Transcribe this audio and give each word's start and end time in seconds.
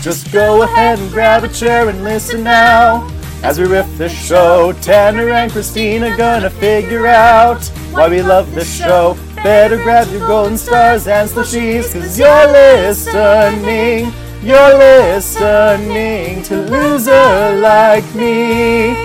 Just 0.00 0.32
go 0.32 0.62
ahead 0.62 0.98
and 0.98 1.10
grab 1.10 1.44
a 1.44 1.48
chair 1.48 1.88
and 1.88 2.04
listen 2.04 2.44
now. 2.44 3.06
As 3.42 3.58
we 3.58 3.66
riff 3.66 3.98
the 3.98 4.08
show, 4.08 4.72
Tanner 4.80 5.30
and 5.30 5.50
Christina 5.50 6.16
gonna 6.16 6.50
figure 6.50 7.06
out 7.06 7.64
why 7.92 8.08
we 8.08 8.22
love 8.22 8.54
this 8.54 8.72
show. 8.72 9.16
Better 9.36 9.76
grab 9.76 10.08
your 10.10 10.26
golden 10.26 10.56
stars 10.56 11.06
and 11.06 11.28
slushies, 11.28 11.92
cause 11.92 12.18
you're 12.18 12.46
listening. 12.52 14.12
You're 14.42 14.78
listening 14.78 16.42
to 16.44 16.62
Loser 16.62 17.56
Like 17.60 18.14
Me. 18.14 18.96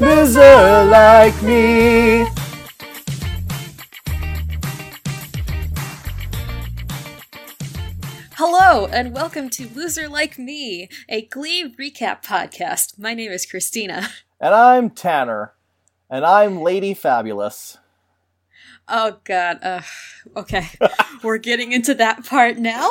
Loser 0.00 0.84
Like 0.84 1.40
Me. 1.42 2.33
Hello, 8.74 8.86
and 8.86 9.14
welcome 9.14 9.50
to 9.50 9.68
Loser 9.68 10.08
Like 10.08 10.36
Me, 10.36 10.88
a 11.08 11.24
Glee 11.26 11.72
recap 11.78 12.24
podcast. 12.24 12.98
My 12.98 13.14
name 13.14 13.30
is 13.30 13.46
Christina. 13.46 14.08
And 14.40 14.52
I'm 14.52 14.90
Tanner. 14.90 15.52
And 16.10 16.26
I'm 16.26 16.60
Lady 16.60 16.92
Fabulous. 16.92 17.78
Oh 18.88 19.18
God. 19.22 19.62
Uh, 19.62 19.82
okay, 20.36 20.70
we're 21.22 21.38
getting 21.38 21.70
into 21.70 21.94
that 21.94 22.24
part 22.24 22.58
now. 22.58 22.90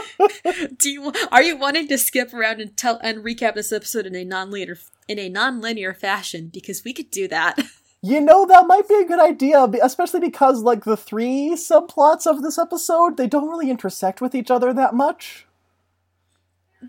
Do 0.78 0.88
you 0.88 1.12
are 1.30 1.42
you 1.42 1.58
wanting 1.58 1.88
to 1.88 1.98
skip 1.98 2.32
around 2.32 2.62
and 2.62 2.74
tell 2.74 2.98
and 3.02 3.18
recap 3.18 3.52
this 3.52 3.70
episode 3.70 4.06
in 4.06 4.16
a 4.16 4.24
non-linear 4.24 4.78
in 5.08 5.18
a 5.18 5.28
non-linear 5.28 5.92
fashion? 5.92 6.50
Because 6.50 6.84
we 6.86 6.94
could 6.94 7.10
do 7.10 7.28
that. 7.28 7.58
You 8.04 8.20
know, 8.20 8.44
that 8.46 8.66
might 8.66 8.88
be 8.88 8.96
a 8.96 9.06
good 9.06 9.20
idea, 9.20 9.62
especially 9.80 10.18
because, 10.18 10.62
like, 10.62 10.82
the 10.82 10.96
three 10.96 11.54
subplots 11.54 12.26
of 12.26 12.42
this 12.42 12.58
episode, 12.58 13.16
they 13.16 13.28
don't 13.28 13.48
really 13.48 13.70
intersect 13.70 14.20
with 14.20 14.34
each 14.34 14.50
other 14.50 14.72
that 14.72 14.92
much. 14.92 15.46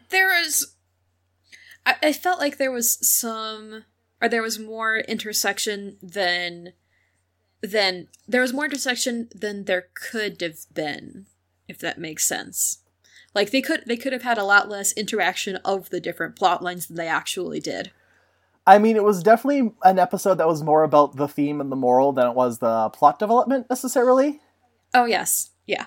There 0.09 0.35
is, 0.43 0.73
I, 1.85 1.95
I 2.01 2.13
felt 2.13 2.39
like 2.39 2.57
there 2.57 2.71
was 2.71 2.97
some, 3.07 3.83
or 4.19 4.27
there 4.27 4.41
was 4.41 4.57
more 4.57 4.97
intersection 4.97 5.97
than, 6.01 6.73
than 7.61 8.07
there 8.27 8.41
was 8.41 8.51
more 8.51 8.65
intersection 8.65 9.29
than 9.35 9.65
there 9.65 9.89
could 9.93 10.41
have 10.41 10.61
been, 10.73 11.27
if 11.67 11.77
that 11.77 11.99
makes 11.99 12.25
sense. 12.25 12.79
Like 13.35 13.51
they 13.51 13.61
could 13.61 13.83
they 13.85 13.97
could 13.97 14.13
have 14.13 14.21
had 14.21 14.37
a 14.37 14.43
lot 14.43 14.69
less 14.69 14.91
interaction 14.93 15.55
of 15.57 15.89
the 15.89 15.99
different 15.99 16.35
plot 16.35 16.61
lines 16.61 16.87
than 16.87 16.97
they 16.97 17.07
actually 17.07 17.59
did. 17.59 17.91
I 18.65 18.77
mean, 18.77 18.95
it 18.95 19.03
was 19.03 19.21
definitely 19.21 19.73
an 19.83 19.99
episode 19.99 20.35
that 20.35 20.47
was 20.47 20.63
more 20.63 20.83
about 20.83 21.17
the 21.17 21.27
theme 21.27 21.59
and 21.59 21.71
the 21.71 21.75
moral 21.75 22.13
than 22.13 22.27
it 22.27 22.35
was 22.35 22.59
the 22.59 22.89
plot 22.89 23.19
development 23.19 23.67
necessarily. 23.69 24.39
Oh 24.93 25.05
yes, 25.05 25.51
yeah. 25.65 25.85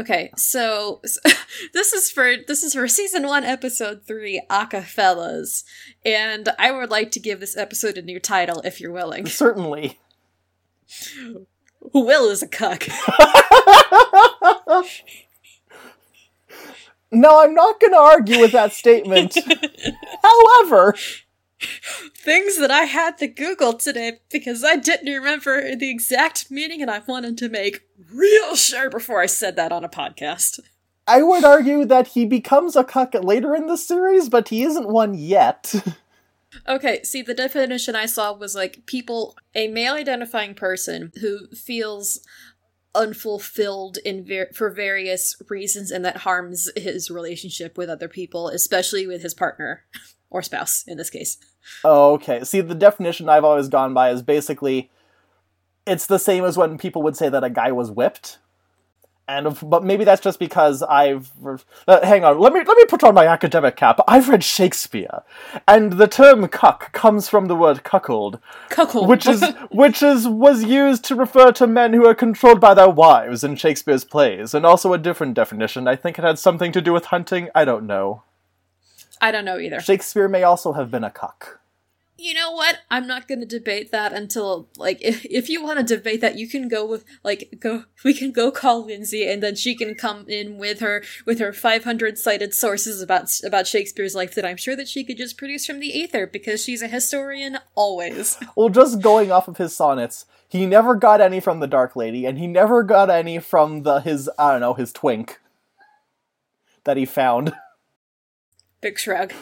Okay, 0.00 0.30
so, 0.36 1.00
so 1.04 1.20
this 1.72 1.92
is 1.92 2.10
for 2.10 2.34
this 2.48 2.62
is 2.64 2.74
for 2.74 2.88
season 2.88 3.26
one, 3.26 3.44
episode 3.44 4.02
three, 4.06 4.42
Fellas, 4.86 5.64
and 6.04 6.48
I 6.58 6.72
would 6.72 6.90
like 6.90 7.10
to 7.12 7.20
give 7.20 7.40
this 7.40 7.56
episode 7.56 7.96
a 7.96 8.02
new 8.02 8.18
title 8.18 8.60
if 8.64 8.80
you're 8.80 8.90
willing. 8.92 9.26
Certainly. 9.30 10.00
Will 11.92 12.30
is 12.30 12.42
a 12.42 12.48
cuck. 12.48 12.86
no, 17.12 17.42
I'm 17.42 17.54
not 17.54 17.80
going 17.80 17.92
to 17.92 17.98
argue 17.98 18.40
with 18.40 18.52
that 18.52 18.72
statement. 18.72 19.36
However, 20.22 20.94
things 22.24 22.58
that 22.58 22.70
I 22.70 22.84
had 22.84 23.18
to 23.18 23.26
Google 23.26 23.74
today 23.74 24.20
because 24.30 24.64
I 24.64 24.76
didn't 24.76 25.12
remember 25.12 25.76
the 25.76 25.90
exact 25.90 26.50
meaning 26.50 26.80
and 26.80 26.90
I 26.90 27.00
wanted 27.06 27.36
to 27.38 27.48
make 27.48 27.82
real 28.12 28.56
sure 28.56 28.88
before 28.88 29.20
I 29.20 29.26
said 29.26 29.56
that 29.56 29.72
on 29.72 29.84
a 29.84 29.88
podcast. 29.88 30.60
I 31.06 31.22
would 31.22 31.44
argue 31.44 31.84
that 31.84 32.08
he 32.08 32.24
becomes 32.24 32.76
a 32.76 32.84
cuck 32.84 33.12
later 33.14 33.54
in 33.54 33.66
the 33.66 33.76
series, 33.76 34.30
but 34.30 34.48
he 34.48 34.62
isn't 34.62 34.88
one 34.88 35.14
yet. 35.14 35.74
Okay, 36.68 37.02
see, 37.02 37.20
the 37.20 37.34
definition 37.34 37.96
I 37.96 38.06
saw 38.06 38.32
was 38.32 38.54
like 38.54 38.86
people, 38.86 39.36
a 39.56 39.66
male 39.66 39.94
identifying 39.94 40.54
person 40.54 41.10
who 41.20 41.48
feels 41.48 42.20
unfulfilled 42.94 43.98
in 44.04 44.24
ver- 44.24 44.50
for 44.54 44.70
various 44.70 45.34
reasons 45.48 45.90
and 45.90 46.04
that 46.04 46.18
harms 46.18 46.70
his 46.76 47.10
relationship 47.10 47.76
with 47.76 47.90
other 47.90 48.08
people, 48.08 48.48
especially 48.48 49.04
with 49.04 49.22
his 49.22 49.34
partner 49.34 49.84
or 50.30 50.42
spouse 50.42 50.84
in 50.86 50.96
this 50.96 51.10
case. 51.10 51.38
Oh, 51.84 52.14
okay. 52.14 52.44
See, 52.44 52.60
the 52.60 52.74
definition 52.74 53.28
I've 53.28 53.44
always 53.44 53.68
gone 53.68 53.94
by 53.94 54.10
is 54.10 54.22
basically 54.22 54.90
it's 55.86 56.06
the 56.06 56.18
same 56.18 56.44
as 56.44 56.56
when 56.56 56.78
people 56.78 57.02
would 57.02 57.16
say 57.16 57.28
that 57.28 57.44
a 57.44 57.50
guy 57.50 57.72
was 57.72 57.90
whipped. 57.90 58.38
And 59.26 59.46
if, 59.46 59.62
but 59.66 59.82
maybe 59.82 60.04
that's 60.04 60.20
just 60.20 60.38
because 60.38 60.82
I've 60.82 61.32
uh, 61.88 62.04
hang 62.04 62.24
on. 62.24 62.38
Let 62.38 62.52
me 62.52 62.60
let 62.60 62.76
me 62.76 62.84
put 62.84 63.02
on 63.02 63.14
my 63.14 63.26
academic 63.26 63.74
cap. 63.74 63.98
I've 64.06 64.28
read 64.28 64.44
Shakespeare, 64.44 65.22
and 65.66 65.94
the 65.94 66.06
term 66.06 66.46
"cuck" 66.48 66.92
comes 66.92 67.26
from 67.26 67.46
the 67.46 67.56
word 67.56 67.84
"cuckold," 67.84 68.38
cuckold, 68.68 69.08
which 69.08 69.26
is 69.26 69.42
which 69.70 70.02
is 70.02 70.28
was 70.28 70.64
used 70.64 71.04
to 71.06 71.14
refer 71.14 71.52
to 71.52 71.66
men 71.66 71.94
who 71.94 72.06
are 72.06 72.14
controlled 72.14 72.60
by 72.60 72.74
their 72.74 72.90
wives 72.90 73.42
in 73.42 73.56
Shakespeare's 73.56 74.04
plays, 74.04 74.52
and 74.52 74.66
also 74.66 74.92
a 74.92 74.98
different 74.98 75.32
definition. 75.32 75.88
I 75.88 75.96
think 75.96 76.18
it 76.18 76.24
had 76.24 76.38
something 76.38 76.70
to 76.72 76.82
do 76.82 76.92
with 76.92 77.06
hunting. 77.06 77.48
I 77.54 77.64
don't 77.64 77.86
know. 77.86 78.24
I 79.20 79.30
don't 79.30 79.44
know 79.44 79.58
either. 79.58 79.80
Shakespeare 79.80 80.28
may 80.28 80.42
also 80.42 80.72
have 80.72 80.90
been 80.90 81.04
a 81.04 81.10
cuck 81.10 81.60
you 82.16 82.32
know 82.32 82.52
what? 82.52 82.78
I'm 82.90 83.06
not 83.06 83.26
going 83.26 83.40
to 83.40 83.46
debate 83.46 83.90
that 83.90 84.12
until 84.12 84.68
like 84.76 84.98
if 85.02 85.24
if 85.26 85.48
you 85.48 85.62
want 85.62 85.80
to 85.80 85.96
debate 85.96 86.20
that, 86.20 86.38
you 86.38 86.48
can 86.48 86.68
go 86.68 86.86
with 86.86 87.04
like 87.24 87.56
go. 87.58 87.84
We 88.04 88.14
can 88.14 88.30
go 88.32 88.50
call 88.50 88.84
Lindsay, 88.84 89.28
and 89.28 89.42
then 89.42 89.56
she 89.56 89.74
can 89.74 89.94
come 89.94 90.26
in 90.28 90.56
with 90.56 90.80
her 90.80 91.02
with 91.26 91.38
her 91.40 91.52
500 91.52 92.16
cited 92.16 92.54
sources 92.54 93.02
about 93.02 93.30
about 93.44 93.66
Shakespeare's 93.66 94.14
life 94.14 94.34
that 94.36 94.44
I'm 94.44 94.56
sure 94.56 94.76
that 94.76 94.88
she 94.88 95.04
could 95.04 95.16
just 95.16 95.36
produce 95.36 95.66
from 95.66 95.80
the 95.80 95.88
ether 95.88 96.26
because 96.26 96.62
she's 96.62 96.82
a 96.82 96.88
historian 96.88 97.58
always. 97.74 98.38
Well, 98.56 98.68
just 98.68 99.00
going 99.00 99.32
off 99.32 99.48
of 99.48 99.56
his 99.56 99.74
sonnets, 99.74 100.26
he 100.48 100.64
never 100.64 100.94
got 100.94 101.20
any 101.20 101.40
from 101.40 101.58
the 101.58 101.66
Dark 101.66 101.96
Lady, 101.96 102.24
and 102.24 102.38
he 102.38 102.46
never 102.46 102.84
got 102.84 103.10
any 103.10 103.40
from 103.40 103.82
the 103.82 104.00
his 104.00 104.30
I 104.38 104.52
don't 104.52 104.60
know 104.60 104.74
his 104.74 104.92
twink 104.92 105.40
that 106.84 106.96
he 106.96 107.04
found. 107.04 107.52
Big 108.84 108.98
shrug. 108.98 109.32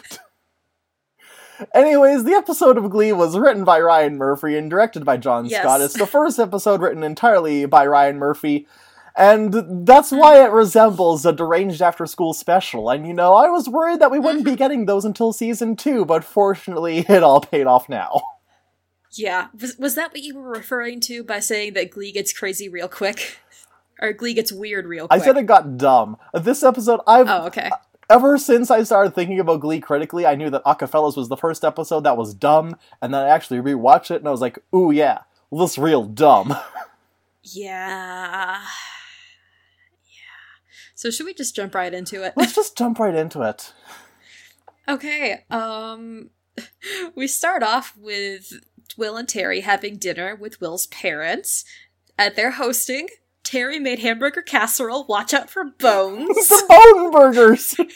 Anyways, 1.74 2.22
the 2.22 2.34
episode 2.34 2.78
of 2.78 2.88
Glee 2.90 3.12
was 3.12 3.36
written 3.36 3.64
by 3.64 3.80
Ryan 3.80 4.16
Murphy 4.16 4.56
and 4.56 4.70
directed 4.70 5.04
by 5.04 5.16
John 5.16 5.46
yes. 5.46 5.62
Scott. 5.62 5.80
It's 5.80 5.98
the 5.98 6.06
first 6.06 6.38
episode 6.38 6.80
written 6.80 7.02
entirely 7.02 7.66
by 7.66 7.84
Ryan 7.84 8.20
Murphy, 8.20 8.68
and 9.16 9.84
that's 9.84 10.10
hmm. 10.10 10.18
why 10.18 10.44
it 10.44 10.52
resembles 10.52 11.26
a 11.26 11.32
deranged 11.32 11.82
after 11.82 12.06
school 12.06 12.34
special. 12.34 12.88
And 12.88 13.04
you 13.04 13.12
know, 13.12 13.34
I 13.34 13.48
was 13.48 13.68
worried 13.68 13.98
that 13.98 14.12
we 14.12 14.20
wouldn't 14.20 14.44
be 14.44 14.52
mm-hmm. 14.52 14.58
getting 14.58 14.86
those 14.86 15.04
until 15.04 15.32
season 15.32 15.74
two, 15.74 16.04
but 16.04 16.22
fortunately, 16.22 16.98
it 17.08 17.24
all 17.24 17.40
paid 17.40 17.66
off 17.66 17.88
now. 17.88 18.22
Yeah. 19.10 19.48
Was, 19.60 19.76
was 19.76 19.96
that 19.96 20.12
what 20.12 20.22
you 20.22 20.36
were 20.36 20.50
referring 20.50 21.00
to 21.00 21.24
by 21.24 21.40
saying 21.40 21.72
that 21.72 21.90
Glee 21.90 22.12
gets 22.12 22.32
crazy 22.32 22.68
real 22.68 22.86
quick? 22.86 23.40
Or 24.00 24.12
Glee 24.12 24.34
gets 24.34 24.52
weird 24.52 24.86
real 24.86 25.08
quick? 25.08 25.20
I 25.20 25.24
said 25.24 25.36
it 25.36 25.46
got 25.46 25.78
dumb. 25.78 26.16
This 26.32 26.62
episode, 26.62 27.00
I've. 27.08 27.28
Oh, 27.28 27.46
okay 27.46 27.70
ever 28.08 28.38
since 28.38 28.70
I 28.70 28.82
started 28.82 29.14
thinking 29.14 29.40
about 29.40 29.60
Glee 29.60 29.80
critically, 29.80 30.26
I 30.26 30.34
knew 30.34 30.50
that 30.50 30.64
Acafellas 30.64 31.16
was 31.16 31.28
the 31.28 31.36
first 31.36 31.64
episode 31.64 32.04
that 32.04 32.16
was 32.16 32.34
dumb, 32.34 32.76
and 33.00 33.12
then 33.12 33.22
I 33.22 33.28
actually 33.28 33.58
rewatched 33.58 34.10
it 34.10 34.16
and 34.16 34.28
I 34.28 34.30
was 34.30 34.40
like, 34.40 34.58
ooh 34.74 34.90
yeah, 34.90 35.20
well, 35.50 35.66
this 35.66 35.78
real 35.78 36.04
dumb. 36.04 36.56
yeah. 37.42 38.62
Yeah. 40.04 40.22
So 40.94 41.10
should 41.10 41.26
we 41.26 41.34
just 41.34 41.54
jump 41.54 41.74
right 41.74 41.92
into 41.92 42.22
it? 42.22 42.34
Let's 42.36 42.54
just 42.54 42.76
jump 42.76 42.98
right 42.98 43.14
into 43.14 43.42
it. 43.42 43.72
Okay. 44.88 45.44
Um 45.50 46.30
we 47.14 47.26
start 47.26 47.62
off 47.62 47.96
with 47.96 48.52
Will 48.96 49.16
and 49.16 49.28
Terry 49.28 49.60
having 49.60 49.96
dinner 49.96 50.34
with 50.34 50.60
Will's 50.60 50.86
parents 50.88 51.64
at 52.18 52.36
their 52.36 52.52
hosting 52.52 53.08
Terry 53.44 53.78
made 53.78 53.98
hamburger 53.98 54.42
casserole. 54.42 55.04
Watch 55.06 55.34
out 55.34 55.50
for 55.50 55.64
bones. 55.64 56.52
bone 56.68 57.10
burgers. 57.10 57.74
and 57.78 57.88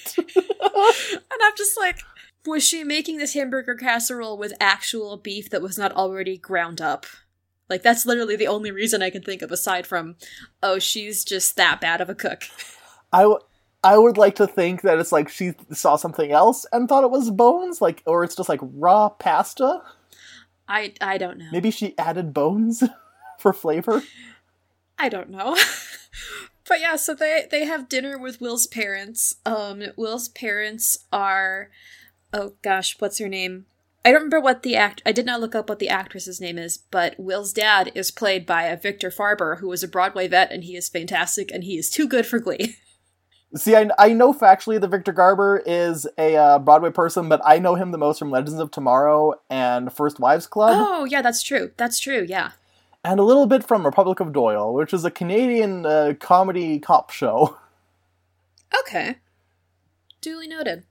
I'm 1.43 1.57
just 1.57 1.79
like, 1.79 2.01
was 2.45 2.67
she 2.67 2.85
making 2.85 3.19
this 3.19 3.35
hamburger 3.35 3.75
casserole 3.75 4.39
with 4.39 4.53
actual 4.61 5.17
beef 5.17 5.51
that 5.51 5.63
was 5.63 5.79
not 5.79 5.93
already 5.93 6.37
ground 6.37 6.81
up? 6.81 7.07
Like, 7.69 7.83
that's 7.83 8.07
literally 8.07 8.37
the 8.37 8.47
only 8.47 8.71
reason 8.71 9.03
I 9.03 9.11
can 9.11 9.23
think 9.23 9.43
of 9.43 9.51
aside 9.51 9.87
from, 9.87 10.17
oh, 10.63 10.79
she's 10.79 11.25
just 11.25 11.57
that 11.57 11.81
bad 11.81 12.01
of 12.01 12.09
a 12.09 12.15
cook. 12.15 12.45
I, 13.13 13.23
w- 13.23 13.41
I 13.83 13.99
would 13.99 14.17
like 14.17 14.37
to 14.37 14.47
think 14.47 14.83
that 14.83 14.99
it's 14.99 15.11
like 15.11 15.29
she 15.29 15.53
saw 15.73 15.97
something 15.97 16.31
else 16.31 16.65
and 16.73 16.89
thought 16.89 17.05
it 17.05 17.11
was 17.11 17.31
bones, 17.31 17.81
like, 17.81 18.03
or 18.07 18.23
it's 18.23 18.37
just 18.37 18.49
like 18.49 18.61
raw 18.63 19.09
pasta. 19.09 19.83
I 20.69 20.95
I 21.01 21.19
don't 21.19 21.39
know. 21.39 21.49
Maybe 21.53 21.71
she 21.71 21.97
added 21.99 22.35
bones 22.35 22.83
for 23.39 23.53
flavor. 23.53 24.03
I 24.99 25.09
don't 25.09 25.31
know. 25.31 25.57
but 26.69 26.81
yeah, 26.81 26.97
so 26.97 27.15
they 27.15 27.47
they 27.51 27.65
have 27.65 27.89
dinner 27.89 28.19
with 28.19 28.41
Will's 28.41 28.67
parents. 28.67 29.37
Um 29.45 29.83
Will's 29.97 30.29
parents 30.29 31.07
are 31.13 31.71
oh 32.33 32.55
gosh, 32.63 32.97
what's 32.99 33.19
her 33.19 33.29
name? 33.29 33.67
I 34.05 34.11
don't 34.11 34.21
remember 34.21 34.41
what 34.41 34.63
the 34.63 34.77
act 34.77 35.03
I 35.05 35.13
did 35.13 35.27
not 35.27 35.41
look 35.41 35.55
up 35.55 35.69
what 35.69 35.81
the 35.81 35.89
actress's 35.89 36.41
name 36.41 36.59
is, 36.59 36.79
but 36.79 37.17
Will's 37.19 37.53
dad 37.53 37.91
is 37.95 38.11
played 38.11 38.47
by 38.47 38.65
a 38.65 38.77
Victor 38.77 39.11
Garber 39.11 39.57
who 39.57 39.69
was 39.69 39.83
a 39.83 39.89
Broadway 39.89 40.29
vet 40.29 40.53
and 40.53 40.65
he 40.65 40.77
is 40.77 40.89
fantastic 40.89 41.51
and 41.51 41.65
he 41.65 41.77
is 41.77 41.91
too 41.91 42.07
good 42.07 42.27
for 42.27 42.39
Glee. 42.39 42.77
See, 43.57 43.75
I, 43.75 43.89
I 43.99 44.13
know 44.13 44.33
factually 44.33 44.81
that 44.81 44.89
Victor 44.89 45.13
Garber 45.13 45.63
is 45.65 46.07
a 46.19 46.37
uh, 46.37 46.59
Broadway 46.59 46.91
person, 46.91 47.29
but 47.29 47.41
I 47.45 47.59
know 47.59 47.75
him 47.75 47.91
the 47.91 47.99
most 47.99 48.19
from 48.19 48.31
Legends 48.31 48.61
of 48.61 48.71
Tomorrow 48.71 49.35
and 49.49 49.93
First 49.93 50.21
Wives 50.21 50.47
Club. 50.47 50.77
Oh, 50.77 51.05
yeah, 51.05 51.23
that's 51.23 51.43
true. 51.43 51.71
That's 51.77 51.99
true, 51.99 52.27
yeah. 52.29 52.53
And 53.07 53.21
a 53.21 53.23
little 53.23 53.47
bit 53.47 53.63
from 53.63 53.87
Republic 53.87 54.19
of 54.19 54.33
Doyle, 54.33 54.75
which 54.75 54.93
is 54.93 55.05
a 55.05 55.13
Canadian 55.13 55.87
uh, 55.87 56.15
comedy 56.19 56.79
cop 56.81 57.11
show. 57.11 57.57
Okay. 58.81 59.17
Duly 60.21 60.49
noted. 60.49 60.85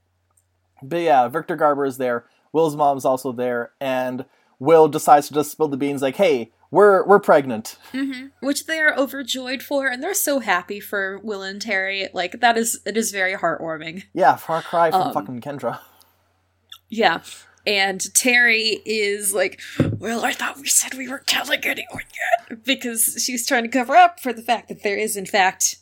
But 0.81 1.01
yeah, 1.01 1.27
Victor 1.27 1.55
Garber 1.57 1.85
is 1.85 1.97
there. 1.97 2.25
Will's 2.53 2.75
mom's 2.75 3.03
also 3.05 3.31
there, 3.33 3.71
and 3.81 4.25
Will 4.59 4.87
decides 4.87 5.27
to 5.27 5.33
just 5.33 5.51
spill 5.51 5.67
the 5.67 5.77
beans 5.77 6.01
like, 6.01 6.15
hey, 6.15 6.51
we're 6.71 7.05
we're 7.05 7.19
pregnant. 7.19 7.77
Mm-hmm. 7.93 8.27
Which 8.45 8.65
they 8.65 8.79
are 8.79 8.97
overjoyed 8.97 9.61
for, 9.61 9.87
and 9.87 10.01
they're 10.01 10.13
so 10.13 10.39
happy 10.39 10.79
for 10.79 11.19
Will 11.19 11.43
and 11.43 11.61
Terry. 11.61 12.07
Like 12.13 12.39
that 12.39 12.57
is 12.57 12.79
it 12.85 12.95
is 12.97 13.11
very 13.11 13.35
heartwarming. 13.35 14.03
Yeah, 14.13 14.35
far 14.37 14.61
cry 14.61 14.89
from 14.89 15.01
Um, 15.01 15.13
fucking 15.13 15.41
Kendra. 15.41 15.79
Yeah. 16.89 17.21
And 17.65 18.13
Terry 18.13 18.81
is 18.85 19.33
like, 19.33 19.59
Well, 19.97 20.23
I 20.23 20.33
thought 20.33 20.57
we 20.57 20.67
said 20.67 20.93
we 20.93 21.07
weren't 21.07 21.27
telling 21.27 21.63
anyone 21.63 22.03
yet. 22.49 22.63
Because 22.63 23.23
she's 23.25 23.47
trying 23.47 23.63
to 23.63 23.69
cover 23.69 23.95
up 23.95 24.19
for 24.19 24.33
the 24.33 24.41
fact 24.41 24.69
that 24.69 24.83
there 24.83 24.97
is, 24.97 25.17
in 25.17 25.25
fact, 25.25 25.77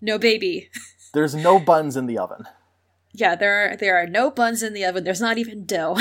no 0.00 0.18
baby. 0.18 0.70
There's 1.14 1.34
no 1.34 1.58
buns 1.58 1.96
in 1.96 2.06
the 2.06 2.18
oven. 2.18 2.44
Yeah, 3.12 3.36
there 3.36 3.72
are 3.72 3.76
there 3.76 3.96
are 3.96 4.06
no 4.06 4.30
buns 4.30 4.62
in 4.62 4.74
the 4.74 4.84
oven. 4.84 5.04
There's 5.04 5.20
not 5.20 5.38
even 5.38 5.64
dough. 5.64 5.98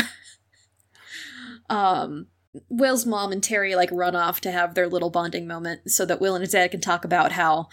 um 1.70 2.28
Will's 2.70 3.06
mom 3.06 3.32
and 3.32 3.44
Terry 3.44 3.76
like 3.76 3.90
run 3.92 4.16
off 4.16 4.42
to 4.42 4.52
have 4.52 4.74
their 4.74 4.88
little 4.88 5.10
bonding 5.10 5.48
moment 5.48 5.92
so 5.92 6.06
that 6.06 6.22
Will 6.22 6.36
and 6.36 6.42
his 6.42 6.52
dad 6.52 6.72
can 6.72 6.82
talk 6.82 7.06
about 7.06 7.32
how 7.32 7.70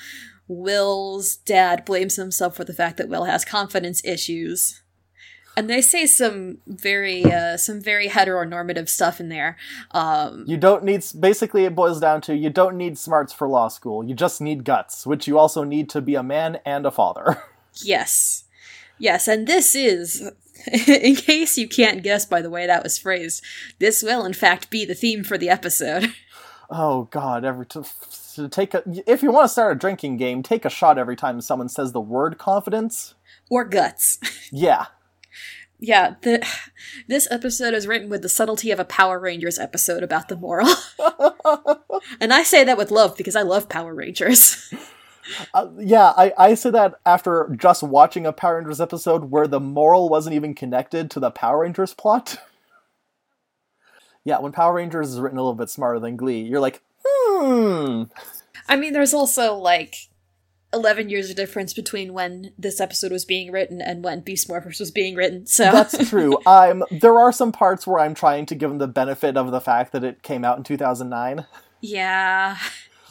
Will's 0.48 1.36
dad 1.36 1.84
blames 1.84 2.16
himself 2.16 2.56
for 2.56 2.64
the 2.64 2.72
fact 2.72 2.96
that 2.96 3.08
Will 3.08 3.24
has 3.24 3.44
confidence 3.44 4.04
issues. 4.04 4.82
And 5.60 5.68
they 5.68 5.82
say 5.82 6.06
some 6.06 6.56
very 6.66 7.22
uh 7.22 7.58
some 7.58 7.82
very 7.82 8.08
heteronormative 8.08 8.88
stuff 8.88 9.20
in 9.20 9.28
there. 9.28 9.58
Um 9.90 10.44
You 10.46 10.56
don't 10.56 10.84
need. 10.84 11.04
Basically, 11.20 11.66
it 11.66 11.74
boils 11.74 12.00
down 12.00 12.22
to 12.22 12.34
you 12.34 12.48
don't 12.48 12.78
need 12.78 12.96
smarts 12.96 13.34
for 13.34 13.46
law 13.46 13.68
school. 13.68 14.02
You 14.02 14.14
just 14.14 14.40
need 14.40 14.64
guts, 14.64 15.06
which 15.06 15.28
you 15.28 15.38
also 15.38 15.62
need 15.62 15.90
to 15.90 16.00
be 16.00 16.14
a 16.14 16.22
man 16.22 16.60
and 16.64 16.86
a 16.86 16.90
father. 16.90 17.42
Yes. 17.84 18.44
Yes, 18.98 19.28
and 19.28 19.46
this 19.46 19.74
is, 19.74 20.30
in 20.88 21.14
case 21.14 21.56
you 21.58 21.68
can't 21.68 22.02
guess 22.02 22.24
by 22.26 22.40
the 22.42 22.50
way 22.50 22.66
that 22.66 22.82
was 22.82 22.98
phrased, 22.98 23.44
this 23.78 24.02
will 24.02 24.24
in 24.24 24.32
fact 24.32 24.70
be 24.70 24.84
the 24.86 24.94
theme 24.94 25.22
for 25.24 25.36
the 25.38 25.48
episode. 25.50 26.12
oh 26.70 27.04
God! 27.10 27.44
Every 27.44 27.66
t- 27.66 27.80
to 28.34 28.48
take 28.48 28.72
a 28.74 28.82
if 29.06 29.22
you 29.22 29.30
want 29.30 29.44
to 29.44 29.48
start 29.52 29.76
a 29.76 29.78
drinking 29.78 30.16
game, 30.16 30.42
take 30.42 30.64
a 30.64 30.70
shot 30.70 30.96
every 30.98 31.16
time 31.16 31.40
someone 31.40 31.68
says 31.68 31.92
the 31.92 32.00
word 32.00 32.38
confidence. 32.38 33.14
or 33.50 33.64
guts. 33.64 34.18
Yeah, 34.50 34.86
Yeah, 35.80 36.14
the, 36.22 36.46
this 37.08 37.26
episode 37.30 37.74
is 37.74 37.86
written 37.86 38.08
with 38.08 38.22
the 38.22 38.28
subtlety 38.28 38.70
of 38.70 38.78
a 38.78 38.84
Power 38.84 39.18
Rangers 39.18 39.58
episode 39.58 40.02
about 40.02 40.28
the 40.28 40.36
moral. 40.36 40.68
and 42.20 42.32
I 42.32 42.42
say 42.42 42.62
that 42.64 42.78
with 42.78 42.90
love 42.90 43.16
because 43.16 43.34
I 43.34 43.42
love 43.42 43.68
Power 43.68 43.94
Rangers. 43.94 44.72
uh, 45.54 45.68
yeah. 45.78 46.12
I 46.16 46.32
I 46.36 46.54
say 46.54 46.70
that 46.70 46.94
after 47.04 47.54
just 47.58 47.82
watching 47.82 48.26
a 48.26 48.32
Power 48.32 48.56
Rangers 48.56 48.80
episode 48.80 49.30
where 49.30 49.48
the 49.48 49.60
moral 49.60 50.08
wasn't 50.08 50.34
even 50.34 50.54
connected 50.54 51.10
to 51.10 51.20
the 51.20 51.30
Power 51.30 51.60
Rangers 51.60 51.94
plot. 51.94 52.36
yeah, 54.24 54.38
when 54.38 54.52
Power 54.52 54.74
Rangers 54.74 55.10
is 55.10 55.20
written 55.20 55.38
a 55.38 55.42
little 55.42 55.54
bit 55.54 55.70
smarter 55.70 55.98
than 55.98 56.16
Glee, 56.16 56.42
you're 56.42 56.60
like, 56.60 56.82
hmm. 57.04 58.04
I 58.68 58.76
mean, 58.76 58.92
there's 58.92 59.14
also 59.14 59.54
like 59.54 60.09
11 60.72 61.08
years 61.08 61.30
of 61.30 61.36
difference 61.36 61.72
between 61.74 62.12
when 62.12 62.52
this 62.58 62.80
episode 62.80 63.10
was 63.12 63.24
being 63.24 63.50
written 63.50 63.80
and 63.80 64.04
when 64.04 64.20
Beast 64.20 64.48
Morphers 64.48 64.78
was 64.78 64.90
being 64.90 65.14
written, 65.16 65.46
so. 65.46 65.64
That's 65.72 66.08
true. 66.10 66.38
I'm 66.46 66.82
there 66.90 67.18
are 67.18 67.32
some 67.32 67.50
parts 67.52 67.86
where 67.86 67.98
I'm 68.00 68.14
trying 68.14 68.46
to 68.46 68.54
give 68.54 68.70
them 68.70 68.78
the 68.78 68.86
benefit 68.88 69.36
of 69.36 69.50
the 69.50 69.60
fact 69.60 69.92
that 69.92 70.04
it 70.04 70.22
came 70.22 70.44
out 70.44 70.58
in 70.58 70.64
2009. 70.64 71.46
yeah. 71.80 72.56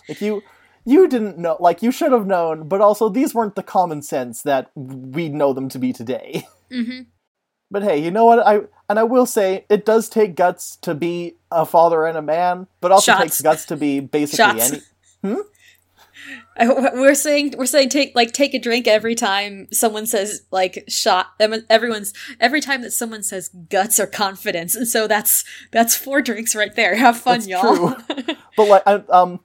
Like 0.08 0.22
you 0.22 0.42
you 0.86 1.08
didn't 1.08 1.38
know 1.38 1.58
like 1.60 1.84
you 1.84 1.92
should 1.92 2.12
have 2.14 2.26
known, 2.26 2.68
but 2.68 2.82
also 2.82 3.10
these 3.10 3.36
weren't 3.36 3.56
the 3.56 3.64
common 3.64 4.02
sense 4.02 4.42
that 4.44 4.72
we 4.76 5.30
know 5.30 5.54
them 5.54 5.70
to 5.70 5.78
be 5.80 5.94
today. 5.94 6.48
hmm 6.72 7.02
But 7.70 7.84
hey, 7.84 7.98
you 8.00 8.10
know 8.10 8.26
what? 8.26 8.40
I 8.40 8.62
and 8.90 8.98
I 8.98 9.04
will 9.04 9.26
say 9.28 9.66
it 9.70 9.86
does 9.86 10.10
take 10.10 10.36
guts 10.36 10.78
to 10.78 10.96
be 10.96 11.36
a 11.52 11.66
father 11.66 12.06
and 12.06 12.18
a 12.18 12.22
man, 12.24 12.68
but 12.82 12.92
also 12.92 13.12
Shots. 13.12 13.22
takes 13.22 13.42
guts 13.42 13.66
to 13.66 13.76
be 13.78 14.00
basically 14.00 14.38
Shots. 14.60 14.72
any 14.72 14.82
I- 15.36 15.42
We're 16.60 17.16
saying 17.16 17.56
we're 17.58 17.66
saying 17.66 17.90
take 17.90 18.14
like 18.16 18.34
take 18.34 18.54
a 18.54 18.60
drink 18.60 18.86
every 18.88 19.16
time 19.16 19.68
someone 19.72 20.06
says 20.06 20.42
like 20.52 20.84
shot. 20.90 21.28
Everyone's 21.40 22.14
every 22.40 22.60
time 22.60 22.82
that 22.82 22.92
someone 22.92 23.24
says 23.24 23.50
guts 23.70 24.00
or 24.00 24.08
confidence, 24.08 24.76
and 24.76 24.88
so 24.88 25.08
that's 25.08 25.46
that's 25.72 25.96
four 25.96 26.22
drinks 26.22 26.56
right 26.56 26.76
there. 26.76 26.96
Have 26.96 27.18
fun, 27.18 27.40
That's 27.40 27.48
y'all. 27.48 27.96
But 28.58 28.68
like 28.68 28.84
I, 28.86 28.96
um 29.10 29.40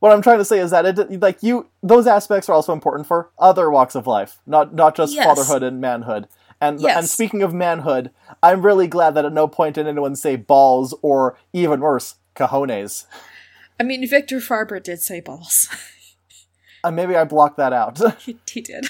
what 0.00 0.10
I'm 0.10 0.20
trying 0.20 0.38
to 0.38 0.44
say 0.44 0.58
is 0.58 0.72
that 0.72 0.84
it 0.84 1.20
like 1.22 1.44
you 1.44 1.68
those 1.80 2.08
aspects 2.08 2.48
are 2.48 2.54
also 2.54 2.72
important 2.72 3.06
for 3.06 3.30
other 3.38 3.70
walks 3.70 3.94
of 3.94 4.08
life, 4.08 4.40
not 4.46 4.74
not 4.74 4.96
just 4.96 5.14
Yes. 5.14 5.24
fatherhood 5.24 5.62
and 5.62 5.80
manhood. 5.80 6.26
And 6.60 6.80
Yes. 6.80 6.96
and 6.96 7.08
speaking 7.08 7.42
of 7.42 7.54
manhood, 7.54 8.10
I'm 8.42 8.66
really 8.66 8.88
glad 8.88 9.14
that 9.14 9.24
at 9.24 9.32
no 9.32 9.46
point 9.46 9.76
did 9.76 9.86
anyone 9.86 10.16
say 10.16 10.34
balls 10.34 10.92
or 11.02 11.38
even 11.52 11.78
worse, 11.80 12.16
cojones. 12.34 13.06
I 13.78 13.84
mean, 13.84 14.06
Victor 14.08 14.40
Garber 14.40 14.80
did 14.80 15.00
say 15.00 15.20
balls. 15.20 15.68
Uh, 16.84 16.90
maybe 16.90 17.16
I 17.16 17.24
blocked 17.24 17.56
that 17.56 17.72
out. 17.72 18.00
he, 18.20 18.38
he 18.50 18.60
did, 18.60 18.86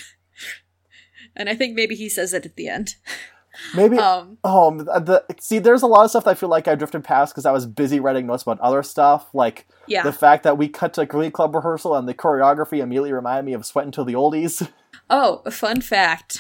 and 1.37 1.49
I 1.49 1.55
think 1.55 1.75
maybe 1.75 1.95
he 1.95 2.09
says 2.09 2.33
it 2.33 2.47
at 2.47 2.57
the 2.57 2.69
end. 2.69 2.97
maybe 3.75 3.99
Um, 3.99 4.39
Oh, 4.45 4.77
the, 4.77 4.85
the 5.29 5.35
see, 5.41 5.59
there's 5.59 5.83
a 5.83 5.87
lot 5.87 6.05
of 6.05 6.11
stuff 6.11 6.25
that 6.25 6.31
I 6.31 6.35
feel 6.35 6.49
like 6.49 6.69
I 6.69 6.75
drifted 6.75 7.05
past 7.05 7.33
because 7.33 7.47
I 7.47 7.53
was 7.53 7.67
busy 7.67 8.01
writing 8.01 8.27
notes 8.27 8.43
about 8.43 8.61
other 8.61 8.83
stuff, 8.83 9.29
like 9.35 9.67
yeah. 9.87 10.03
the 10.03 10.13
fact 10.13 10.43
that 10.45 10.57
we 10.57 10.69
cut 10.69 10.95
to 10.95 11.07
Glee 11.07 11.31
Club 11.31 11.55
rehearsal 11.55 11.95
and 11.95 12.09
the 12.09 12.15
choreography 12.15 12.79
immediately 12.79 13.13
reminded 13.13 13.45
me 13.45 13.53
of 13.53 13.67
Sweatin' 13.67 13.93
to 13.93 14.05
the 14.05 14.15
Oldies. 14.15 14.71
Oh, 15.11 15.43
fun 15.51 15.81
fact. 15.81 16.39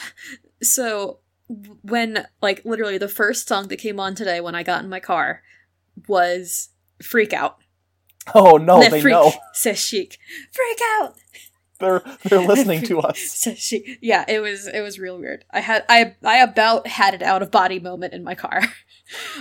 So 0.63 1.19
when 1.83 2.27
like 2.41 2.65
literally 2.65 2.99
the 2.99 3.09
first 3.09 3.49
song 3.49 3.69
that 3.69 3.77
came 3.77 4.01
on 4.01 4.15
today 4.15 4.41
when 4.41 4.55
I 4.55 4.63
got 4.63 4.83
in 4.83 4.91
my 4.91 5.01
car 5.01 5.43
was 6.09 6.71
Freak 7.03 7.33
Out. 7.33 7.62
Oh 8.35 8.56
no, 8.56 8.81
they 8.81 9.01
freak, 9.01 9.13
know 9.13 9.32
says 9.53 9.81
Chic. 9.81 10.19
Freak 10.53 10.79
out 11.01 11.17
they're 11.82 12.03
they're 12.25 12.41
listening 12.46 12.82
to 12.85 13.01
us. 13.01 13.19
says 13.19 13.58
she. 13.58 13.99
Yeah, 14.01 14.25
it 14.27 14.39
was 14.39 14.67
it 14.67 14.81
was 14.81 14.99
real 14.99 15.19
weird. 15.19 15.44
I 15.51 15.61
had 15.61 15.85
I 15.89 16.15
I 16.25 16.39
about 16.39 16.87
had 16.87 17.15
an 17.15 17.23
out 17.23 17.43
of 17.43 17.51
body 17.51 17.79
moment 17.79 18.15
in 18.15 18.25
my 18.25 18.35
car. 18.35 18.63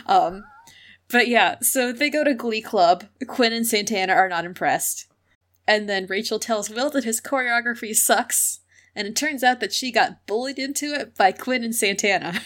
um 0.07 0.43
but 1.09 1.27
yeah, 1.27 1.57
so 1.61 1.91
they 1.91 2.09
go 2.09 2.23
to 2.23 2.33
Glee 2.33 2.61
Club. 2.61 3.05
Quinn 3.27 3.53
and 3.53 3.67
Santana 3.67 4.13
are 4.13 4.29
not 4.29 4.45
impressed. 4.45 5.07
And 5.67 5.87
then 5.87 6.07
Rachel 6.07 6.39
tells 6.39 6.69
Will 6.69 6.89
that 6.91 7.03
his 7.03 7.21
choreography 7.21 7.93
sucks. 7.93 8.59
And 8.95 9.07
it 9.07 9.15
turns 9.15 9.43
out 9.43 9.59
that 9.59 9.73
she 9.73 9.91
got 9.91 10.25
bullied 10.25 10.57
into 10.57 10.93
it 10.93 11.15
by 11.15 11.31
Quinn 11.31 11.63
and 11.63 11.75
Santana. 11.75 12.41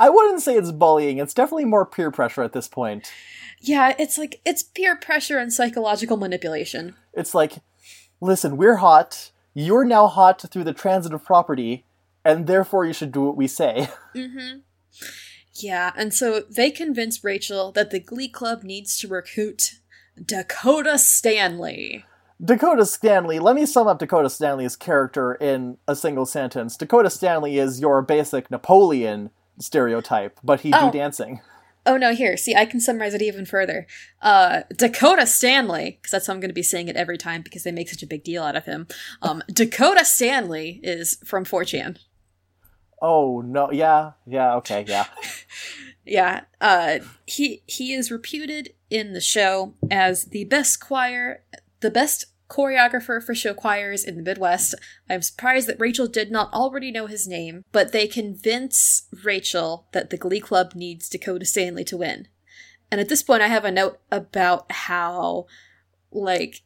I 0.00 0.08
wouldn't 0.08 0.40
say 0.40 0.56
it's 0.56 0.72
bullying. 0.72 1.18
It's 1.18 1.34
definitely 1.34 1.66
more 1.66 1.84
peer 1.84 2.10
pressure 2.10 2.42
at 2.42 2.54
this 2.54 2.66
point. 2.66 3.12
Yeah, 3.60 3.94
it's 3.98 4.16
like 4.16 4.40
it's 4.46 4.62
peer 4.62 4.96
pressure 4.96 5.36
and 5.36 5.52
psychological 5.52 6.16
manipulation. 6.16 6.96
It's 7.12 7.34
like, 7.34 7.58
listen, 8.18 8.56
we're 8.56 8.76
hot. 8.76 9.30
You're 9.52 9.84
now 9.84 10.06
hot 10.06 10.40
through 10.50 10.64
the 10.64 10.72
transitive 10.72 11.22
property, 11.22 11.84
and 12.24 12.46
therefore 12.46 12.86
you 12.86 12.94
should 12.94 13.12
do 13.12 13.22
what 13.22 13.36
we 13.36 13.46
say. 13.46 13.88
Mm-hmm. 14.12 14.58
Yeah, 15.54 15.92
and 15.94 16.12
so 16.12 16.40
they 16.40 16.72
convince 16.72 17.22
Rachel 17.22 17.70
that 17.72 17.92
the 17.92 18.00
Glee 18.00 18.28
Club 18.28 18.64
needs 18.64 18.98
to 18.98 19.08
recruit 19.08 19.74
Dakota 20.20 20.98
Stanley. 20.98 22.04
Dakota 22.44 22.84
Stanley, 22.86 23.38
let 23.38 23.54
me 23.54 23.66
sum 23.66 23.86
up 23.86 24.00
Dakota 24.00 24.30
Stanley's 24.30 24.74
character 24.74 25.34
in 25.34 25.76
a 25.86 25.94
single 25.94 26.26
sentence. 26.26 26.76
Dakota 26.76 27.08
Stanley 27.08 27.58
is 27.58 27.80
your 27.80 28.02
basic 28.02 28.50
Napoleon 28.50 29.30
stereotype, 29.60 30.38
but 30.42 30.60
he 30.60 30.72
Oh. 30.74 30.90
do 30.90 30.98
dancing. 30.98 31.40
Oh 31.86 31.96
no, 31.96 32.12
here, 32.14 32.36
see, 32.36 32.54
I 32.54 32.66
can 32.66 32.78
summarize 32.78 33.14
it 33.14 33.22
even 33.22 33.46
further. 33.46 33.86
Uh, 34.20 34.62
Dakota 34.76 35.26
Stanley, 35.26 35.98
because 36.00 36.10
that's 36.10 36.26
how 36.26 36.34
I'm 36.34 36.40
going 36.40 36.50
to 36.50 36.54
be 36.54 36.62
saying 36.62 36.88
it 36.88 36.96
every 36.96 37.16
time 37.16 37.40
because 37.40 37.62
they 37.62 37.72
make 37.72 37.88
such 37.88 38.02
a 38.02 38.06
big 38.06 38.22
deal 38.22 38.42
out 38.42 38.54
of 38.54 38.66
him. 38.66 38.86
Um, 39.22 39.42
Dakota 39.52 40.04
Stanley 40.04 40.78
is 40.82 41.18
from 41.24 41.44
4chan. 41.44 41.96
Oh 43.02 43.40
no, 43.40 43.72
yeah, 43.72 44.12
yeah, 44.26 44.54
okay, 44.56 44.84
yeah. 44.86 45.06
Yeah, 46.06 46.40
uh, 46.60 46.98
he 47.26 47.62
he 47.66 47.92
is 47.92 48.10
reputed 48.10 48.74
in 48.88 49.12
the 49.12 49.20
show 49.20 49.74
as 49.90 50.24
the 50.26 50.44
best 50.44 50.80
choir, 50.80 51.44
the 51.80 51.90
best 51.90 52.24
choreographer 52.50 53.22
for 53.22 53.34
show 53.34 53.54
choirs 53.54 54.04
in 54.04 54.16
the 54.16 54.22
Midwest. 54.22 54.74
I'm 55.08 55.22
surprised 55.22 55.68
that 55.68 55.80
Rachel 55.80 56.06
did 56.06 56.30
not 56.30 56.52
already 56.52 56.90
know 56.90 57.06
his 57.06 57.26
name, 57.26 57.64
but 57.72 57.92
they 57.92 58.06
convince 58.06 59.06
Rachel 59.24 59.86
that 59.92 60.10
the 60.10 60.18
Glee 60.18 60.40
Club 60.40 60.74
needs 60.74 61.08
Dakota 61.08 61.46
Stanley 61.46 61.84
to 61.84 61.96
win. 61.96 62.28
And 62.90 63.00
at 63.00 63.08
this 63.08 63.22
point, 63.22 63.42
I 63.42 63.48
have 63.48 63.64
a 63.64 63.70
note 63.70 64.00
about 64.10 64.70
how, 64.72 65.46
like, 66.10 66.62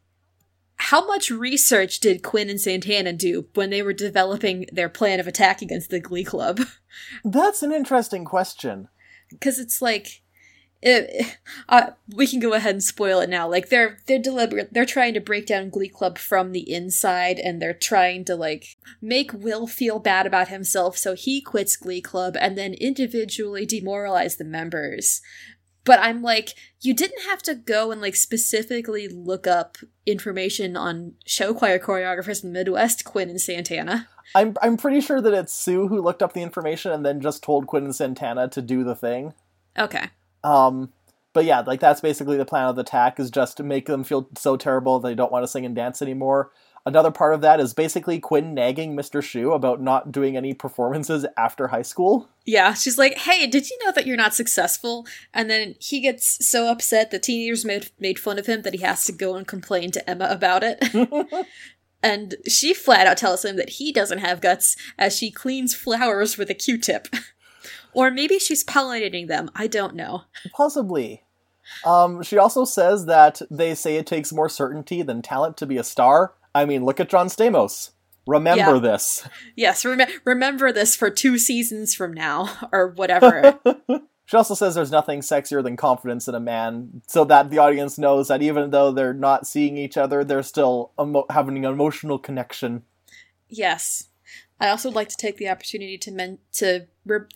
how 0.76 1.06
much 1.06 1.30
research 1.30 2.00
did 2.00 2.22
Quinn 2.22 2.50
and 2.50 2.60
Santana 2.60 3.12
do 3.12 3.46
when 3.54 3.70
they 3.70 3.82
were 3.82 3.92
developing 3.92 4.66
their 4.72 4.88
plan 4.88 5.20
of 5.20 5.26
attack 5.26 5.62
against 5.62 5.90
the 5.90 6.00
Glee 6.00 6.24
Club? 6.24 6.60
That's 7.24 7.62
an 7.62 7.72
interesting 7.72 8.24
question. 8.24 8.88
Because 9.30 9.58
it's 9.58 9.80
like, 9.80 10.22
it, 10.84 11.38
uh, 11.66 11.92
we 12.14 12.26
can 12.26 12.40
go 12.40 12.52
ahead 12.52 12.74
and 12.74 12.82
spoil 12.82 13.20
it 13.20 13.30
now. 13.30 13.48
Like 13.48 13.70
they're 13.70 13.98
they're 14.06 14.18
deliberate. 14.18 14.72
They're 14.72 14.84
trying 14.84 15.14
to 15.14 15.20
break 15.20 15.46
down 15.46 15.70
Glee 15.70 15.88
Club 15.88 16.18
from 16.18 16.52
the 16.52 16.70
inside, 16.70 17.38
and 17.38 17.60
they're 17.60 17.72
trying 17.72 18.26
to 18.26 18.36
like 18.36 18.76
make 19.00 19.32
Will 19.32 19.66
feel 19.66 19.98
bad 19.98 20.26
about 20.26 20.48
himself, 20.48 20.98
so 20.98 21.14
he 21.14 21.40
quits 21.40 21.76
Glee 21.76 22.02
Club, 22.02 22.36
and 22.38 22.58
then 22.58 22.74
individually 22.74 23.64
demoralize 23.64 24.36
the 24.36 24.44
members. 24.44 25.22
But 25.84 26.00
I'm 26.00 26.22
like, 26.22 26.54
you 26.80 26.94
didn't 26.94 27.22
have 27.28 27.42
to 27.44 27.54
go 27.54 27.90
and 27.90 28.02
like 28.02 28.16
specifically 28.16 29.08
look 29.08 29.46
up 29.46 29.78
information 30.04 30.76
on 30.76 31.14
show 31.26 31.54
choir 31.54 31.78
choreographers 31.78 32.44
in 32.44 32.52
the 32.52 32.58
Midwest, 32.58 33.04
Quinn 33.04 33.30
and 33.30 33.40
Santana. 33.40 34.08
I'm 34.34 34.54
I'm 34.60 34.76
pretty 34.76 35.00
sure 35.00 35.22
that 35.22 35.32
it's 35.32 35.52
Sue 35.54 35.88
who 35.88 36.02
looked 36.02 36.22
up 36.22 36.34
the 36.34 36.42
information 36.42 36.92
and 36.92 37.06
then 37.06 37.22
just 37.22 37.42
told 37.42 37.66
Quinn 37.66 37.84
and 37.84 37.96
Santana 37.96 38.48
to 38.48 38.60
do 38.60 38.84
the 38.84 38.94
thing. 38.94 39.32
Okay. 39.78 40.10
Um, 40.44 40.92
but 41.32 41.44
yeah, 41.44 41.60
like 41.60 41.80
that's 41.80 42.00
basically 42.00 42.36
the 42.36 42.44
plan 42.44 42.68
of 42.68 42.76
the 42.76 42.82
attack 42.82 43.18
is 43.18 43.30
just 43.30 43.56
to 43.56 43.62
make 43.62 43.86
them 43.86 44.04
feel 44.04 44.28
so 44.38 44.56
terrible 44.56 45.00
they 45.00 45.14
don't 45.14 45.32
want 45.32 45.42
to 45.42 45.48
sing 45.48 45.66
and 45.66 45.74
dance 45.74 46.00
anymore. 46.00 46.52
Another 46.86 47.10
part 47.10 47.32
of 47.32 47.40
that 47.40 47.60
is 47.60 47.72
basically 47.72 48.20
Quinn 48.20 48.52
nagging 48.52 48.94
Mr. 48.94 49.22
Schue 49.22 49.54
about 49.54 49.80
not 49.80 50.12
doing 50.12 50.36
any 50.36 50.52
performances 50.52 51.24
after 51.36 51.68
high 51.68 51.82
school. 51.82 52.28
Yeah, 52.44 52.74
she's 52.74 52.98
like, 52.98 53.16
"Hey, 53.16 53.46
did 53.46 53.70
you 53.70 53.78
know 53.84 53.92
that 53.92 54.06
you're 54.06 54.18
not 54.18 54.34
successful?" 54.34 55.06
And 55.32 55.48
then 55.48 55.76
he 55.80 56.00
gets 56.00 56.46
so 56.46 56.68
upset 56.68 57.10
the 57.10 57.18
teenagers 57.18 57.64
made 57.64 57.90
made 57.98 58.18
fun 58.18 58.38
of 58.38 58.46
him 58.46 58.62
that 58.62 58.74
he 58.74 58.82
has 58.82 59.04
to 59.06 59.12
go 59.12 59.34
and 59.34 59.46
complain 59.46 59.90
to 59.92 60.08
Emma 60.10 60.28
about 60.30 60.62
it. 60.62 60.78
and 62.02 62.34
she 62.46 62.74
flat 62.74 63.06
out 63.06 63.16
tells 63.16 63.46
him 63.46 63.56
that 63.56 63.70
he 63.70 63.90
doesn't 63.90 64.18
have 64.18 64.42
guts 64.42 64.76
as 64.98 65.16
she 65.16 65.30
cleans 65.30 65.74
flowers 65.74 66.36
with 66.36 66.50
a 66.50 66.54
Q-tip. 66.54 67.08
Or 67.94 68.10
maybe 68.10 68.38
she's 68.38 68.64
pollinating 68.64 69.28
them. 69.28 69.50
I 69.54 69.66
don't 69.66 69.94
know. 69.94 70.22
Possibly. 70.52 71.22
Um, 71.86 72.22
she 72.22 72.36
also 72.36 72.64
says 72.64 73.06
that 73.06 73.40
they 73.50 73.74
say 73.74 73.96
it 73.96 74.06
takes 74.06 74.32
more 74.32 74.48
certainty 74.48 75.02
than 75.02 75.22
talent 75.22 75.56
to 75.58 75.66
be 75.66 75.78
a 75.78 75.84
star. 75.84 76.34
I 76.54 76.64
mean, 76.66 76.84
look 76.84 77.00
at 77.00 77.08
John 77.08 77.28
Stamos. 77.28 77.90
Remember 78.26 78.74
Yeah. 78.74 78.80
this. 78.80 79.26
Yes, 79.56 79.84
rem- 79.84 80.08
remember 80.24 80.72
this 80.72 80.94
for 80.96 81.10
two 81.10 81.38
seasons 81.38 81.94
from 81.94 82.12
now, 82.12 82.68
or 82.72 82.88
whatever. 82.88 83.58
She 84.26 84.38
also 84.38 84.54
says 84.54 84.74
there's 84.74 84.90
nothing 84.90 85.20
sexier 85.20 85.62
than 85.62 85.76
confidence 85.76 86.28
in 86.28 86.34
a 86.34 86.40
man, 86.40 87.02
so 87.06 87.26
that 87.26 87.50
the 87.50 87.58
audience 87.58 87.98
knows 87.98 88.28
that 88.28 88.40
even 88.40 88.70
though 88.70 88.90
they're 88.90 89.12
not 89.12 89.46
seeing 89.46 89.76
each 89.76 89.98
other, 89.98 90.24
they're 90.24 90.42
still 90.42 90.92
emo- 90.98 91.26
having 91.28 91.58
an 91.58 91.70
emotional 91.70 92.18
connection. 92.18 92.84
Yes. 93.50 94.04
I 94.58 94.70
also 94.70 94.88
would 94.88 94.96
like 94.96 95.08
to 95.10 95.16
take 95.18 95.36
the 95.36 95.50
opportunity 95.50 95.98
to 95.98 96.10
men- 96.10 96.38
to 96.54 96.86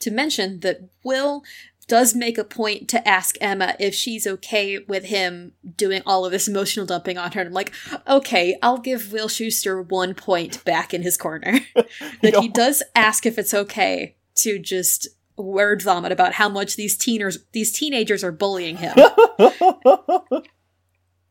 to 0.01 0.11
mention 0.11 0.61
that 0.61 0.89
Will 1.05 1.43
does 1.89 2.15
make 2.15 2.37
a 2.37 2.45
point 2.45 2.87
to 2.91 3.09
ask 3.09 3.37
Emma 3.41 3.75
if 3.81 3.95
she's 3.95 4.27
okay 4.27 4.79
with 4.79 5.07
him 5.07 5.53
doing 5.77 6.03
all 6.05 6.25
of 6.25 6.31
this 6.31 6.47
emotional 6.47 6.85
dumping 6.85 7.17
on 7.17 7.33
her. 7.33 7.41
And 7.41 7.49
I'm 7.49 7.55
like, 7.55 7.73
okay, 8.07 8.59
I'll 8.63 8.79
give 8.79 9.11
Will 9.11 9.29
Schuester 9.29 9.89
one 9.89 10.15
point 10.15 10.63
back 10.65 10.93
in 10.93 11.03
his 11.03 11.17
corner. 11.17 11.61
that 12.23 12.37
he 12.37 12.49
does 12.49 12.83
ask 12.95 13.25
if 13.27 13.39
it's 13.39 13.55
okay 13.55 14.15
to 14.37 14.59
just 14.59 15.09
word 15.37 15.83
vomit 15.83 16.13
about 16.13 16.35
how 16.35 16.49
much 16.49 16.77
these 16.77 16.99
teeners 16.99 17.39
these 17.53 17.73
teenagers 17.73 18.23
are 18.23 18.33
bullying 18.33 18.77
him. 18.77 18.97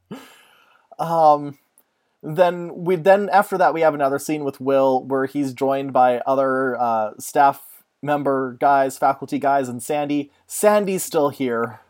um, 1.00 1.58
then 2.24 2.74
we 2.74 2.96
then 2.96 3.30
after 3.30 3.58
that 3.58 3.74
we 3.74 3.82
have 3.82 3.94
another 3.94 4.18
scene 4.18 4.44
with 4.44 4.60
Will 4.62 5.04
where 5.04 5.26
he's 5.26 5.54
joined 5.54 5.94
by 5.94 6.20
other 6.20 6.80
uh, 6.80 7.12
staff 7.20 7.77
member 8.02 8.58
guys, 8.60 8.98
faculty 8.98 9.40
guys, 9.40 9.70
and 9.70 9.82
Sandy. 9.82 10.32
Sandy's 10.46 11.04
still 11.04 11.30
here. 11.30 11.82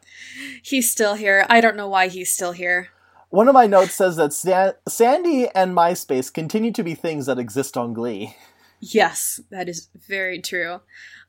he's 0.61 0.89
still 0.89 1.15
here. 1.15 1.45
I 1.49 1.61
don't 1.61 1.75
know 1.77 1.87
why 1.87 2.07
he's 2.07 2.33
still 2.33 2.53
here. 2.53 2.89
One 3.29 3.47
of 3.47 3.53
my 3.53 3.67
notes 3.67 3.93
says 3.93 4.15
that 4.15 4.31
San- 4.33 4.73
Sandy 4.87 5.49
and 5.53 5.75
MySpace 5.75 6.33
continue 6.33 6.71
to 6.71 6.83
be 6.83 6.95
things 6.95 7.25
that 7.25 7.37
exist 7.39 7.75
on 7.75 7.93
Glee. 7.93 8.35
Yes, 8.79 9.41
that 9.51 9.67
is 9.67 9.89
very 10.07 10.41
true. 10.41 10.81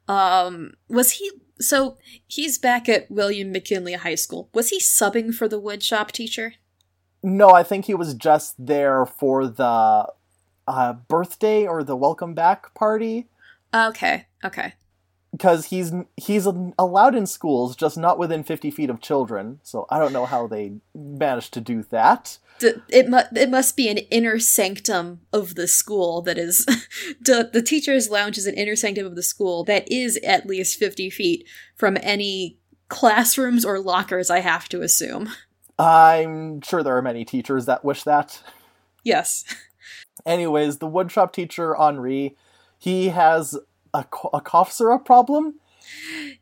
Um, 0.06 0.74
was 0.88 1.12
he 1.12 1.30
so 1.60 1.98
he's 2.26 2.56
back 2.56 2.88
at 2.88 3.10
William 3.10 3.50
McKinley 3.50 3.94
High 3.94 4.14
School. 4.14 4.48
Was 4.54 4.70
he 4.70 4.78
subbing 4.78 5.34
for 5.34 5.48
the 5.48 5.60
woodshop 5.60 6.12
teacher? 6.12 6.54
No, 7.22 7.50
I 7.50 7.64
think 7.64 7.86
he 7.86 7.94
was 7.94 8.14
just 8.14 8.54
there 8.64 9.04
for 9.04 9.48
the 9.48 10.06
uh, 10.68 10.92
birthday 10.92 11.66
or 11.66 11.82
the 11.82 11.96
welcome 11.96 12.34
back 12.34 12.74
party 12.74 13.26
Okay, 13.74 14.26
okay. 14.44 14.74
because 15.32 15.66
he's 15.66 15.92
he's 16.16 16.46
allowed 16.78 17.14
in 17.14 17.26
schools, 17.26 17.76
just 17.76 17.98
not 17.98 18.18
within 18.18 18.42
fifty 18.42 18.70
feet 18.70 18.90
of 18.90 19.00
children. 19.00 19.60
So 19.62 19.86
I 19.90 19.98
don't 19.98 20.12
know 20.12 20.26
how 20.26 20.46
they 20.46 20.72
managed 20.94 21.52
to 21.54 21.60
do 21.60 21.82
that. 21.90 22.38
D- 22.58 22.72
it 22.88 23.08
mu- 23.08 23.18
it 23.36 23.50
must 23.50 23.76
be 23.76 23.88
an 23.88 23.98
inner 23.98 24.38
sanctum 24.38 25.20
of 25.32 25.54
the 25.54 25.68
school 25.68 26.22
that 26.22 26.38
is 26.38 26.64
the 27.20 27.48
the 27.52 27.62
teacher's 27.62 28.10
lounge 28.10 28.36
is 28.38 28.46
an 28.46 28.54
inner 28.54 28.74
sanctum 28.74 29.06
of 29.06 29.14
the 29.14 29.22
school 29.22 29.64
that 29.64 29.90
is 29.92 30.16
at 30.24 30.46
least 30.46 30.78
50 30.78 31.10
feet 31.10 31.46
from 31.76 31.96
any 32.02 32.58
classrooms 32.88 33.64
or 33.64 33.78
lockers 33.78 34.30
I 34.30 34.40
have 34.40 34.68
to 34.70 34.82
assume. 34.82 35.28
I'm 35.78 36.60
sure 36.62 36.82
there 36.82 36.96
are 36.96 37.02
many 37.02 37.24
teachers 37.24 37.66
that 37.66 37.84
wish 37.84 38.02
that. 38.02 38.42
Yes. 39.04 39.44
Anyways, 40.26 40.78
the 40.78 40.88
woodshop 40.88 41.32
teacher 41.32 41.76
Henri, 41.76 42.36
he 42.78 43.08
has 43.08 43.58
a, 43.92 44.04
a 44.32 44.40
cough 44.40 44.72
syrup 44.72 45.04
problem. 45.04 45.54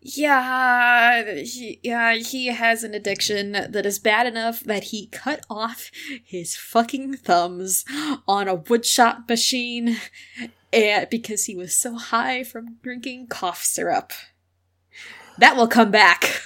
Yeah, 0.00 1.34
he, 1.34 1.80
yeah, 1.82 2.14
he 2.14 2.46
has 2.46 2.84
an 2.84 2.94
addiction 2.94 3.52
that 3.52 3.86
is 3.86 3.98
bad 3.98 4.26
enough 4.26 4.60
that 4.60 4.84
he 4.84 5.06
cut 5.06 5.44
off 5.48 5.90
his 6.24 6.56
fucking 6.56 7.14
thumbs 7.14 7.84
on 8.28 8.48
a 8.48 8.56
woodshop 8.56 9.28
machine 9.28 9.96
and 10.72 11.08
because 11.10 11.44
he 11.44 11.56
was 11.56 11.74
so 11.74 11.96
high 11.96 12.44
from 12.44 12.76
drinking 12.82 13.28
cough 13.28 13.62
syrup. 13.62 14.12
That 15.38 15.56
will 15.56 15.68
come 15.68 15.90
back. 15.90 16.40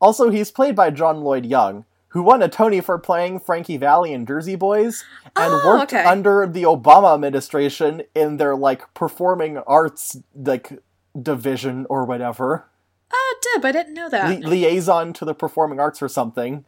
Also, 0.00 0.30
he's 0.30 0.50
played 0.50 0.76
by 0.76 0.90
John 0.90 1.22
Lloyd 1.22 1.44
Young, 1.44 1.84
who 2.10 2.22
won 2.22 2.42
a 2.42 2.48
Tony 2.48 2.80
for 2.80 2.98
playing 2.98 3.40
Frankie 3.40 3.76
Valli 3.76 4.12
in 4.12 4.24
Jersey 4.26 4.56
Boys 4.56 5.04
and 5.36 5.52
Oh, 5.52 5.62
worked 5.66 5.92
okay. 5.92 6.04
under 6.04 6.46
the 6.46 6.62
Obama 6.62 7.14
administration 7.14 8.02
in 8.14 8.36
their 8.38 8.56
like 8.56 8.92
performing 8.94 9.58
arts 9.58 10.16
like 10.34 10.82
division 11.20 11.86
or 11.90 12.04
whatever. 12.04 12.66
Oh, 13.12 13.36
Deb, 13.54 13.64
I 13.64 13.72
didn't 13.72 13.94
know 13.94 14.08
that. 14.08 14.28
Li- 14.40 14.46
liaison 14.46 15.12
to 15.14 15.24
the 15.24 15.34
performing 15.34 15.80
arts 15.80 16.02
or 16.02 16.08
something. 16.08 16.64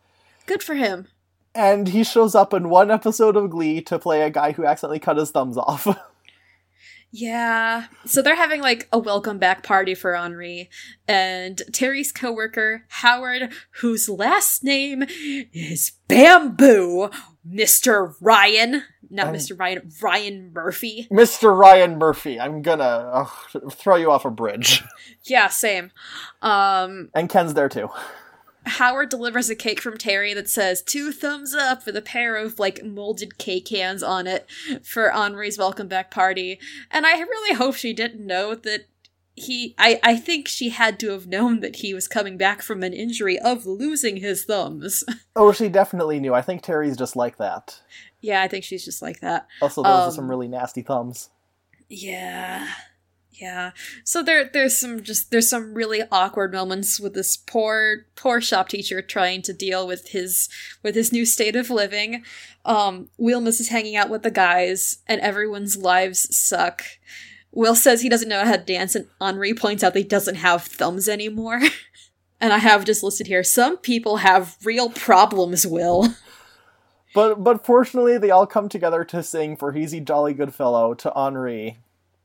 Good 0.46 0.62
for 0.62 0.74
him. 0.74 1.06
And 1.54 1.88
he 1.88 2.04
shows 2.04 2.34
up 2.34 2.54
in 2.54 2.68
one 2.68 2.90
episode 2.90 3.36
of 3.36 3.50
Glee 3.50 3.80
to 3.82 3.98
play 3.98 4.22
a 4.22 4.30
guy 4.30 4.52
who 4.52 4.64
accidentally 4.64 5.00
cut 5.00 5.16
his 5.16 5.30
thumbs 5.30 5.56
off. 5.56 5.86
Yeah. 7.12 7.86
So 8.06 8.22
they're 8.22 8.36
having 8.36 8.60
like 8.62 8.88
a 8.92 8.98
welcome 8.98 9.38
back 9.38 9.62
party 9.62 9.94
for 9.94 10.14
Henri. 10.16 10.70
And 11.08 11.60
Terry's 11.72 12.12
coworker, 12.12 12.84
Howard, 12.88 13.52
whose 13.80 14.08
last 14.08 14.62
name 14.62 15.04
is 15.52 15.92
Bamboo, 16.08 17.10
Mr. 17.48 18.14
Ryan. 18.20 18.84
Not 19.12 19.28
Um, 19.28 19.34
Mr. 19.34 19.58
Ryan, 19.58 19.90
Ryan 20.00 20.52
Murphy. 20.52 21.08
Mr. 21.10 21.56
Ryan 21.56 21.98
Murphy, 21.98 22.38
I'm 22.38 22.62
gonna 22.62 22.84
ugh, 23.12 23.30
throw 23.72 23.96
you 23.96 24.10
off 24.12 24.24
a 24.24 24.30
bridge. 24.30 24.84
Yeah, 25.24 25.48
same. 25.48 25.90
Um, 26.42 27.10
And 27.12 27.28
Ken's 27.28 27.54
there 27.54 27.68
too. 27.68 27.88
Howard 28.66 29.08
delivers 29.08 29.48
a 29.50 29.54
cake 29.54 29.80
from 29.80 29.96
Terry 29.96 30.34
that 30.34 30.48
says 30.48 30.82
two 30.82 31.12
thumbs 31.12 31.54
up 31.54 31.86
with 31.86 31.96
a 31.96 32.02
pair 32.02 32.36
of 32.36 32.58
like 32.58 32.84
molded 32.84 33.38
cake 33.38 33.68
hands 33.68 34.02
on 34.02 34.26
it 34.26 34.46
for 34.82 35.10
Henri's 35.10 35.58
welcome 35.58 35.88
back 35.88 36.10
party. 36.10 36.58
And 36.90 37.06
I 37.06 37.18
really 37.20 37.54
hope 37.56 37.74
she 37.74 37.92
didn't 37.92 38.24
know 38.26 38.54
that 38.54 38.86
he 39.34 39.74
I, 39.78 39.98
I 40.02 40.16
think 40.16 40.48
she 40.48 40.68
had 40.68 41.00
to 41.00 41.10
have 41.10 41.26
known 41.26 41.60
that 41.60 41.76
he 41.76 41.94
was 41.94 42.06
coming 42.08 42.36
back 42.36 42.60
from 42.60 42.82
an 42.82 42.92
injury 42.92 43.38
of 43.38 43.64
losing 43.64 44.16
his 44.18 44.44
thumbs. 44.44 45.02
Oh, 45.36 45.52
she 45.52 45.68
definitely 45.70 46.20
knew. 46.20 46.34
I 46.34 46.42
think 46.42 46.60
Terry's 46.60 46.96
just 46.98 47.16
like 47.16 47.38
that. 47.38 47.80
yeah, 48.20 48.42
I 48.42 48.48
think 48.48 48.64
she's 48.64 48.84
just 48.84 49.00
like 49.00 49.20
that. 49.20 49.46
Also, 49.62 49.82
those 49.82 49.90
are 49.90 50.06
Um, 50.08 50.12
some 50.12 50.28
really 50.28 50.48
nasty 50.48 50.82
thumbs. 50.82 51.30
Yeah. 51.88 52.68
Yeah. 53.32 53.70
So 54.04 54.22
there 54.22 54.50
there's 54.52 54.78
some 54.78 55.02
just 55.02 55.30
there's 55.30 55.48
some 55.48 55.74
really 55.74 56.02
awkward 56.10 56.52
moments 56.52 57.00
with 57.00 57.14
this 57.14 57.36
poor 57.36 58.06
poor 58.16 58.40
shop 58.40 58.68
teacher 58.68 59.00
trying 59.00 59.42
to 59.42 59.52
deal 59.52 59.86
with 59.86 60.08
his 60.08 60.48
with 60.82 60.94
his 60.94 61.12
new 61.12 61.24
state 61.24 61.56
of 61.56 61.70
living. 61.70 62.24
Um 62.64 63.08
Will 63.16 63.40
misses 63.40 63.68
hanging 63.68 63.96
out 63.96 64.10
with 64.10 64.22
the 64.22 64.30
guys 64.30 64.98
and 65.06 65.20
everyone's 65.20 65.76
lives 65.76 66.36
suck. 66.36 66.82
Will 67.52 67.74
says 67.74 68.02
he 68.02 68.08
doesn't 68.08 68.28
know 68.28 68.44
how 68.44 68.56
to 68.56 68.62
dance 68.62 68.94
and 68.94 69.06
Henri 69.20 69.54
points 69.54 69.82
out 69.82 69.94
that 69.94 70.00
he 70.00 70.04
doesn't 70.04 70.36
have 70.36 70.64
thumbs 70.64 71.08
anymore. 71.08 71.60
and 72.40 72.52
I 72.52 72.58
have 72.58 72.84
just 72.84 73.02
listed 73.02 73.26
here 73.26 73.44
some 73.44 73.76
people 73.78 74.18
have 74.18 74.56
real 74.64 74.90
problems, 74.90 75.66
Will. 75.66 76.14
But 77.12 77.42
but 77.42 77.64
fortunately, 77.64 78.18
they 78.18 78.30
all 78.30 78.46
come 78.46 78.68
together 78.68 79.04
to 79.04 79.22
sing 79.22 79.56
for 79.56 79.72
"He's 79.72 79.92
a 79.92 80.00
Jolly 80.00 80.32
Good 80.32 80.54
Fellow" 80.54 80.94
to 80.94 81.12
Henri. 81.12 81.78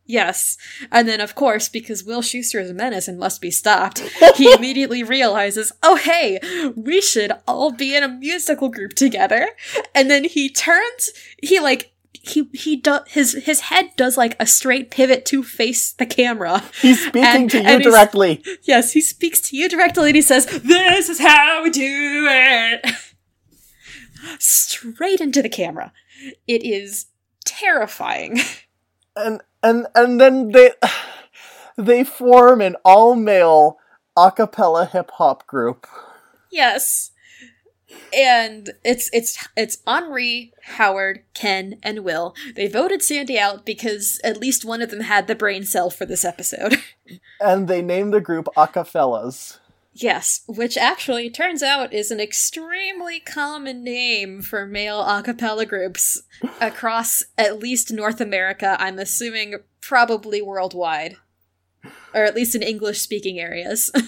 Yes. 0.06 0.58
And 0.92 1.08
then, 1.08 1.20
of 1.20 1.34
course, 1.34 1.68
because 1.68 2.04
Will 2.04 2.22
Schuester 2.22 2.62
is 2.62 2.70
a 2.70 2.74
menace 2.76 3.08
and 3.08 3.18
must 3.18 3.42
be 3.42 3.50
stopped, 3.52 4.00
he 4.36 4.52
immediately 4.54 5.02
realizes, 5.04 5.72
oh, 5.82 5.96
hey, 5.96 6.40
we 6.76 7.02
should 7.02 7.32
all 7.48 7.72
be 7.72 7.96
in 7.96 8.04
a 8.04 8.08
musical 8.08 8.70
group 8.70 8.94
together. 8.94 9.50
And 9.96 10.10
then 10.12 10.24
he 10.26 10.50
turns, 10.50 11.10
he 11.42 11.60
like, 11.60 11.92
he 12.22 12.50
he 12.54 12.76
does 12.76 13.02
his 13.08 13.34
his 13.46 13.60
head 13.62 13.92
does 13.98 14.18
like 14.18 14.36
a 14.40 14.48
straight 14.48 14.90
pivot 14.90 15.26
to 15.28 15.44
face 15.44 15.94
the 15.94 16.08
camera. 16.08 16.64
He's 16.82 17.00
speaking 17.06 17.24
And- 17.24 17.52
to 17.52 17.62
you 17.62 17.80
directly. 17.84 18.44
Yes, 18.64 18.94
he 18.94 19.02
speaks 19.02 19.40
to 19.50 19.58
you 19.58 19.70
directly 19.70 20.10
and 20.10 20.16
he 20.16 20.24
says, 20.24 20.48
"This 20.48 21.08
is 21.08 21.20
how 21.20 21.62
we 21.64 21.70
do 21.70 22.28
it." 22.28 22.84
Straight 24.40 25.22
into 25.22 25.42
the 25.44 25.50
camera. 25.50 25.94
It 26.48 26.64
is 26.64 27.08
terrifying. 27.46 28.40
and 29.16 29.42
and 29.66 29.88
and 29.96 30.22
then 30.22 30.52
they 30.52 30.72
they 31.78 32.04
form 32.04 32.62
an 32.62 32.76
all 32.86 33.16
male 33.16 33.78
a 34.16 34.32
cappella 34.32 34.86
hip 34.86 35.12
hop 35.12 35.46
group. 35.48 35.88
Yes. 36.52 37.12
And 38.16 38.72
it's 38.84 39.10
it's 39.14 39.48
it's 39.58 39.78
Henri, 39.88 40.54
Howard, 40.64 41.24
Ken, 41.34 41.80
and 41.84 42.00
Will. 42.00 42.36
They 42.56 42.68
voted 42.68 43.02
Sandy 43.02 43.38
out 43.38 43.66
because 43.66 44.20
at 44.24 44.40
least 44.40 44.66
one 44.66 44.82
of 44.82 44.90
them 44.90 45.02
had 45.02 45.28
the 45.28 45.36
brain 45.36 45.64
cell 45.64 45.90
for 45.90 46.06
this 46.06 46.24
episode. 46.24 46.82
And 47.40 47.68
they 47.68 47.82
name 47.82 48.10
the 48.10 48.22
group 48.22 48.48
Acafellas. 48.58 49.60
Yes, 49.96 50.42
which 50.48 50.78
actually 50.78 51.30
turns 51.30 51.64
out 51.64 51.94
is 51.94 52.12
an 52.12 52.20
extremely 52.20 53.20
common 53.20 53.84
name 53.84 54.42
for 54.42 54.68
male 54.68 55.02
a 55.02 55.24
cappella 55.24 55.66
groups 55.66 56.22
across 56.62 57.24
at 57.38 57.60
least 57.60 57.92
North 57.92 58.22
America, 58.22 58.76
I'm 58.80 59.00
assuming 59.00 59.56
probably 59.82 60.42
worldwide. 60.42 61.16
Or 62.14 62.24
at 62.24 62.36
least 62.36 62.56
in 62.56 62.64
English 62.64 63.00
speaking 63.00 63.40
areas. 63.40 63.92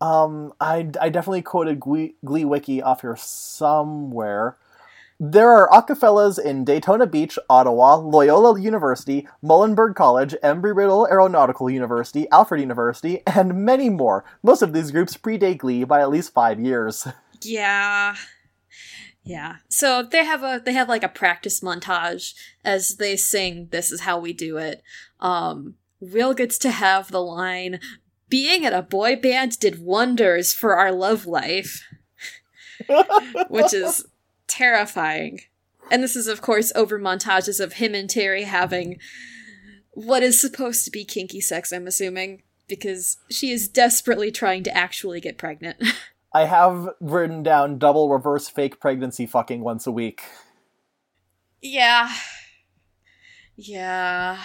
Um, 0.00 0.54
I, 0.60 0.88
I 0.98 1.10
definitely 1.10 1.42
quoted 1.42 1.78
Glee, 1.78 2.14
Glee 2.24 2.46
Wiki 2.46 2.80
off 2.80 3.02
here 3.02 3.16
somewhere. 3.16 4.56
There 5.22 5.50
are 5.50 5.68
Acafellas 5.68 6.42
in 6.42 6.64
Daytona 6.64 7.06
Beach, 7.06 7.38
Ottawa, 7.50 7.96
Loyola 7.96 8.58
University, 8.58 9.28
Muhlenberg 9.44 9.94
College, 9.94 10.34
Embry-Riddle 10.42 11.06
Aeronautical 11.10 11.68
University, 11.68 12.26
Alfred 12.30 12.62
University, 12.62 13.22
and 13.26 13.66
many 13.66 13.90
more. 13.90 14.24
Most 14.42 14.62
of 14.62 14.72
these 14.72 14.90
groups 14.90 15.18
predate 15.18 15.58
Glee 15.58 15.84
by 15.84 16.00
at 16.00 16.08
least 16.08 16.32
five 16.32 16.58
years. 16.58 17.06
Yeah. 17.42 18.16
Yeah. 19.22 19.56
So 19.68 20.02
they 20.02 20.24
have 20.24 20.42
a 20.42 20.62
they 20.64 20.72
have 20.72 20.88
like 20.88 21.02
a 21.02 21.08
practice 21.08 21.60
montage 21.60 22.32
as 22.64 22.96
they 22.96 23.16
sing 23.16 23.68
This 23.70 23.92
is 23.92 24.00
how 24.00 24.18
we 24.18 24.32
do 24.32 24.56
it. 24.56 24.82
Um 25.20 25.74
Will 26.00 26.32
gets 26.32 26.56
to 26.58 26.70
have 26.70 27.10
the 27.10 27.22
line 27.22 27.78
being 28.30 28.64
in 28.64 28.72
a 28.72 28.80
boy 28.80 29.16
band 29.16 29.58
did 29.58 29.82
wonders 29.82 30.54
for 30.54 30.76
our 30.76 30.92
love 30.92 31.26
life, 31.26 31.86
which 33.48 33.74
is 33.74 34.06
terrifying. 34.50 35.40
And 35.90 36.02
this 36.02 36.16
is 36.16 36.26
of 36.26 36.42
course 36.42 36.72
over 36.74 36.98
montages 36.98 37.60
of 37.60 37.74
him 37.74 37.94
and 37.94 38.08
Terry 38.08 38.42
having 38.44 38.98
what 39.92 40.22
is 40.22 40.40
supposed 40.40 40.84
to 40.84 40.90
be 40.90 41.04
kinky 41.04 41.40
sex, 41.40 41.72
I'm 41.72 41.86
assuming, 41.86 42.42
because 42.68 43.18
she 43.30 43.50
is 43.50 43.68
desperately 43.68 44.30
trying 44.30 44.62
to 44.64 44.76
actually 44.76 45.20
get 45.20 45.38
pregnant. 45.38 45.82
I 46.32 46.44
have 46.44 46.90
written 47.00 47.42
down 47.42 47.78
double 47.78 48.08
reverse 48.08 48.48
fake 48.48 48.78
pregnancy 48.78 49.26
fucking 49.26 49.62
once 49.62 49.86
a 49.86 49.92
week. 49.92 50.22
Yeah. 51.60 52.12
Yeah. 53.56 54.40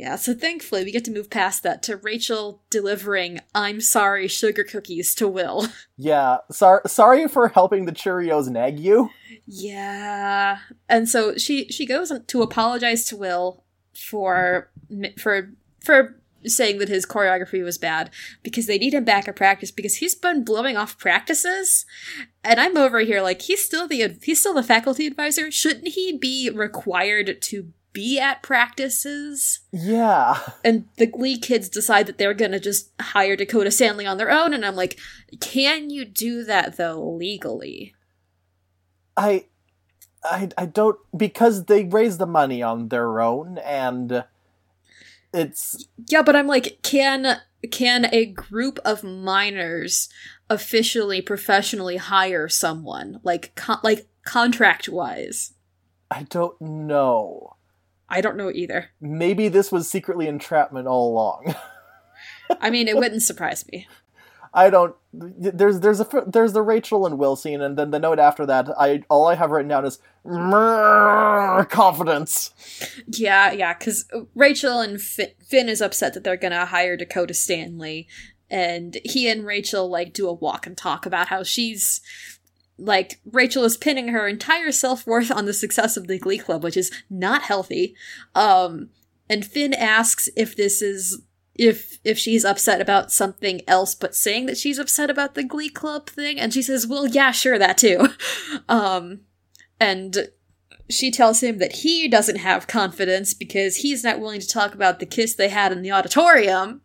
Yeah, 0.00 0.16
so 0.16 0.32
thankfully 0.32 0.82
we 0.82 0.92
get 0.92 1.04
to 1.04 1.10
move 1.10 1.28
past 1.28 1.62
that 1.62 1.82
to 1.82 1.98
Rachel 1.98 2.62
delivering 2.70 3.40
I'm 3.54 3.82
sorry 3.82 4.28
sugar 4.28 4.64
cookies 4.64 5.14
to 5.16 5.28
Will. 5.28 5.66
Yeah, 6.02 6.38
sor- 6.50 6.80
sorry 6.86 7.28
for 7.28 7.48
helping 7.48 7.84
the 7.84 7.92
Cheerios 7.92 8.48
nag 8.48 8.80
you. 8.80 9.10
Yeah. 9.44 10.60
And 10.88 11.06
so 11.06 11.36
she 11.36 11.68
she 11.68 11.84
goes 11.84 12.10
to 12.26 12.40
apologize 12.40 13.04
to 13.06 13.16
Will 13.18 13.62
for 13.94 14.70
for 15.18 15.50
for 15.84 16.22
saying 16.46 16.78
that 16.78 16.88
his 16.88 17.04
choreography 17.04 17.62
was 17.62 17.76
bad 17.76 18.08
because 18.42 18.66
they 18.66 18.78
need 18.78 18.94
him 18.94 19.04
back 19.04 19.28
at 19.28 19.36
practice 19.36 19.70
because 19.70 19.96
he's 19.96 20.14
been 20.14 20.42
blowing 20.42 20.78
off 20.78 20.96
practices 20.96 21.84
and 22.42 22.58
I'm 22.58 22.78
over 22.78 23.00
here 23.00 23.20
like 23.20 23.42
he's 23.42 23.62
still 23.62 23.86
the 23.86 24.16
he's 24.22 24.40
still 24.40 24.54
the 24.54 24.62
faculty 24.62 25.06
advisor 25.06 25.50
shouldn't 25.50 25.88
he 25.88 26.16
be 26.16 26.48
required 26.48 27.42
to 27.42 27.74
be 27.92 28.18
at 28.20 28.42
practices 28.42 29.60
Yeah. 29.72 30.38
and 30.64 30.86
the 30.96 31.06
glee 31.06 31.38
kids 31.38 31.68
decide 31.68 32.06
that 32.06 32.18
they're 32.18 32.34
gonna 32.34 32.60
just 32.60 32.90
hire 33.00 33.36
Dakota 33.36 33.70
Stanley 33.70 34.06
on 34.06 34.16
their 34.18 34.30
own 34.30 34.54
and 34.54 34.64
I'm 34.64 34.76
like 34.76 34.98
can 35.40 35.90
you 35.90 36.04
do 36.04 36.44
that 36.44 36.76
though 36.76 37.02
legally 37.02 37.94
I, 39.16 39.46
I, 40.24 40.48
I 40.56 40.66
don't 40.66 40.98
because 41.16 41.64
they 41.66 41.84
raise 41.84 42.18
the 42.18 42.26
money 42.26 42.62
on 42.62 42.88
their 42.88 43.20
own, 43.20 43.58
and 43.58 44.24
it's 45.34 45.86
Yeah, 46.08 46.22
but 46.22 46.36
I'm 46.36 46.46
like, 46.46 46.78
can 46.82 47.40
can 47.70 48.06
a 48.12 48.24
group 48.26 48.78
of 48.84 49.04
minors 49.04 50.08
officially, 50.48 51.20
professionally 51.20 51.98
hire 51.98 52.48
someone 52.48 53.20
like 53.22 53.54
con- 53.56 53.80
like 53.82 54.06
contract 54.24 54.88
wise? 54.88 55.52
I 56.10 56.22
don't 56.24 56.58
know. 56.60 57.56
I 58.10 58.20
don't 58.20 58.36
know 58.36 58.50
either. 58.50 58.90
Maybe 59.00 59.48
this 59.48 59.70
was 59.70 59.88
secretly 59.88 60.26
entrapment 60.26 60.88
all 60.88 61.12
along. 61.12 61.54
I 62.60 62.70
mean, 62.70 62.88
it 62.88 62.96
wouldn't 62.98 63.22
surprise 63.22 63.64
me. 63.70 63.86
I 64.52 64.68
don't. 64.68 64.96
There's 65.12 65.78
there's 65.80 66.00
a 66.00 66.24
there's 66.26 66.52
the 66.52 66.62
Rachel 66.62 67.06
and 67.06 67.18
Will 67.18 67.36
scene, 67.36 67.60
and 67.60 67.78
then 67.78 67.92
the 67.92 68.00
note 68.00 68.18
after 68.18 68.44
that. 68.46 68.68
I 68.76 69.04
all 69.08 69.28
I 69.28 69.36
have 69.36 69.52
written 69.52 69.68
down 69.68 69.84
is 69.84 70.00
"Mrrr, 70.26 71.68
confidence. 71.70 72.50
Yeah, 73.06 73.52
yeah, 73.52 73.74
because 73.74 74.06
Rachel 74.34 74.80
and 74.80 75.00
Fi- 75.00 75.34
Finn 75.46 75.68
is 75.68 75.80
upset 75.80 76.14
that 76.14 76.24
they're 76.24 76.36
gonna 76.36 76.66
hire 76.66 76.96
Dakota 76.96 77.32
Stanley, 77.32 78.08
and 78.50 78.98
he 79.04 79.28
and 79.28 79.46
Rachel 79.46 79.88
like 79.88 80.12
do 80.12 80.28
a 80.28 80.32
walk 80.32 80.66
and 80.66 80.76
talk 80.76 81.06
about 81.06 81.28
how 81.28 81.44
she's 81.44 82.00
like 82.80 83.20
Rachel 83.30 83.64
is 83.64 83.76
pinning 83.76 84.08
her 84.08 84.26
entire 84.26 84.72
self 84.72 85.06
worth 85.06 85.30
on 85.30 85.44
the 85.44 85.52
success 85.52 85.96
of 85.96 86.06
the 86.06 86.18
Glee 86.18 86.38
Club, 86.38 86.64
which 86.64 86.76
is 86.76 86.90
not 87.08 87.42
healthy. 87.42 87.94
Um, 88.34 88.90
and 89.28 89.44
Finn 89.44 89.74
asks 89.74 90.28
if 90.36 90.56
this 90.56 90.82
is 90.82 91.22
if 91.54 91.98
if 92.04 92.18
she's 92.18 92.44
upset 92.44 92.80
about 92.80 93.12
something 93.12 93.60
else, 93.68 93.94
but 93.94 94.14
saying 94.14 94.46
that 94.46 94.56
she's 94.56 94.78
upset 94.78 95.10
about 95.10 95.34
the 95.34 95.44
Glee 95.44 95.68
Club 95.68 96.08
thing, 96.08 96.40
and 96.40 96.54
she 96.54 96.62
says, 96.62 96.86
"Well, 96.86 97.06
yeah, 97.06 97.30
sure, 97.30 97.58
that 97.58 97.78
too." 97.78 98.08
Um, 98.68 99.20
and 99.78 100.28
she 100.88 101.10
tells 101.10 101.42
him 101.42 101.58
that 101.58 101.76
he 101.76 102.08
doesn't 102.08 102.36
have 102.36 102.66
confidence 102.66 103.34
because 103.34 103.76
he's 103.76 104.02
not 104.04 104.20
willing 104.20 104.40
to 104.40 104.48
talk 104.48 104.74
about 104.74 104.98
the 104.98 105.06
kiss 105.06 105.34
they 105.34 105.48
had 105.48 105.72
in 105.72 105.82
the 105.82 105.92
auditorium, 105.92 106.82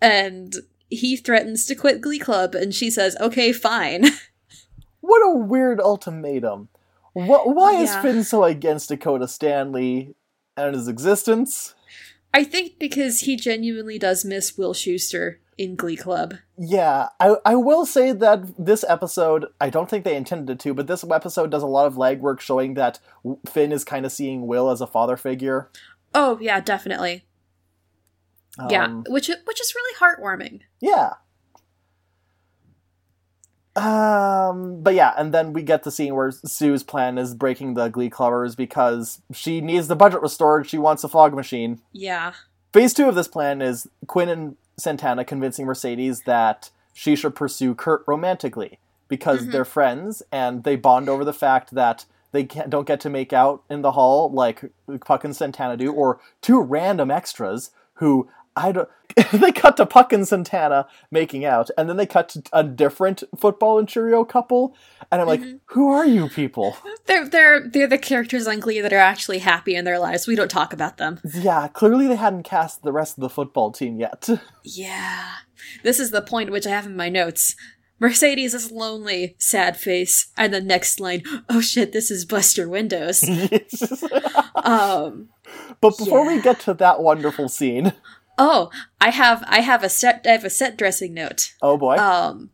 and 0.00 0.54
he 0.88 1.16
threatens 1.16 1.66
to 1.66 1.74
quit 1.74 2.00
Glee 2.00 2.18
Club, 2.18 2.54
and 2.54 2.74
she 2.74 2.90
says, 2.90 3.16
"Okay, 3.20 3.52
fine." 3.52 4.06
What 5.06 5.22
a 5.24 5.36
weird 5.36 5.80
ultimatum. 5.80 6.68
What? 7.12 7.54
Why 7.54 7.74
is 7.74 7.94
Finn 7.96 8.24
so 8.24 8.42
against 8.42 8.88
Dakota 8.88 9.28
Stanley 9.28 10.16
and 10.56 10.74
his 10.74 10.88
existence? 10.88 11.74
I 12.34 12.42
think 12.42 12.78
because 12.78 13.20
he 13.20 13.36
genuinely 13.36 13.98
does 13.98 14.24
miss 14.24 14.58
Will 14.58 14.74
Schuester 14.74 15.36
in 15.56 15.76
Glee 15.76 15.96
Club. 15.96 16.34
Yeah, 16.58 17.08
I, 17.20 17.36
I 17.44 17.54
will 17.54 17.86
say 17.86 18.12
that 18.12 18.62
this 18.62 18.84
episode, 18.88 19.46
I 19.60 19.70
don't 19.70 19.88
think 19.88 20.04
they 20.04 20.16
intended 20.16 20.52
it 20.52 20.58
to, 20.60 20.74
but 20.74 20.88
this 20.88 21.04
episode 21.08 21.50
does 21.50 21.62
a 21.62 21.66
lot 21.66 21.86
of 21.86 21.94
legwork 21.94 22.40
showing 22.40 22.74
that 22.74 22.98
Finn 23.46 23.72
is 23.72 23.84
kind 23.84 24.04
of 24.04 24.12
seeing 24.12 24.46
Will 24.46 24.70
as 24.70 24.80
a 24.80 24.86
father 24.86 25.16
figure. 25.16 25.70
Oh 26.14 26.38
yeah, 26.40 26.60
definitely. 26.60 27.24
yeah, 28.68 28.84
Um, 28.86 29.04
which 29.08 29.28
which 29.28 29.60
is 29.60 29.74
really 29.74 29.94
heartwarming. 29.98 30.62
Yeah. 30.80 31.12
Um, 33.76 34.82
but 34.82 34.94
yeah, 34.94 35.12
and 35.16 35.32
then 35.34 35.52
we 35.52 35.62
get 35.62 35.82
the 35.84 35.90
scene 35.90 36.14
where 36.14 36.30
Sue's 36.30 36.82
plan 36.82 37.18
is 37.18 37.34
breaking 37.34 37.74
the 37.74 37.88
Glee 37.88 38.10
clovers 38.10 38.54
because 38.56 39.20
she 39.32 39.60
needs 39.60 39.88
the 39.88 39.96
budget 39.96 40.22
restored. 40.22 40.68
She 40.68 40.78
wants 40.78 41.04
a 41.04 41.08
fog 41.08 41.34
machine. 41.34 41.80
Yeah. 41.92 42.32
Phase 42.72 42.94
two 42.94 43.08
of 43.08 43.14
this 43.14 43.28
plan 43.28 43.60
is 43.62 43.86
Quinn 44.06 44.28
and 44.28 44.56
Santana 44.78 45.24
convincing 45.24 45.66
Mercedes 45.66 46.22
that 46.26 46.70
she 46.94 47.14
should 47.16 47.34
pursue 47.34 47.74
Kurt 47.74 48.02
romantically 48.06 48.78
because 49.08 49.42
Mhm. 49.46 49.52
they're 49.52 49.64
friends 49.64 50.22
and 50.32 50.64
they 50.64 50.76
bond 50.76 51.08
over 51.08 51.24
the 51.24 51.32
fact 51.32 51.74
that 51.74 52.06
they 52.32 52.44
can't, 52.44 52.68
don't 52.70 52.86
get 52.86 53.00
to 53.00 53.10
make 53.10 53.32
out 53.32 53.62
in 53.70 53.82
the 53.82 53.92
hall 53.92 54.30
like 54.30 54.70
Puck 55.04 55.24
and 55.24 55.34
Santana 55.36 55.76
do, 55.76 55.92
or 55.92 56.18
two 56.42 56.60
random 56.60 57.10
extras 57.10 57.70
who 57.94 58.28
I 58.56 58.72
don't. 58.72 58.88
they 59.32 59.52
cut 59.52 59.76
to 59.76 59.86
Puck 59.86 60.12
and 60.12 60.26
Santana 60.26 60.86
making 61.10 61.44
out, 61.44 61.70
and 61.78 61.88
then 61.88 61.96
they 61.96 62.06
cut 62.06 62.28
to 62.30 62.42
a 62.52 62.64
different 62.64 63.22
football 63.36 63.78
and 63.78 63.88
Cheerio 63.88 64.24
couple, 64.24 64.74
and 65.12 65.20
I'm 65.20 65.26
like, 65.28 65.40
Mm-hmm. 65.40 65.56
who 65.66 65.90
are 65.92 66.04
you 66.06 66.28
people? 66.28 66.76
They're 67.06 67.28
they're 67.28 67.68
they're 67.68 67.86
the 67.86 67.98
characters 67.98 68.46
on 68.48 68.58
Glee 68.60 68.80
that 68.80 68.92
are 68.92 68.96
actually 68.98 69.38
happy 69.38 69.76
in 69.76 69.84
their 69.84 69.98
lives. 69.98 70.26
We 70.26 70.34
don't 70.34 70.50
talk 70.50 70.72
about 70.72 70.96
them. 70.96 71.20
Yeah, 71.34 71.68
clearly 71.68 72.08
they 72.08 72.16
hadn't 72.16 72.42
cast 72.42 72.82
the 72.82 72.92
rest 72.92 73.16
of 73.16 73.22
the 73.22 73.30
football 73.30 73.70
team 73.72 74.00
yet. 74.00 74.28
Yeah. 74.64 75.26
This 75.84 76.00
is 76.00 76.10
the 76.10 76.22
point 76.22 76.50
which 76.50 76.66
I 76.66 76.70
have 76.70 76.86
in 76.86 76.96
my 76.96 77.08
notes. 77.08 77.54
Mercedes 78.00 78.52
is 78.52 78.70
lonely, 78.72 79.36
sad 79.38 79.76
face, 79.78 80.26
and 80.36 80.52
the 80.52 80.60
next 80.60 81.00
line, 81.00 81.22
oh 81.48 81.60
shit, 81.60 81.92
this 81.92 82.10
is 82.10 82.24
Bust 82.26 82.58
Your 82.58 82.68
Windows. 82.68 83.22
um 84.56 85.28
but 85.80 85.96
before 85.96 86.26
we 86.26 86.40
get 86.40 86.60
to 86.60 86.74
that 86.74 87.00
wonderful 87.00 87.48
scene, 87.48 87.92
oh, 88.38 88.70
I 89.00 89.10
have 89.10 89.44
I 89.46 89.60
have 89.60 89.82
a 89.82 89.88
set 89.88 90.24
I 90.26 90.32
have 90.32 90.44
a 90.44 90.50
set 90.50 90.76
dressing 90.76 91.14
note. 91.14 91.54
oh 91.62 91.76
boy, 91.76 91.96
Um 91.96 92.50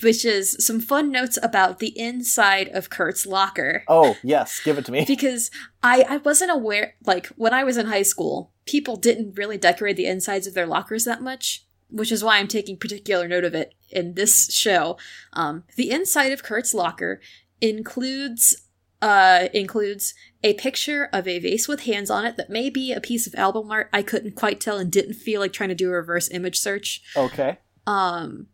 which 0.00 0.24
is 0.24 0.64
some 0.64 0.78
fun 0.80 1.10
notes 1.10 1.36
about 1.42 1.80
the 1.80 1.98
inside 1.98 2.68
of 2.68 2.88
Kurt's 2.88 3.26
locker. 3.26 3.82
oh 3.88 4.16
yes, 4.22 4.60
give 4.64 4.78
it 4.78 4.84
to 4.84 4.92
me. 4.92 5.04
because 5.06 5.50
I 5.82 6.04
I 6.08 6.16
wasn't 6.18 6.52
aware 6.52 6.94
like 7.04 7.26
when 7.36 7.52
I 7.52 7.64
was 7.64 7.76
in 7.76 7.86
high 7.86 8.02
school, 8.02 8.52
people 8.64 8.96
didn't 8.96 9.36
really 9.36 9.58
decorate 9.58 9.96
the 9.96 10.06
insides 10.06 10.46
of 10.46 10.54
their 10.54 10.66
lockers 10.66 11.04
that 11.04 11.20
much, 11.22 11.64
which 11.90 12.12
is 12.12 12.22
why 12.22 12.38
I'm 12.38 12.48
taking 12.48 12.76
particular 12.76 13.26
note 13.26 13.44
of 13.44 13.54
it 13.54 13.74
in 13.90 14.14
this 14.14 14.52
show. 14.52 14.98
Um, 15.32 15.64
the 15.76 15.90
inside 15.90 16.32
of 16.32 16.42
Kurt's 16.44 16.74
locker 16.74 17.20
includes 17.60 18.62
uh 19.02 19.48
includes 19.52 20.14
a 20.44 20.54
picture 20.54 21.08
of 21.12 21.26
a 21.26 21.38
vase 21.38 21.66
with 21.68 21.80
hands 21.84 22.10
on 22.10 22.24
it 22.24 22.36
that 22.36 22.50
may 22.50 22.70
be 22.70 22.92
a 22.92 23.00
piece 23.00 23.26
of 23.26 23.34
album 23.34 23.70
art. 23.70 23.88
I 23.92 24.02
couldn't 24.02 24.36
quite 24.36 24.60
tell 24.60 24.78
and 24.78 24.90
didn't 24.90 25.14
feel 25.14 25.40
like 25.40 25.52
trying 25.52 25.70
to 25.70 25.74
do 25.74 25.88
a 25.88 25.94
reverse 25.94 26.28
image 26.30 26.58
search. 26.58 27.02
Okay, 27.16 27.58
Um, 27.86 28.46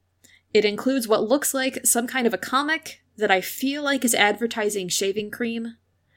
it 0.53 0.65
includes 0.65 1.07
what 1.09 1.29
looks 1.29 1.53
like 1.53 1.85
some 1.85 2.07
kind 2.07 2.27
of 2.27 2.33
a 2.35 2.39
comic 2.39 3.03
that 3.17 3.31
I 3.31 3.41
feel 3.41 3.83
like 3.83 4.05
is 4.05 4.15
advertising 4.15 4.89
shaving 4.89 5.31
cream. 5.31 5.77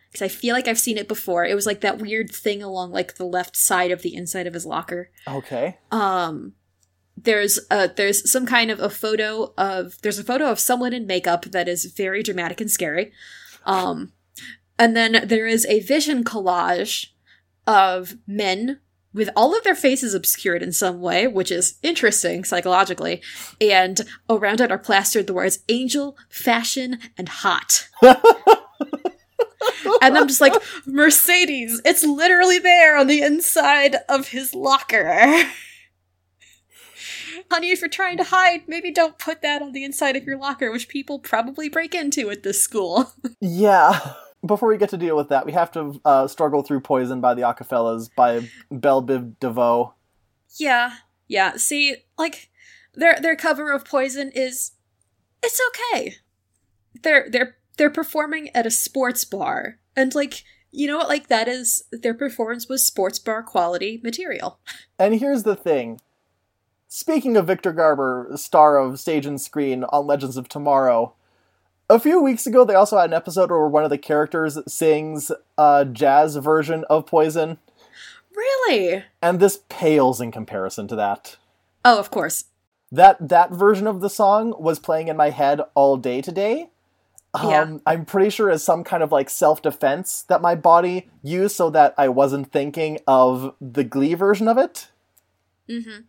Because 0.09 0.21
I 0.21 0.29
feel 0.29 0.55
like 0.55 0.67
I've 0.69 0.79
seen 0.79 0.97
it 0.97 1.07
before. 1.09 1.43
It 1.45 1.53
was 1.53 1.65
like 1.65 1.81
that 1.81 1.99
weird 1.99 2.31
thing 2.31 2.63
along 2.63 2.91
like 2.91 3.15
the 3.15 3.25
left 3.25 3.57
side 3.57 3.91
of 3.91 4.03
the 4.03 4.15
inside 4.15 4.47
of 4.47 4.53
his 4.53 4.65
locker. 4.65 5.09
okay, 5.27 5.77
Um, 5.91 6.53
there's 7.19 7.59
uh 7.71 7.87
there's 7.95 8.31
some 8.31 8.45
kind 8.45 8.69
of 8.71 8.79
a 8.79 8.89
photo 8.91 9.51
of 9.57 9.99
there's 10.03 10.19
a 10.19 10.23
photo 10.23 10.45
of 10.51 10.59
someone 10.59 10.93
in 10.93 11.07
makeup 11.07 11.45
that 11.45 11.67
is 11.67 11.85
very 11.85 12.21
dramatic 12.23 12.61
and 12.61 12.69
scary. 12.71 13.11
Um, 13.65 14.13
and 14.79 14.95
then 14.95 15.27
there 15.27 15.47
is 15.47 15.65
a 15.65 15.79
vision 15.81 16.23
collage 16.23 17.07
of 17.65 18.15
men 18.25 18.79
with 19.13 19.29
all 19.35 19.57
of 19.57 19.63
their 19.63 19.75
faces 19.75 20.13
obscured 20.13 20.61
in 20.61 20.71
some 20.71 21.01
way, 21.01 21.27
which 21.27 21.51
is 21.51 21.79
interesting 21.81 22.43
psychologically. 22.43 23.21
And 23.59 24.01
around 24.29 24.61
it 24.61 24.71
are 24.71 24.77
plastered 24.77 25.27
the 25.27 25.33
words 25.33 25.59
angel, 25.67 26.15
fashion, 26.29 26.99
and 27.17 27.27
hot. 27.27 27.87
and 28.01 28.15
I'm 30.01 30.27
just 30.27 30.41
like, 30.41 30.53
Mercedes, 30.85 31.81
it's 31.83 32.03
literally 32.03 32.59
there 32.59 32.95
on 32.97 33.07
the 33.07 33.21
inside 33.21 33.95
of 34.07 34.27
his 34.29 34.53
locker. 34.53 35.45
Honey, 37.49 37.71
if 37.71 37.81
you're 37.81 37.89
trying 37.89 38.17
to 38.17 38.25
hide, 38.25 38.67
maybe 38.67 38.91
don't 38.91 39.17
put 39.17 39.41
that 39.41 39.61
on 39.61 39.71
the 39.71 39.83
inside 39.83 40.15
of 40.15 40.25
your 40.25 40.37
locker, 40.37 40.71
which 40.71 40.89
people 40.89 41.17
probably 41.17 41.69
break 41.69 41.95
into 41.95 42.29
at 42.29 42.43
this 42.43 42.61
school. 42.61 43.13
yeah. 43.41 44.13
Before 44.47 44.69
we 44.69 44.77
get 44.77 44.89
to 44.89 44.97
deal 44.97 45.15
with 45.15 45.29
that, 45.29 45.45
we 45.45 45.51
have 45.51 45.71
to 45.73 46.01
uh, 46.05 46.27
struggle 46.27 46.63
through 46.63 46.81
"Poison" 46.81 47.21
by 47.21 47.33
the 47.33 47.41
Acafellas 47.43 48.09
by 48.15 48.49
Bell 48.71 49.03
Biv 49.03 49.35
DeVoe. 49.39 49.93
yeah, 50.57 50.93
yeah. 51.27 51.57
See, 51.57 51.97
like 52.17 52.49
their 52.93 53.19
their 53.21 53.35
cover 53.35 53.71
of 53.71 53.85
Poison 53.85 54.31
is 54.33 54.71
it's 55.43 55.61
okay. 55.69 56.15
They're 57.03 57.27
they're 57.29 57.57
they're 57.77 57.89
performing 57.89 58.49
at 58.55 58.65
a 58.65 58.71
sports 58.71 59.23
bar, 59.23 59.79
and 59.95 60.13
like 60.15 60.43
you 60.71 60.87
know 60.87 60.97
what, 60.97 61.09
like 61.09 61.27
that 61.27 61.47
is 61.47 61.83
their 61.91 62.13
performance 62.13 62.67
was 62.67 62.85
sports 62.85 63.19
bar 63.19 63.43
quality 63.43 64.01
material. 64.03 64.59
And 64.99 65.13
here's 65.19 65.43
the 65.43 65.55
thing. 65.55 66.01
Speaking 66.87 67.37
of 67.37 67.45
Victor 67.45 67.71
Garber, 67.71 68.31
star 68.35 68.77
of 68.77 68.99
stage 68.99 69.27
and 69.27 69.39
screen 69.39 69.83
on 69.83 70.07
Legends 70.07 70.37
of 70.37 70.49
Tomorrow, 70.49 71.13
a 71.89 71.99
few 71.99 72.21
weeks 72.21 72.45
ago 72.45 72.65
they 72.65 72.75
also 72.75 72.97
had 72.97 73.09
an 73.09 73.13
episode 73.13 73.49
where 73.49 73.67
one 73.67 73.83
of 73.83 73.89
the 73.89 73.97
characters 73.97 74.57
sings 74.67 75.31
a 75.57 75.85
jazz 75.85 76.35
version 76.37 76.83
of 76.89 77.05
Poison, 77.05 77.57
Really? 78.35 79.03
and 79.21 79.39
this 79.39 79.61
pales 79.69 80.21
in 80.21 80.31
comparison 80.31 80.87
to 80.89 80.95
that. 80.95 81.37
Oh, 81.83 81.97
of 81.99 82.11
course. 82.11 82.45
That 82.91 83.29
that 83.29 83.51
version 83.51 83.87
of 83.87 84.01
the 84.01 84.09
song 84.09 84.53
was 84.59 84.79
playing 84.79 85.07
in 85.07 85.17
my 85.17 85.29
head 85.31 85.61
all 85.75 85.97
day 85.97 86.21
today. 86.21 86.69
Um, 87.33 87.49
Yeah. 87.49 87.77
I'm 87.85 88.05
pretty 88.05 88.29
sure 88.29 88.49
as 88.49 88.63
some 88.63 88.83
kind 88.83 89.03
of 89.03 89.11
like 89.11 89.29
self 89.29 89.61
defense 89.61 90.21
that 90.29 90.41
my 90.41 90.55
body 90.55 91.09
used 91.23 91.55
so 91.55 91.69
that 91.71 91.93
I 91.97 92.09
wasn't 92.09 92.51
thinking 92.51 92.99
of 93.07 93.53
the 93.59 93.83
Glee 93.83 94.13
version 94.13 94.47
of 94.47 94.57
it. 94.57 94.87
Mm-hmm. 95.69 96.01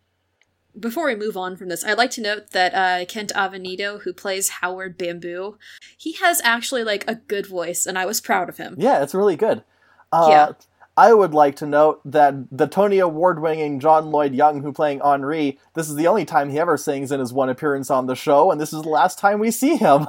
Before 0.79 1.07
we 1.07 1.17
move 1.17 1.37
on 1.37 1.57
from 1.57 1.69
this, 1.69 1.85
I'd 1.85 1.99
like 1.99 2.11
to 2.13 2.21
note 2.21 2.51
that 2.51 2.75
uh, 2.75 3.05
Kent 3.07 3.33
Avenido, 3.35 4.03
who 4.03 4.13
plays 4.13 4.49
Howard 4.49 4.97
Bamboo, 4.99 5.59
he 5.97 6.13
has 6.15 6.41
actually 6.45 6.85
like 6.85 7.05
a 7.09 7.15
good 7.17 7.47
voice, 7.47 7.87
and 7.87 7.99
I 7.99 8.07
was 8.07 8.21
proud 8.21 8.49
of 8.49 8.57
him. 8.59 8.75
Yeah, 8.79 9.03
it's 9.03 9.15
really 9.15 9.37
good. 9.37 9.65
Uh, 10.13 10.27
Yeah. 10.31 10.53
I 10.97 11.15
would 11.15 11.33
like 11.33 11.55
to 11.57 11.67
note 11.67 12.01
that 12.05 12.35
the 12.51 12.67
Tony 12.67 12.99
Award 12.99 13.41
winning 13.41 13.79
John 13.79 14.11
Lloyd 14.11 14.35
Young, 14.35 14.63
who 14.63 14.73
playing 14.73 15.01
Henri, 15.01 15.57
this 15.75 15.89
is 15.89 15.95
the 15.95 16.09
only 16.09 16.25
time 16.25 16.51
he 16.51 16.59
ever 16.59 16.77
sings 16.77 17.13
in 17.13 17.21
his 17.21 17.33
one 17.33 17.49
appearance 17.49 17.89
on 17.89 18.07
the 18.07 18.17
show, 18.17 18.51
and 18.51 18.61
this 18.61 18.73
is 18.73 18.83
the 18.83 18.89
last 18.89 19.17
time 19.17 19.39
we 19.39 19.53
see 19.53 19.77
him. 19.77 20.09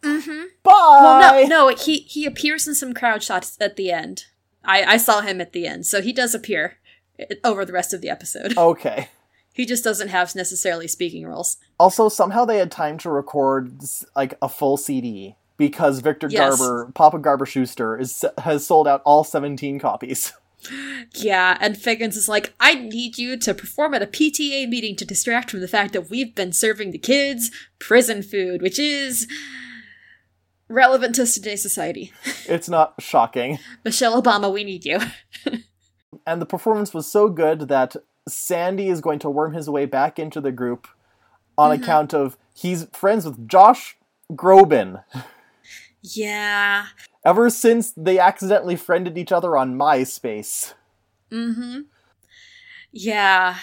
Mm-hmm. 0.00 0.42
Bye! 0.62 0.70
Well, 0.72 1.42
no, 1.48 1.66
no, 1.66 1.74
he 1.74 1.98
he 2.02 2.24
appears 2.24 2.68
in 2.68 2.76
some 2.76 2.94
crowd 2.94 3.24
shots 3.24 3.56
at 3.60 3.74
the 3.74 3.90
end. 3.90 4.26
I 4.64 4.84
I 4.84 4.96
saw 4.96 5.22
him 5.22 5.40
at 5.40 5.52
the 5.52 5.66
end, 5.66 5.86
so 5.86 6.00
he 6.00 6.12
does 6.12 6.36
appear 6.36 6.78
uh, 7.18 7.34
over 7.42 7.64
the 7.64 7.72
rest 7.72 7.92
of 7.92 8.00
the 8.00 8.08
episode. 8.10 8.54
Okay. 8.56 9.08
He 9.58 9.66
just 9.66 9.82
doesn't 9.82 10.06
have 10.08 10.36
necessarily 10.36 10.86
speaking 10.86 11.26
roles. 11.26 11.56
Also, 11.80 12.08
somehow 12.08 12.44
they 12.44 12.58
had 12.58 12.70
time 12.70 12.96
to 12.98 13.10
record 13.10 13.82
like 14.14 14.38
a 14.40 14.48
full 14.48 14.76
CD 14.76 15.34
because 15.56 15.98
Victor 15.98 16.28
Yes. 16.30 16.56
Garber, 16.56 16.92
Papa 16.94 17.18
Garber 17.18 17.44
Schuester, 17.44 18.00
is 18.00 18.24
has 18.38 18.64
sold 18.64 18.86
out 18.86 19.02
all 19.04 19.24
17 19.24 19.78
copies. 19.80 20.32
Yeah, 21.14 21.56
and 21.60 21.76
Figgins 21.78 22.16
is 22.16 22.28
like, 22.28 22.52
I 22.58 22.74
need 22.74 23.16
you 23.16 23.36
to 23.38 23.54
perform 23.54 23.94
at 23.94 24.02
a 24.02 24.08
PTA 24.08 24.68
meeting 24.68 24.96
to 24.96 25.04
distract 25.04 25.52
from 25.52 25.60
the 25.60 25.68
fact 25.68 25.92
that 25.92 26.10
we've 26.10 26.34
been 26.34 26.52
serving 26.52 26.90
the 26.90 26.98
kids 26.98 27.52
prison 27.78 28.22
food, 28.24 28.60
which 28.60 28.76
is 28.76 29.28
relevant 30.68 31.14
to 31.14 31.26
today's 31.26 31.62
society. 31.62 32.12
It's 32.48 32.68
not 32.68 32.94
shocking. 32.98 33.60
Michelle 33.84 34.20
Obama, 34.20 34.52
we 34.52 34.64
need 34.64 34.84
you. 34.84 34.98
And 36.26 36.42
the 36.42 36.46
performance 36.46 36.92
was 36.92 37.10
so 37.10 37.28
good 37.28 37.68
that 37.68 37.94
Sandy 38.28 38.88
is 38.88 39.00
going 39.00 39.18
to 39.20 39.30
worm 39.30 39.54
his 39.54 39.68
way 39.68 39.86
back 39.86 40.18
into 40.18 40.40
the 40.40 40.52
group 40.52 40.88
on 41.56 41.70
Mm-hmm. 41.74 41.82
account 41.82 42.14
of 42.14 42.36
he's 42.54 42.84
friends 42.92 43.24
with 43.24 43.48
Josh 43.48 43.96
Groban. 44.32 45.02
Yeah. 46.02 46.86
Ever 47.24 47.50
since 47.50 47.92
they 47.96 48.18
accidentally 48.18 48.76
friended 48.76 49.18
each 49.18 49.32
other 49.32 49.56
on 49.56 49.76
MySpace. 49.76 50.74
Mm-hmm. 51.30 51.80
Yeah. 52.92 53.56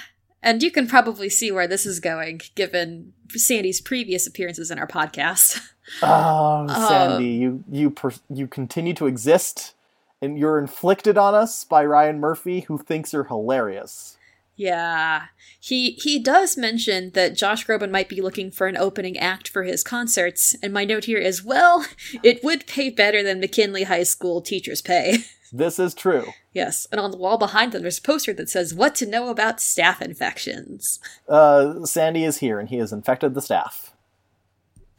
And 0.43 0.62
you 0.62 0.69
can 0.69 0.88
probably 0.88 1.30
see 1.30 1.51
where 1.51 1.67
this 1.67 1.86
is 1.86 1.99
going, 1.99 2.41
given 2.54 3.13
Sandy's 3.32 3.82
previous 3.82 4.28
appearances 4.28 4.69
in 4.69 4.78
our 4.78 4.88
podcast. 4.88 5.60
Oh, 6.04 6.67
Uh, 6.69 6.88
Sandy, 6.89 7.30
you 7.30 7.63
you 7.71 7.89
per- 7.89 8.12
you 8.30 8.45
continue 8.47 8.93
to 8.95 9.08
exist, 9.08 9.73
and 10.21 10.38
you're 10.38 10.60
inflicted 10.60 11.17
on 11.17 11.34
us 11.34 11.63
by 11.63 11.84
Ryan 11.86 12.19
Murphy, 12.19 12.62
who 12.62 12.78
thinks 12.78 13.13
you're 13.13 13.23
hilarious. 13.23 14.17
Yeah. 14.56 15.26
He 15.60 15.91
he 15.91 16.20
does 16.20 16.58
mention 16.58 17.12
that 17.12 17.36
Josh 17.36 17.65
Groban 17.65 17.91
might 17.91 18.08
be 18.08 18.22
looking 18.22 18.52
for 18.52 18.68
an 18.68 18.78
opening 18.78 19.18
act 19.18 19.50
for 19.50 19.63
his 19.63 19.84
concerts, 19.84 20.56
and 20.63 20.72
my 20.72 20.86
note 20.86 21.06
here 21.06 21.18
is, 21.18 21.44
well, 21.44 21.86
it 22.24 22.44
would 22.44 22.68
pay 22.68 22.89
better 22.89 23.22
than 23.22 23.39
McKinley 23.39 23.84
High 23.84 24.04
School 24.04 24.41
teachers 24.41 24.82
pay. 24.82 25.18
This 25.54 25.80
is 25.80 25.94
true. 25.94 26.26
yes, 26.52 26.86
and 26.91 27.00
on 27.00 27.12
the 27.12 27.18
wall 27.18 27.38
behind 27.38 27.72
them 27.72 27.84
there's 27.84 28.00
a 28.00 28.02
poster 28.02 28.34
that 28.34 28.50
says 28.50 28.74
what 28.74 28.94
to 28.96 29.06
know 29.06 29.30
about 29.30 29.62
staff 29.62 30.02
infections. 30.02 31.00
Uh, 31.30 31.86
Sandy 31.86 32.26
is 32.26 32.39
here, 32.39 32.60
and 32.60 32.68
he 32.68 32.76
has 32.78 32.91
infected 32.91 33.36
the 33.36 33.41
staff. 33.41 33.94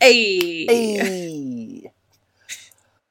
Hey. 0.00 0.64
Hey. 0.66 1.92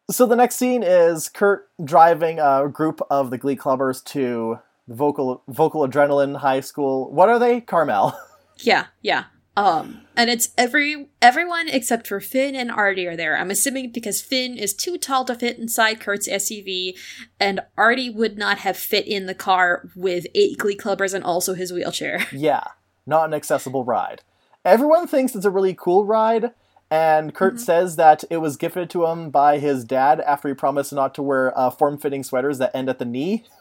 So 0.10 0.26
the 0.26 0.36
next 0.36 0.56
scene 0.56 0.82
is 0.82 1.30
Kurt 1.30 1.70
driving 1.84 2.40
a 2.40 2.68
group 2.68 3.00
of 3.12 3.30
the 3.30 3.38
Glee 3.38 3.58
Clubbers 3.58 4.04
to 4.06 4.60
vocal 4.88 5.44
vocal 5.48 5.88
adrenaline 5.88 6.38
high 6.38 6.60
school. 6.62 7.12
What 7.12 7.30
are 7.30 7.40
they? 7.40 7.62
Carmel. 7.62 8.18
Yeah, 8.60 8.86
yeah. 9.02 9.26
Um, 9.58 10.04
and 10.16 10.30
it's 10.30 10.50
every 10.58 11.10
everyone 11.22 11.68
except 11.68 12.08
for 12.08 12.22
Finn 12.22 12.56
and 12.56 12.72
Artie 12.72 13.06
are 13.06 13.18
there. 13.18 13.38
I'm 13.38 13.52
assuming 13.52 13.92
because 13.92 14.22
Finn 14.22 14.58
is 14.58 14.74
too 14.74 14.98
tall 14.98 15.26
to 15.26 15.36
fit 15.36 15.58
inside 15.60 16.00
Kurt's 16.00 16.30
SUV, 16.30 16.98
and 17.38 17.60
Artie 17.78 18.10
would 18.10 18.38
not 18.38 18.60
have 18.60 18.78
fit 18.78 19.06
in 19.08 19.26
the 19.26 19.36
car 19.36 19.90
with 19.94 20.26
eight 20.36 20.58
Glee 20.58 20.78
Clubbers 20.78 21.14
and 21.14 21.22
also 21.22 21.54
his 21.54 21.74
wheelchair. 21.74 22.26
Yeah, 22.32 22.64
not 23.06 23.26
an 23.26 23.34
accessible 23.34 23.84
ride. 23.84 24.22
Everyone 24.64 25.06
thinks 25.06 25.36
it's 25.36 25.44
a 25.44 25.52
really 25.52 25.74
cool 25.74 26.06
ride, 26.06 26.52
and 26.90 27.36
Kurt 27.36 27.56
Mm-hmm. 27.56 27.64
says 27.64 27.98
that 27.98 28.24
it 28.30 28.38
was 28.38 28.56
gifted 28.56 28.90
to 28.92 29.06
him 29.08 29.32
by 29.32 29.58
his 29.60 29.84
dad 29.84 30.22
after 30.22 30.48
he 30.48 30.54
promised 30.54 30.94
not 30.94 31.14
to 31.16 31.22
wear 31.22 31.58
uh, 31.60 31.70
form-fitting 31.70 32.24
sweaters 32.24 32.58
that 32.60 32.74
end 32.74 32.88
at 32.88 33.00
the 33.00 33.06
knee. 33.06 33.44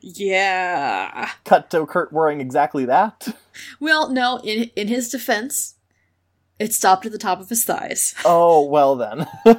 Yeah. 0.00 1.30
Cut 1.44 1.70
to 1.70 1.86
Kurt 1.86 2.12
wearing 2.12 2.40
exactly 2.40 2.84
that. 2.86 3.28
Well, 3.80 4.10
no. 4.10 4.38
In 4.38 4.70
in 4.76 4.88
his 4.88 5.08
defense, 5.08 5.74
it 6.58 6.72
stopped 6.72 7.06
at 7.06 7.12
the 7.12 7.18
top 7.18 7.40
of 7.40 7.48
his 7.48 7.64
thighs. 7.64 8.14
Oh 8.24 8.64
well 8.66 8.96
then. 8.96 9.26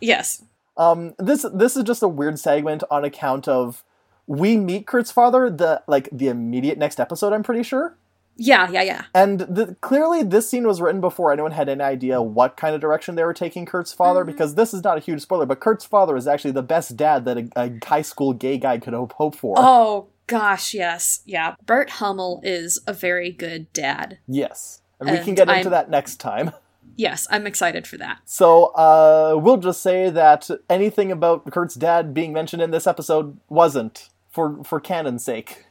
Yes. 0.00 0.42
Um, 0.76 1.14
this 1.18 1.46
this 1.54 1.76
is 1.76 1.84
just 1.84 2.02
a 2.02 2.08
weird 2.08 2.36
segment 2.38 2.82
on 2.90 3.04
account 3.04 3.46
of 3.46 3.84
we 4.26 4.56
meet 4.56 4.84
Kurt's 4.86 5.12
father 5.12 5.48
the 5.48 5.80
like 5.86 6.08
the 6.10 6.26
immediate 6.26 6.76
next 6.76 6.98
episode. 6.98 7.32
I'm 7.32 7.44
pretty 7.44 7.62
sure, 7.62 7.96
Yeah. 8.44 8.70
Yeah. 8.70 8.82
Yeah. 8.82 9.04
and 9.14 9.40
the, 9.40 9.76
clearly 9.80 10.22
this 10.22 10.48
scene 10.48 10.66
was 10.66 10.80
written 10.80 11.00
before 11.00 11.32
anyone 11.32 11.52
had 11.52 11.68
any 11.68 11.82
idea 11.82 12.20
what 12.20 12.56
kind 12.56 12.74
of 12.74 12.80
direction 12.80 13.14
they 13.14 13.24
were 13.24 13.34
taking 13.34 13.66
Kurt's 13.66 13.92
father. 13.92 14.24
Because 14.24 14.54
this 14.54 14.74
is 14.74 14.82
not 14.82 14.96
a 14.96 15.00
huge 15.00 15.20
spoiler, 15.22 15.46
but 15.46 15.60
Kurt's 15.60 15.84
father 15.84 16.16
is 16.16 16.26
actually 16.26 16.52
the 16.52 16.62
best 16.62 16.96
dad 16.96 17.24
that 17.24 17.38
a, 17.38 17.48
a 17.56 17.70
high 17.86 18.02
school 18.02 18.32
gay 18.32 18.58
guy 18.58 18.78
could 18.78 18.94
hope 18.94 19.12
hope 19.12 19.36
for. 19.36 19.54
Oh 19.58 20.08
gosh. 20.26 20.74
Yes. 20.74 21.20
Yeah. 21.24 21.54
Burt 21.66 21.90
Hummel 21.90 22.40
is 22.42 22.80
a 22.86 22.92
very 22.92 23.30
good 23.30 23.72
dad. 23.72 24.18
Yes, 24.26 24.80
and 25.00 25.10
we 25.10 25.18
can 25.18 25.34
get 25.34 25.48
into 25.48 25.68
I'm- 25.68 25.70
that 25.70 25.90
next 25.90 26.16
time. 26.16 26.52
Yes, 26.94 27.26
I'm 27.30 27.46
excited 27.46 27.86
for 27.86 27.96
that. 27.96 28.18
So 28.26 28.66
uh, 28.74 29.38
we'll 29.40 29.56
just 29.56 29.80
say 29.80 30.10
that 30.10 30.50
anything 30.68 31.10
about 31.10 31.50
Kurt's 31.50 31.74
dad 31.74 32.12
being 32.12 32.34
mentioned 32.34 32.60
in 32.60 32.70
this 32.70 32.86
episode 32.86 33.38
wasn't 33.48 34.10
for 34.30 34.62
for 34.62 34.78
canon's 34.78 35.24
sake. 35.24 35.64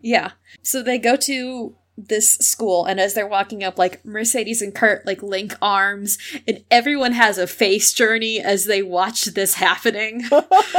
Yeah. 0.00 0.32
So 0.62 0.82
they 0.82 0.98
go 0.98 1.14
to 1.14 1.76
this 1.96 2.34
school, 2.34 2.84
and 2.84 2.98
as 3.00 3.14
they're 3.14 3.26
walking 3.26 3.62
up, 3.62 3.78
like 3.78 4.04
Mercedes 4.04 4.62
and 4.62 4.74
Kurt 4.74 5.06
like 5.06 5.22
link 5.22 5.56
arms, 5.62 6.18
and 6.46 6.64
everyone 6.70 7.12
has 7.12 7.38
a 7.38 7.46
face 7.46 7.92
journey 7.92 8.40
as 8.40 8.64
they 8.64 8.82
watch 8.82 9.26
this 9.26 9.54
happening. 9.54 10.24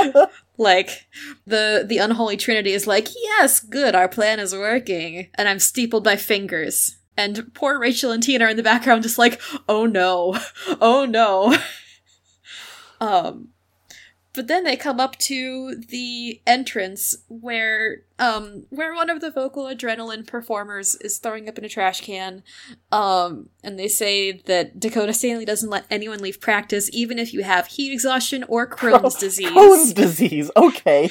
like 0.58 1.08
the 1.45 1.86
the 1.88 1.97
unholy 1.97 2.38
trinity 2.38 2.71
is 2.71 2.88
like, 2.88 3.10
yes, 3.15 3.60
good, 3.60 3.95
our 3.95 4.10
plan 4.10 4.39
is 4.39 4.54
working, 4.54 5.30
and 5.36 5.47
I'm 5.47 5.60
steepled 5.60 6.04
by 6.04 6.15
fingers. 6.15 6.97
And 7.17 7.54
poor 7.54 7.80
Rachel 7.80 8.12
and 8.12 8.21
Tina 8.21 8.45
are 8.45 8.49
in 8.49 8.58
the 8.58 8.63
background, 8.63 9.04
just 9.04 9.17
like, 9.17 9.41
oh 9.69 9.86
no, 9.86 10.38
oh 10.82 11.06
no. 11.06 11.58
um, 13.01 13.49
but 14.36 14.48
then 14.48 14.63
they 14.63 14.76
come 14.76 15.00
up 15.00 15.17
to 15.17 15.76
the 15.76 16.41
entrance 16.45 17.15
where 17.28 18.02
um 18.19 18.65
where 18.69 18.93
one 18.93 19.10
of 19.10 19.21
the 19.21 19.32
vocal 19.32 19.65
adrenaline 19.65 20.26
performers 20.26 20.95
is 20.95 21.17
throwing 21.17 21.50
up 21.50 21.58
in 21.58 21.65
a 21.65 21.69
trash 21.69 22.02
can 22.02 22.43
um 22.91 23.50
and 23.63 23.78
they 23.80 23.88
say 23.88 24.32
that 24.32 24.80
dakota 24.80 25.13
stanley 25.13 25.45
doesn't 25.45 25.69
let 25.69 25.86
anyone 25.89 26.19
leave 26.19 26.39
practice 26.39 26.89
even 26.93 27.19
if 27.19 27.34
you 27.34 27.43
have 27.43 27.67
heat 27.67 27.91
exhaustion 27.91 28.43
or 28.48 28.67
crohn's 28.69 29.15
disease 29.19 29.50
Crohn's 29.50 29.93
disease. 29.93 30.52
Okay. 30.56 31.10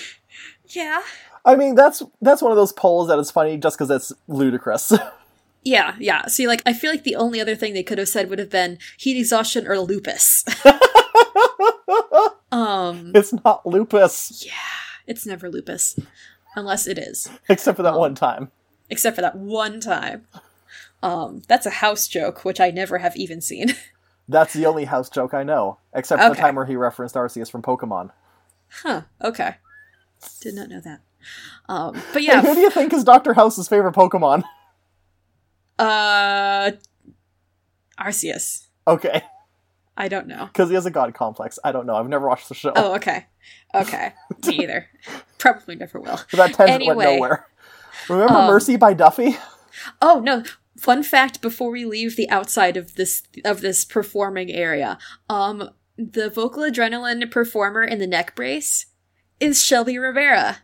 yeah 0.69 1.03
I 1.47 1.57
mean, 1.57 1.75
that's 1.75 2.03
that's 2.23 2.41
one 2.41 2.53
of 2.53 2.57
those 2.57 2.73
polls 2.73 3.09
that 3.09 3.19
is 3.19 3.31
funny 3.31 3.59
just 3.59 3.77
because 3.77 3.91
it's 3.91 4.13
ludicrous. 4.29 4.95
yeah 5.65 5.95
yeah 5.99 6.27
see 6.27 6.47
like 6.47 6.63
i 6.67 6.73
feel 6.73 6.91
like 6.91 7.05
the 7.05 7.17
only 7.17 7.41
other 7.41 7.57
thing 7.57 7.73
they 7.73 7.83
could 7.83 7.99
have 7.99 8.09
said 8.09 8.29
would 8.29 8.39
have 8.39 8.51
been 8.51 8.79
heat 8.99 9.19
exhaustion 9.19 9.67
or 9.67 9.79
lupus 9.79 10.45
um 12.53 13.13
it's 13.15 13.33
not 13.45 13.65
lupus, 13.67 14.43
yeah 14.47 14.53
it's 15.07 15.27
never 15.27 15.49
lupus 15.51 15.99
unless 16.57 16.87
it 16.87 16.99
is 16.99 17.29
except 17.49 17.77
for 17.77 17.83
that 17.83 17.95
Oh. 17.95 17.99
one 17.99 18.15
time. 18.15 18.51
except 18.91 19.17
for 19.17 19.23
that 19.23 19.37
one 19.37 19.81
time. 19.81 20.27
Um, 21.03 21.43
that's 21.49 21.67
a 21.67 21.71
house 21.71 22.09
joke, 22.09 22.45
which 22.47 22.61
I 22.61 22.71
never 22.71 22.97
have 22.97 23.15
even 23.17 23.43
seen. 23.43 23.75
That's 24.29 24.55
the 24.55 24.65
only 24.65 24.87
house 24.87 25.11
joke 25.11 25.35
I 25.35 25.43
know, 25.43 25.77
except 25.93 26.23
for 26.23 26.29
the 26.29 26.33
Okay. 26.33 26.41
time 26.41 26.55
where 26.55 26.65
he 26.65 26.77
referenced 26.77 27.15
Arceus 27.15 27.51
from 27.51 27.61
Pokemon. 27.61 28.11
huh. 28.71 29.03
Okay. 29.23 29.57
Did 30.41 30.55
not 30.55 30.71
know 30.71 30.81
that. 30.81 31.01
Um, 31.69 32.01
but 32.15 32.23
Hey, 32.23 32.41
who 32.41 32.55
do 32.55 32.61
you 32.61 32.71
think 32.71 32.95
is 32.95 33.05
Doctor 33.05 33.35
House's 33.35 33.69
favorite 33.69 33.95
Pokemon? 33.95 34.45
Uh, 35.79 36.71
Arceus. 38.01 38.67
Okay, 38.87 39.23
I 39.97 40.09
don't 40.09 40.27
know. 40.27 40.47
because 40.47 40.69
he 40.69 40.75
has 40.75 40.87
a 40.87 40.91
god 40.91 41.15
complex. 41.15 41.59
I 41.63 41.71
don't 41.73 41.87
know. 41.87 41.95
I've 41.95 42.09
never 42.09 42.27
watched 42.29 42.49
the 42.49 42.55
show. 42.55 42.73
Oh, 42.75 42.95
okay. 42.97 43.27
Okay. 43.75 44.13
Me 44.47 44.63
either. 44.63 44.87
Probably 45.39 45.77
never 45.77 46.01
will. 46.01 46.17
So 46.29 46.37
that 46.37 46.55
tangent 46.55 46.85
went 46.97 46.99
nowhere. 46.99 47.47
Remember 48.09 48.35
Um, 48.35 48.47
Mercy 48.49 48.77
by 48.77 48.93
Duffy? 48.95 49.37
Oh 50.03 50.21
no. 50.21 50.43
Fun 50.77 51.03
fact 51.05 51.41
before 51.41 51.71
we 51.71 51.85
leave 51.85 52.17
the 52.17 52.29
outside 52.31 52.77
of 52.77 52.97
this 52.97 53.23
of 53.45 53.61
this 53.61 53.85
performing 53.85 54.51
area. 54.51 54.99
Um 55.31 55.71
the 55.97 56.29
vocal 56.29 56.65
adrenaline 56.65 57.31
performer 57.31 57.85
in 57.85 57.99
the 58.01 58.07
neck 58.09 58.35
brace 58.35 58.87
is 59.39 59.63
Shelby 59.63 59.95
Rabara, 59.95 60.57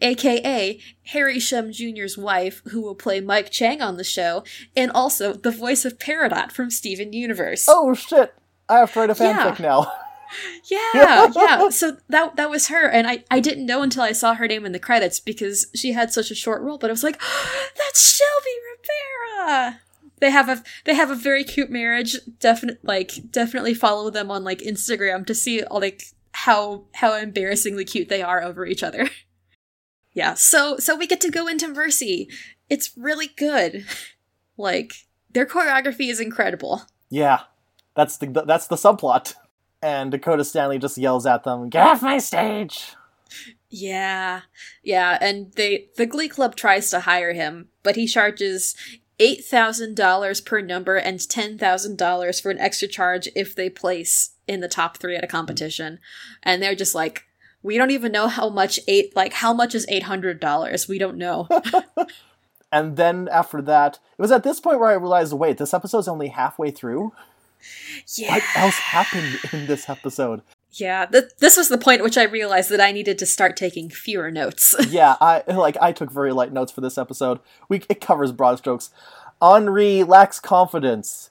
aka 0.00 0.78
Harry 1.06 1.40
Shum 1.40 1.72
Jr.'s 1.72 2.16
wife, 2.16 2.62
who 2.70 2.80
will 2.80 2.94
play 2.94 3.20
Mike 3.20 3.50
Chang 3.50 3.82
on 3.82 3.96
the 3.96 4.04
show, 4.04 4.44
and 4.76 4.90
also 4.92 5.32
the 5.32 5.50
voice 5.50 5.84
of 5.84 5.98
Peridot 5.98 6.52
from 6.52 6.70
Steven 6.70 7.12
Universe. 7.12 7.66
Oh 7.68 7.94
shit! 7.94 8.34
I 8.72 8.78
have 8.78 8.92
to 8.92 9.00
write 9.00 9.10
a 9.10 9.14
fanfic 9.14 9.58
Yeah. 9.58 9.66
now. 9.66 9.92
Yeah, 10.70 11.30
yeah. 11.36 11.68
So 11.68 11.98
that 12.08 12.36
that 12.36 12.48
was 12.50 12.68
her, 12.68 12.88
and 12.88 13.06
I 13.06 13.24
I 13.30 13.40
didn't 13.40 13.66
know 13.66 13.82
until 13.82 14.02
I 14.02 14.12
saw 14.12 14.34
her 14.34 14.48
name 14.48 14.64
in 14.64 14.72
the 14.72 14.78
credits 14.78 15.20
because 15.20 15.66
she 15.74 15.92
had 15.92 16.12
such 16.12 16.30
a 16.30 16.34
short 16.34 16.62
role. 16.62 16.78
But 16.78 16.88
I 16.90 16.92
was 16.92 17.04
like, 17.04 17.20
that's 17.76 18.16
Shelby 18.16 18.56
Rabara. 19.46 19.78
They 20.20 20.30
have 20.30 20.48
a 20.48 20.62
they 20.84 20.94
have 20.94 21.10
a 21.10 21.14
very 21.14 21.44
cute 21.44 21.70
marriage. 21.70 22.16
Definite 22.38 22.78
like 22.82 23.12
definitely 23.30 23.74
follow 23.74 24.08
them 24.08 24.30
on 24.30 24.42
like 24.44 24.60
Instagram 24.60 25.26
to 25.26 25.34
see 25.34 25.62
all 25.64 25.80
like 25.80 26.04
how 26.32 26.84
how 26.94 27.14
embarrassingly 27.14 27.84
cute 27.84 28.08
they 28.08 28.22
are 28.22 28.42
over 28.42 28.64
each 28.64 28.82
other. 28.82 29.10
yeah. 30.14 30.32
So 30.34 30.78
so 30.78 30.96
we 30.96 31.06
get 31.06 31.20
to 31.22 31.30
go 31.30 31.46
into 31.46 31.68
Mercy. 31.68 32.28
It's 32.70 32.92
really 32.96 33.28
good. 33.36 33.84
Like 34.58 34.92
their 35.32 35.46
choreography 35.46 36.10
is 36.10 36.20
incredible. 36.20 36.82
Yeah, 37.08 37.40
that's 37.94 38.16
the 38.18 38.26
that's 38.46 38.66
the 38.66 38.76
subplot. 38.76 39.34
And 39.82 40.10
Dakota 40.12 40.44
Stanley 40.44 40.78
just 40.78 40.96
yells 40.96 41.26
at 41.26 41.44
them, 41.44 41.68
"Get 41.68 41.86
off 41.86 42.02
my 42.02 42.18
stage!" 42.18 42.94
Yeah. 43.68 44.42
Yeah, 44.82 45.18
and 45.20 45.52
they 45.54 45.88
the 45.96 46.06
Glee 46.06 46.28
Club 46.28 46.54
tries 46.54 46.90
to 46.90 47.00
hire 47.00 47.32
him, 47.32 47.68
but 47.82 47.96
he 47.96 48.06
charges 48.06 48.74
$8,000 49.18 50.44
per 50.44 50.60
number 50.60 50.96
and 50.96 51.18
$10,000 51.18 52.42
for 52.42 52.50
an 52.50 52.58
extra 52.58 52.88
charge 52.88 53.28
if 53.36 53.54
they 53.54 53.70
place 53.70 54.30
in 54.48 54.60
the 54.60 54.68
top 54.68 54.98
3 54.98 55.16
at 55.16 55.24
a 55.24 55.28
competition. 55.28 56.00
And 56.42 56.62
they're 56.62 56.74
just 56.74 56.94
like 56.94 57.24
we 57.62 57.78
don't 57.78 57.92
even 57.92 58.12
know 58.12 58.26
how 58.26 58.48
much 58.48 58.80
eight 58.88 59.14
like 59.16 59.34
how 59.34 59.54
much 59.54 59.74
is 59.74 59.86
$800. 59.86 60.88
We 60.88 60.98
don't 60.98 61.16
know. 61.16 61.48
And 62.72 62.96
then 62.96 63.28
after 63.30 63.60
that, 63.62 63.98
it 64.18 64.22
was 64.22 64.32
at 64.32 64.44
this 64.44 64.58
point 64.58 64.80
where 64.80 64.88
I 64.88 64.94
realized, 64.94 65.34
wait, 65.34 65.58
this 65.58 65.74
episode's 65.74 66.08
only 66.08 66.28
halfway 66.28 66.70
through. 66.70 67.12
Yeah. 68.14 68.34
What 68.34 68.42
else 68.56 68.78
happened 68.78 69.38
in 69.52 69.66
this 69.66 69.88
episode? 69.88 70.42
Yeah, 70.72 71.04
th- 71.04 71.32
this 71.38 71.56
was 71.56 71.68
the 71.68 71.78
point 71.78 72.00
at 72.00 72.04
which 72.04 72.16
I 72.16 72.22
realized 72.22 72.70
that 72.70 72.80
I 72.80 72.92
needed 72.92 73.18
to 73.18 73.26
start 73.26 73.56
taking 73.56 73.90
fewer 73.90 74.30
notes. 74.30 74.74
yeah, 74.88 75.16
I 75.20 75.42
like 75.46 75.76
I 75.80 75.92
took 75.92 76.10
very 76.10 76.32
light 76.32 76.52
notes 76.52 76.72
for 76.72 76.80
this 76.80 76.96
episode. 76.96 77.40
We 77.68 77.82
it 77.88 78.00
covers 78.00 78.32
broad 78.32 78.58
strokes. 78.58 78.90
Henri 79.40 80.02
lacks 80.02 80.40
confidence, 80.40 81.30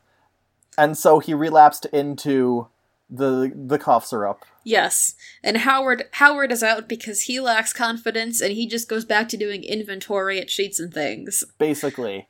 and 0.78 0.98
so 0.98 1.20
he 1.20 1.34
relapsed 1.34 1.86
into 1.88 2.68
the 3.10 3.52
the 3.56 3.80
cough 3.80 4.06
syrup. 4.06 4.46
Yes, 4.64 5.16
and 5.44 5.58
Howard 5.58 6.04
Howard 6.14 6.52
is 6.52 6.62
out 6.62 6.88
because 6.88 7.22
he 7.22 7.40
lacks 7.40 7.74
confidence, 7.74 8.42
and 8.42 8.54
he 8.54 8.68
just 8.68 8.88
goes 8.88 9.06
back 9.06 9.28
to 9.30 9.38
doing 9.38 9.64
inventory 9.64 10.40
at 10.40 10.52
sheets 10.52 10.80
and 10.80 10.94
things. 10.94 11.44
Basically, 11.58 12.28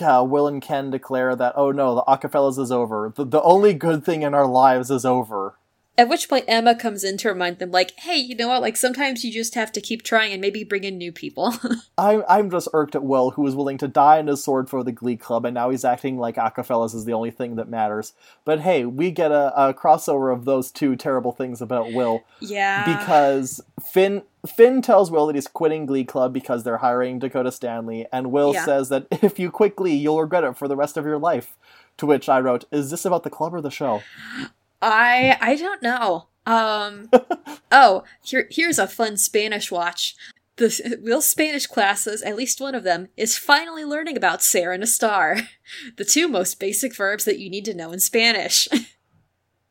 uh, 0.00 0.24
Will 0.28 0.46
and 0.46 0.62
Ken 0.62 0.90
declare 0.90 1.36
that 1.36 1.54
oh 1.56 1.70
no, 1.70 1.94
the 1.94 2.02
Acafellas 2.02 2.58
is 2.58 2.72
over. 2.72 3.12
The, 3.14 3.24
the 3.24 3.42
only 3.42 3.74
good 3.74 4.04
thing 4.04 4.22
in 4.22 4.34
our 4.34 4.46
lives 4.46 4.90
is 4.90 5.04
over. 5.04 5.58
At 6.00 6.08
which 6.08 6.30
point 6.30 6.46
Emma 6.48 6.74
comes 6.74 7.04
in 7.04 7.18
to 7.18 7.28
remind 7.28 7.58
them, 7.58 7.70
like, 7.70 7.92
hey, 7.98 8.16
you 8.16 8.34
know 8.34 8.48
what? 8.48 8.62
Like, 8.62 8.78
sometimes 8.78 9.22
you 9.22 9.30
just 9.30 9.54
have 9.54 9.70
to 9.72 9.82
keep 9.82 10.02
trying 10.02 10.32
and 10.32 10.40
maybe 10.40 10.64
bring 10.64 10.84
in 10.84 10.96
new 10.96 11.12
people. 11.12 11.52
I'm 11.98 12.24
I'm 12.26 12.50
just 12.50 12.68
irked 12.72 12.94
at 12.94 13.04
Will, 13.04 13.32
who 13.32 13.42
was 13.42 13.54
willing 13.54 13.76
to 13.76 13.86
die 13.86 14.18
on 14.18 14.26
his 14.26 14.42
sword 14.42 14.70
for 14.70 14.82
the 14.82 14.92
Glee 14.92 15.18
Club, 15.18 15.44
and 15.44 15.52
now 15.52 15.68
he's 15.68 15.84
acting 15.84 16.16
like 16.16 16.36
Acafellas 16.36 16.94
is 16.94 17.04
the 17.04 17.12
only 17.12 17.30
thing 17.30 17.56
that 17.56 17.68
matters. 17.68 18.14
But 18.46 18.60
hey, 18.60 18.86
we 18.86 19.10
get 19.10 19.30
a, 19.30 19.52
a 19.54 19.74
crossover 19.74 20.32
of 20.32 20.46
those 20.46 20.70
two 20.70 20.96
terrible 20.96 21.32
things 21.32 21.60
about 21.60 21.92
Will 21.92 22.24
yeah. 22.40 22.98
because 22.98 23.60
Finn 23.92 24.22
Finn 24.56 24.80
tells 24.80 25.10
Will 25.10 25.26
that 25.26 25.34
he's 25.34 25.48
quitting 25.48 25.84
Glee 25.84 26.04
Club 26.04 26.32
because 26.32 26.64
they're 26.64 26.78
hiring 26.78 27.18
Dakota 27.18 27.52
Stanley, 27.52 28.06
and 28.10 28.32
Will 28.32 28.54
Yeah. 28.54 28.64
says 28.64 28.88
that 28.88 29.06
if 29.22 29.38
you 29.38 29.50
quit 29.50 29.76
Glee, 29.76 29.96
you'll 29.96 30.22
regret 30.22 30.44
it 30.44 30.56
for 30.56 30.66
the 30.66 30.76
rest 30.76 30.96
of 30.96 31.04
your 31.04 31.18
life. 31.18 31.58
To 31.98 32.06
which 32.06 32.30
I 32.30 32.40
wrote, 32.40 32.64
"Is 32.72 32.90
this 32.90 33.04
about 33.04 33.22
the 33.22 33.28
club 33.28 33.52
or 33.52 33.60
the 33.60 33.70
show?" 33.70 34.00
I 34.82 35.36
I 35.40 35.56
don't 35.56 35.82
know. 35.82 36.28
Um 36.46 37.10
oh, 37.72 38.04
here 38.22 38.48
here's 38.50 38.78
a 38.78 38.86
fun 38.86 39.16
Spanish 39.16 39.70
watch. 39.70 40.16
The 40.56 40.98
Will's 41.02 41.26
Spanish 41.28 41.66
classes, 41.66 42.20
at 42.20 42.36
least 42.36 42.60
one 42.60 42.74
of 42.74 42.84
them, 42.84 43.08
is 43.16 43.38
finally 43.38 43.82
learning 43.84 44.16
about 44.18 44.42
ser 44.42 44.72
and 44.72 44.82
estar, 44.82 45.46
the 45.96 46.04
two 46.04 46.28
most 46.28 46.60
basic 46.60 46.94
verbs 46.94 47.24
that 47.24 47.38
you 47.38 47.48
need 47.48 47.64
to 47.64 47.74
know 47.74 47.92
in 47.92 48.00
Spanish. 48.00 48.68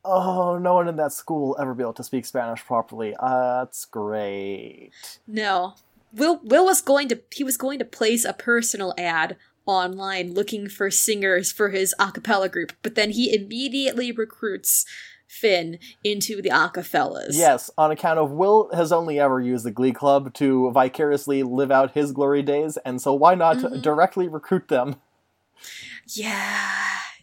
Oh, 0.06 0.58
no 0.58 0.76
one 0.76 0.88
in 0.88 0.96
that 0.96 1.12
school 1.12 1.50
will 1.50 1.58
ever 1.60 1.74
be 1.74 1.84
able 1.84 1.94
to 1.94 2.04
speak 2.06 2.26
Spanish 2.26 2.64
properly. 2.66 3.14
Uh, 3.20 3.60
that's 3.66 3.84
great. 3.84 4.92
no, 5.28 5.74
Will 6.14 6.40
Will 6.42 6.66
was 6.66 6.82
going 6.82 7.10
to 7.10 7.22
he 7.32 7.44
was 7.44 7.58
going 7.58 7.80
to 7.80 7.86
place 7.86 8.24
a 8.24 8.32
personal 8.34 8.94
ad 8.98 9.36
online 9.70 10.34
looking 10.34 10.68
for 10.68 10.90
singers 10.90 11.52
for 11.52 11.70
his 11.70 11.94
a 12.00 12.12
cappella 12.12 12.50
group, 12.50 12.74
but 12.82 12.96
then 12.96 13.12
he 13.12 13.34
immediately 13.34 14.12
recruits 14.12 14.84
Finn 15.28 15.78
into 16.04 16.42
the 16.42 16.50
Acafellas. 16.50 17.34
Yes, 17.38 17.70
on 17.78 17.92
account 17.92 18.18
of 18.18 18.32
Will 18.32 18.70
has 18.74 18.92
only 18.92 19.20
ever 19.20 19.40
used 19.40 19.64
the 19.64 19.70
Glee 19.72 19.92
Club 19.94 20.34
to 20.34 20.72
vicariously 20.72 21.44
live 21.44 21.70
out 21.70 21.92
his 21.94 22.12
glory 22.12 22.42
days, 22.42 22.78
and 22.78 23.00
so 23.00 23.14
why 23.14 23.36
not 23.36 23.58
Mhm. 23.58 23.82
directly 23.84 24.28
recruit 24.28 24.70
them? 24.70 24.96
Yeah. 26.08 26.72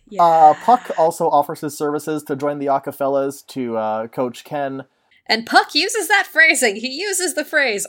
Yeah. 0.08 0.22
Uh, 0.22 0.54
Puck 0.54 0.92
also 0.96 1.28
offers 1.28 1.62
his 1.62 1.76
services 1.76 2.22
to 2.24 2.36
join 2.36 2.60
the 2.60 2.66
Acafellas 2.66 3.44
to 3.48 3.76
uh, 3.76 4.06
coach 4.06 4.44
Ken. 4.44 4.84
And 5.26 5.44
Puck 5.44 5.74
uses 5.74 6.06
that 6.06 6.28
phrasing. 6.28 6.76
He 6.76 6.92
uses 6.92 7.34
the 7.34 7.44
phrase, 7.44 7.88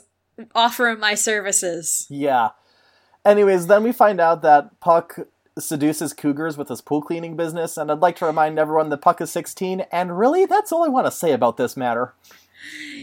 offer 0.56 0.90
him 0.90 1.00
my 1.00 1.14
services. 1.14 2.08
Yeah. 2.10 2.50
Anyways, 3.28 3.68
then 3.68 3.84
we 3.84 3.92
find 3.92 4.22
out 4.22 4.42
that 4.44 4.80
Puck 4.80 5.20
seduces 5.60 6.14
cougars 6.14 6.58
with 6.58 6.70
his 6.70 6.80
pool 6.80 7.02
cleaning 7.02 7.36
business, 7.36 7.76
and 7.76 7.92
I'd 7.92 8.00
like 8.00 8.16
to 8.18 8.26
remind 8.26 8.58
everyone 8.58 8.88
that 8.90 9.02
Puck 9.02 9.20
is 9.20 9.30
16, 9.32 9.82
and 9.92 10.18
really, 10.18 10.46
that's 10.46 10.72
all 10.72 10.86
I 10.86 10.88
want 10.88 11.08
to 11.08 11.12
say 11.12 11.34
about 11.34 11.58
this 11.58 11.76
matter. 11.76 12.14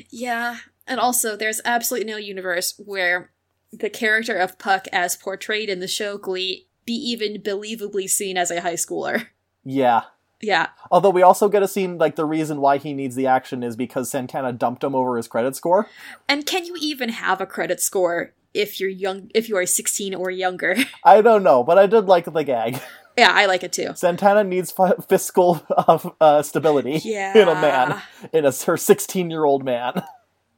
Yeah. 0.08 0.56
And 0.86 0.98
also, 0.98 1.36
there's 1.36 1.60
absolutely 1.66 2.10
no 2.10 2.16
universe 2.16 2.80
where 2.82 3.32
the 3.70 3.90
character 3.90 4.36
of 4.36 4.58
Puck, 4.58 4.86
as 4.92 5.14
portrayed 5.14 5.68
in 5.68 5.80
the 5.80 5.88
show 5.88 6.16
Glee, 6.16 6.68
be 6.86 6.94
even 6.94 7.42
believably 7.42 8.08
seen 8.08 8.38
as 8.38 8.50
a 8.50 8.62
high 8.62 8.74
schooler. 8.74 9.26
Yeah. 9.62 10.04
Yeah. 10.40 10.68
Although 10.90 11.10
we 11.10 11.22
also 11.22 11.48
get 11.48 11.62
a 11.62 11.68
scene 11.68 11.98
like 11.98 12.16
the 12.16 12.24
reason 12.24 12.60
why 12.60 12.78
he 12.78 12.92
needs 12.92 13.14
the 13.14 13.26
action 13.26 13.62
is 13.62 13.76
because 13.76 14.10
Santana 14.10 14.52
dumped 14.52 14.84
him 14.84 14.94
over 14.94 15.16
his 15.16 15.28
credit 15.28 15.56
score. 15.56 15.88
And 16.28 16.44
can 16.46 16.66
you 16.66 16.76
even 16.80 17.10
have 17.10 17.40
a 17.40 17.46
credit 17.46 17.80
score 17.80 18.32
if 18.54 18.80
you're 18.80 18.88
young, 18.90 19.30
if 19.34 19.48
you 19.48 19.56
are 19.56 19.66
16 19.66 20.14
or 20.14 20.30
younger? 20.30 20.76
I 21.04 21.20
don't 21.20 21.42
know, 21.42 21.62
but 21.64 21.78
I 21.78 21.86
did 21.86 22.06
like 22.06 22.24
the 22.24 22.44
gag. 22.44 22.80
yeah, 23.18 23.30
I 23.32 23.46
like 23.46 23.62
it 23.62 23.72
too. 23.72 23.90
Santana 23.94 24.44
needs 24.44 24.70
fi- 24.70 24.94
fiscal 25.08 25.64
uh, 25.76 25.98
uh, 26.20 26.42
stability 26.42 27.00
Yeah. 27.04 27.36
in 27.36 27.48
a 27.48 27.54
man, 27.54 28.00
in 28.32 28.44
a 28.46 28.52
her 28.64 28.76
16 28.76 29.30
year 29.30 29.44
old 29.44 29.64
man. 29.64 30.02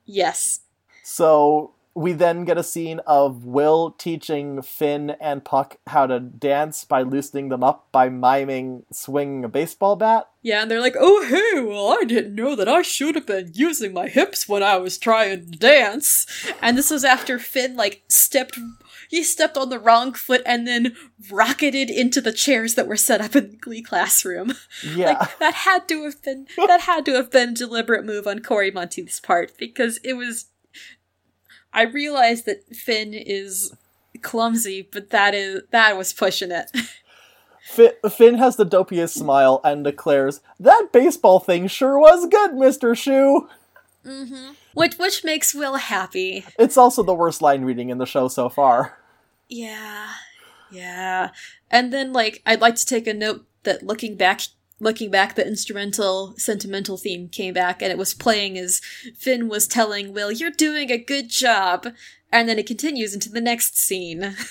Yes. 0.04 0.61
So 1.02 1.72
we 1.96 2.12
then 2.12 2.44
get 2.44 2.59
a 2.59 2.62
scene 2.62 3.00
of 3.06 3.46
Will 3.46 3.90
teaching 3.90 4.61
Finn 4.61 5.16
and 5.18 5.42
Puck 5.42 5.78
how 5.87 6.06
to 6.06 6.20
dance 6.20 6.85
by 6.85 7.00
loosening 7.00 7.48
them 7.48 7.64
up 7.64 7.88
by 7.90 8.11
miming 8.11 8.85
swinging 8.92 9.44
a 9.44 9.48
baseball 9.48 9.96
bat. 9.96 10.28
Yeah, 10.42 10.61
and 10.61 10.70
they're 10.70 10.80
like, 10.80 10.94
oh, 10.96 11.24
hey, 11.26 11.61
well, 11.61 11.96
I 11.98 12.04
didn't 12.04 12.35
know 12.35 12.54
that 12.54 12.68
I 12.68 12.82
should 12.82 13.14
have 13.14 13.26
been 13.26 13.50
using 13.54 13.94
my 13.94 14.09
hips 14.09 14.46
when 14.46 14.62
I 14.62 14.76
was 14.76 14.98
trying 14.98 15.50
to 15.50 15.59
dance. 15.59 16.26
And 16.61 16.76
this 16.76 16.90
was 16.90 17.02
after 17.02 17.38
Finn, 17.38 17.76
like, 17.76 18.04
stepped. 18.09 18.59
He 19.09 19.24
stepped 19.24 19.56
on 19.56 19.70
the 19.70 19.78
wrong 19.78 20.12
foot 20.12 20.42
and 20.44 20.66
then 20.66 20.94
rocketed 21.30 21.88
into 21.88 22.20
the 22.20 22.32
chairs 22.32 22.74
that 22.74 22.87
were 22.87 22.96
set 22.96 23.20
up 23.20 23.35
in 23.35 23.52
the 23.52 23.56
Glee 23.56 23.82
classroom. 23.82 24.52
Yeah. 24.85 25.12
Like 25.12 25.38
that 25.38 25.54
had 25.54 25.88
to 25.88 26.04
have 26.04 26.22
been 26.22 26.46
that 26.56 26.82
had 26.82 27.06
to 27.06 27.14
have 27.14 27.30
been 27.30 27.50
a 27.50 27.54
deliberate 27.54 28.04
move 28.04 28.26
on 28.26 28.40
Cory 28.40 28.70
Monteith's 28.70 29.20
part 29.20 29.56
because 29.59 29.98
it 30.04 30.14
was. 30.14 30.46
I 31.77 31.83
realize 31.83 32.43
that 32.45 32.65
Finn 32.75 33.15
is 33.15 33.73
clumsy, 34.23 34.89
but 34.91 35.11
that 35.11 35.35
is 35.35 35.62
that 35.71 35.97
was 35.97 36.12
pushing 36.12 36.51
it. 36.51 36.71
Finn 37.62 38.39
has 38.39 38.57
the 38.57 38.65
dopiest 38.65 39.11
smile 39.19 39.61
and 39.62 39.85
declares, 39.85 40.41
That 40.59 40.89
baseball 40.93 41.39
thing 41.39 41.67
sure 41.67 41.99
was 41.99 42.27
good, 42.27 42.53
Mr. 42.53 42.95
Schue! 42.97 43.49
hmm 44.05 44.53
Which 44.73 44.97
which 44.99 45.23
makes 45.25 45.55
Will 45.55 45.77
happy. 45.77 46.45
It's 46.59 46.77
also 46.77 47.03
the 47.03 47.15
worst 47.15 47.43
line 47.43 47.65
reading 47.65 47.91
in 47.91 47.99
the 47.99 48.07
show 48.07 48.29
so 48.29 48.49
far. 48.49 48.99
Yeah. 49.49 50.09
Yeah. 50.71 51.31
And 51.71 51.93
then 51.93 52.12
like 52.12 52.43
I'd 52.47 52.61
like 52.61 52.77
to 52.77 52.87
take 52.87 53.07
a 53.07 53.15
note 53.15 53.45
that 53.65 53.83
looking 53.83 54.17
back 54.17 54.43
looking 54.79 55.11
back 55.11 55.35
the 55.35 55.47
instrumental 55.47 56.35
sentimental 56.37 56.97
theme 56.97 57.29
came 57.29 57.55
back 57.55 57.83
and 57.83 57.91
it 57.91 57.99
was 57.99 58.15
playing 58.15 58.59
as 58.59 58.81
Finn 59.17 59.49
was 59.49 59.67
telling 59.67 60.12
Will, 60.12 60.31
You're 60.31 60.51
doing 60.51 60.91
a 60.91 60.99
good 60.99 61.29
job 61.29 61.89
and 62.33 62.49
then 62.49 62.59
it 62.59 62.67
continues 62.67 63.15
into 63.15 63.31
the 63.31 63.41
next 63.41 63.79
scene. 63.79 64.37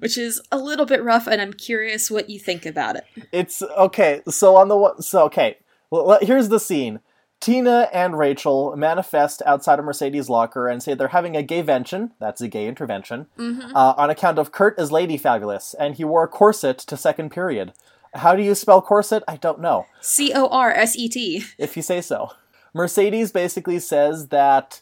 Which 0.00 0.18
is 0.18 0.42
a 0.50 0.58
little 0.58 0.86
bit 0.86 1.04
rough 1.04 1.28
and 1.28 1.40
I'm 1.40 1.52
curious 1.52 2.10
what 2.10 2.28
you 2.28 2.38
think 2.38 2.66
about 2.66 2.96
it. 2.96 3.04
It's 3.30 3.62
okay. 3.62 4.22
So 4.28 4.56
on 4.56 4.66
the 4.66 4.76
one, 4.76 5.00
so 5.02 5.22
okay. 5.26 5.58
Well, 5.88 6.18
here's 6.20 6.48
the 6.48 6.58
scene. 6.58 6.98
Tina 7.40 7.88
and 7.92 8.18
Rachel 8.18 8.74
manifest 8.76 9.42
outside 9.46 9.78
of 9.78 9.84
Mercedes' 9.84 10.28
locker 10.28 10.68
and 10.68 10.82
say 10.82 10.94
they're 10.94 11.08
having 11.08 11.36
a 11.36 11.42
gayvention. 11.42 12.10
That's 12.18 12.40
a 12.40 12.48
gay 12.48 12.66
intervention. 12.66 13.26
Mm-hmm. 13.38 13.76
Uh, 13.76 13.94
on 13.96 14.10
account 14.10 14.38
of 14.38 14.52
Kurt 14.52 14.78
is 14.80 14.90
Lady 14.90 15.16
Fabulous, 15.16 15.74
and 15.78 15.94
he 15.94 16.04
wore 16.04 16.24
a 16.24 16.28
corset 16.28 16.78
to 16.78 16.96
second 16.96 17.30
period. 17.30 17.72
How 18.16 18.34
do 18.34 18.42
you 18.42 18.54
spell 18.54 18.82
corset? 18.82 19.22
I 19.28 19.36
don't 19.36 19.60
know. 19.60 19.86
C 20.00 20.32
O 20.34 20.46
R 20.48 20.72
S 20.72 20.96
E 20.96 21.08
T. 21.08 21.44
if 21.58 21.76
you 21.76 21.82
say 21.82 22.00
so. 22.00 22.30
Mercedes 22.74 23.32
basically 23.32 23.78
says 23.78 24.28
that 24.28 24.80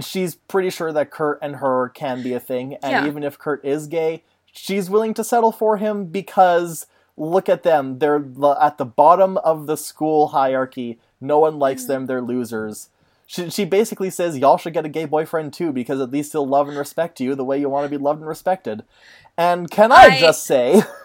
she's 0.00 0.34
pretty 0.36 0.70
sure 0.70 0.92
that 0.92 1.10
Kurt 1.10 1.38
and 1.42 1.56
her 1.56 1.88
can 1.88 2.22
be 2.22 2.32
a 2.34 2.40
thing, 2.40 2.74
and 2.82 2.92
Yeah. 2.92 3.06
even 3.06 3.22
if 3.24 3.38
Kurt 3.38 3.64
is 3.64 3.86
gay, 3.86 4.22
she's 4.52 4.88
willing 4.88 5.14
to 5.14 5.24
settle 5.24 5.52
for 5.52 5.76
him 5.78 6.06
because 6.06 6.86
look 7.16 7.48
at 7.48 7.62
them. 7.62 7.98
They're 7.98 8.24
at 8.60 8.78
the 8.78 8.84
bottom 8.84 9.36
of 9.38 9.66
the 9.66 9.76
school 9.76 10.28
hierarchy. 10.28 10.98
No 11.20 11.38
one 11.40 11.58
likes 11.58 11.84
them, 11.84 12.06
they're 12.06 12.22
losers. 12.22 12.88
She, 13.26 13.48
she 13.50 13.64
basically 13.64 14.10
says, 14.10 14.38
Y'all 14.38 14.56
should 14.58 14.72
get 14.74 14.84
a 14.84 14.88
gay 14.90 15.04
boyfriend 15.06 15.52
too, 15.52 15.72
because 15.72 16.00
at 16.00 16.10
least 16.10 16.32
he'll 16.32 16.46
love 16.46 16.68
and 16.68 16.76
respect 16.76 17.20
you 17.20 17.34
the 17.34 17.44
way 17.44 17.58
you 17.58 17.68
want 17.68 17.84
to 17.84 17.90
be 17.90 18.02
loved 18.02 18.20
and 18.20 18.28
respected. 18.28 18.82
And 19.36 19.70
can 19.70 19.90
I, 19.92 20.04
I- 20.16 20.20
just 20.20 20.44
say, 20.44 20.82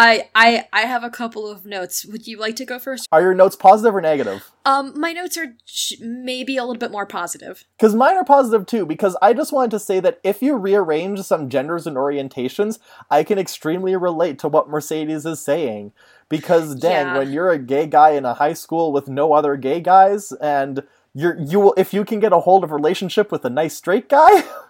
I 0.00 0.28
I 0.34 0.66
I 0.72 0.82
have 0.82 1.02
a 1.02 1.10
couple 1.10 1.46
of 1.50 1.66
notes. 1.66 2.06
Would 2.06 2.26
you 2.28 2.38
like 2.38 2.54
to 2.56 2.64
go 2.64 2.78
first? 2.78 3.08
are 3.10 3.20
your 3.20 3.34
notes 3.34 3.56
positive 3.56 3.94
or 3.94 4.00
negative? 4.00 4.48
Um 4.64 4.98
my 4.98 5.12
notes 5.12 5.36
are 5.36 5.54
maybe 6.00 6.56
a 6.56 6.62
little 6.62 6.78
bit 6.78 6.92
more 6.92 7.04
positive. 7.06 7.64
Because 7.76 7.94
mine 7.96 8.16
are 8.16 8.24
positive 8.24 8.64
too, 8.64 8.86
because 8.86 9.16
I 9.20 9.32
just 9.34 9.52
wanted 9.52 9.72
to 9.72 9.78
say 9.80 9.98
that 10.00 10.20
if 10.22 10.40
you 10.40 10.54
rearrange 10.54 11.20
some 11.22 11.48
genders 11.48 11.86
and 11.86 11.96
orientations, 11.96 12.78
I 13.10 13.24
can 13.24 13.38
extremely 13.38 13.96
relate 13.96 14.38
to 14.40 14.48
what 14.48 14.68
Mercedes 14.68 15.26
is 15.26 15.40
saying. 15.40 15.92
Because 16.28 16.74
dang, 16.76 17.06
Yeah. 17.06 17.18
when 17.18 17.32
you're 17.32 17.50
a 17.50 17.58
gay 17.58 17.86
guy 17.86 18.10
in 18.10 18.24
a 18.24 18.34
high 18.34 18.52
school 18.52 18.92
with 18.92 19.08
no 19.08 19.32
other 19.32 19.56
gay 19.56 19.80
guys, 19.80 20.30
and 20.40 20.84
you're 21.14 21.36
you 21.40 21.58
will 21.58 21.74
if 21.76 21.92
you 21.92 22.04
can 22.04 22.20
get 22.20 22.32
a 22.32 22.40
hold 22.40 22.62
of 22.62 22.70
relationship 22.70 23.32
with 23.32 23.44
a 23.44 23.50
nice 23.50 23.74
straight 23.76 24.08
guy, 24.08 24.44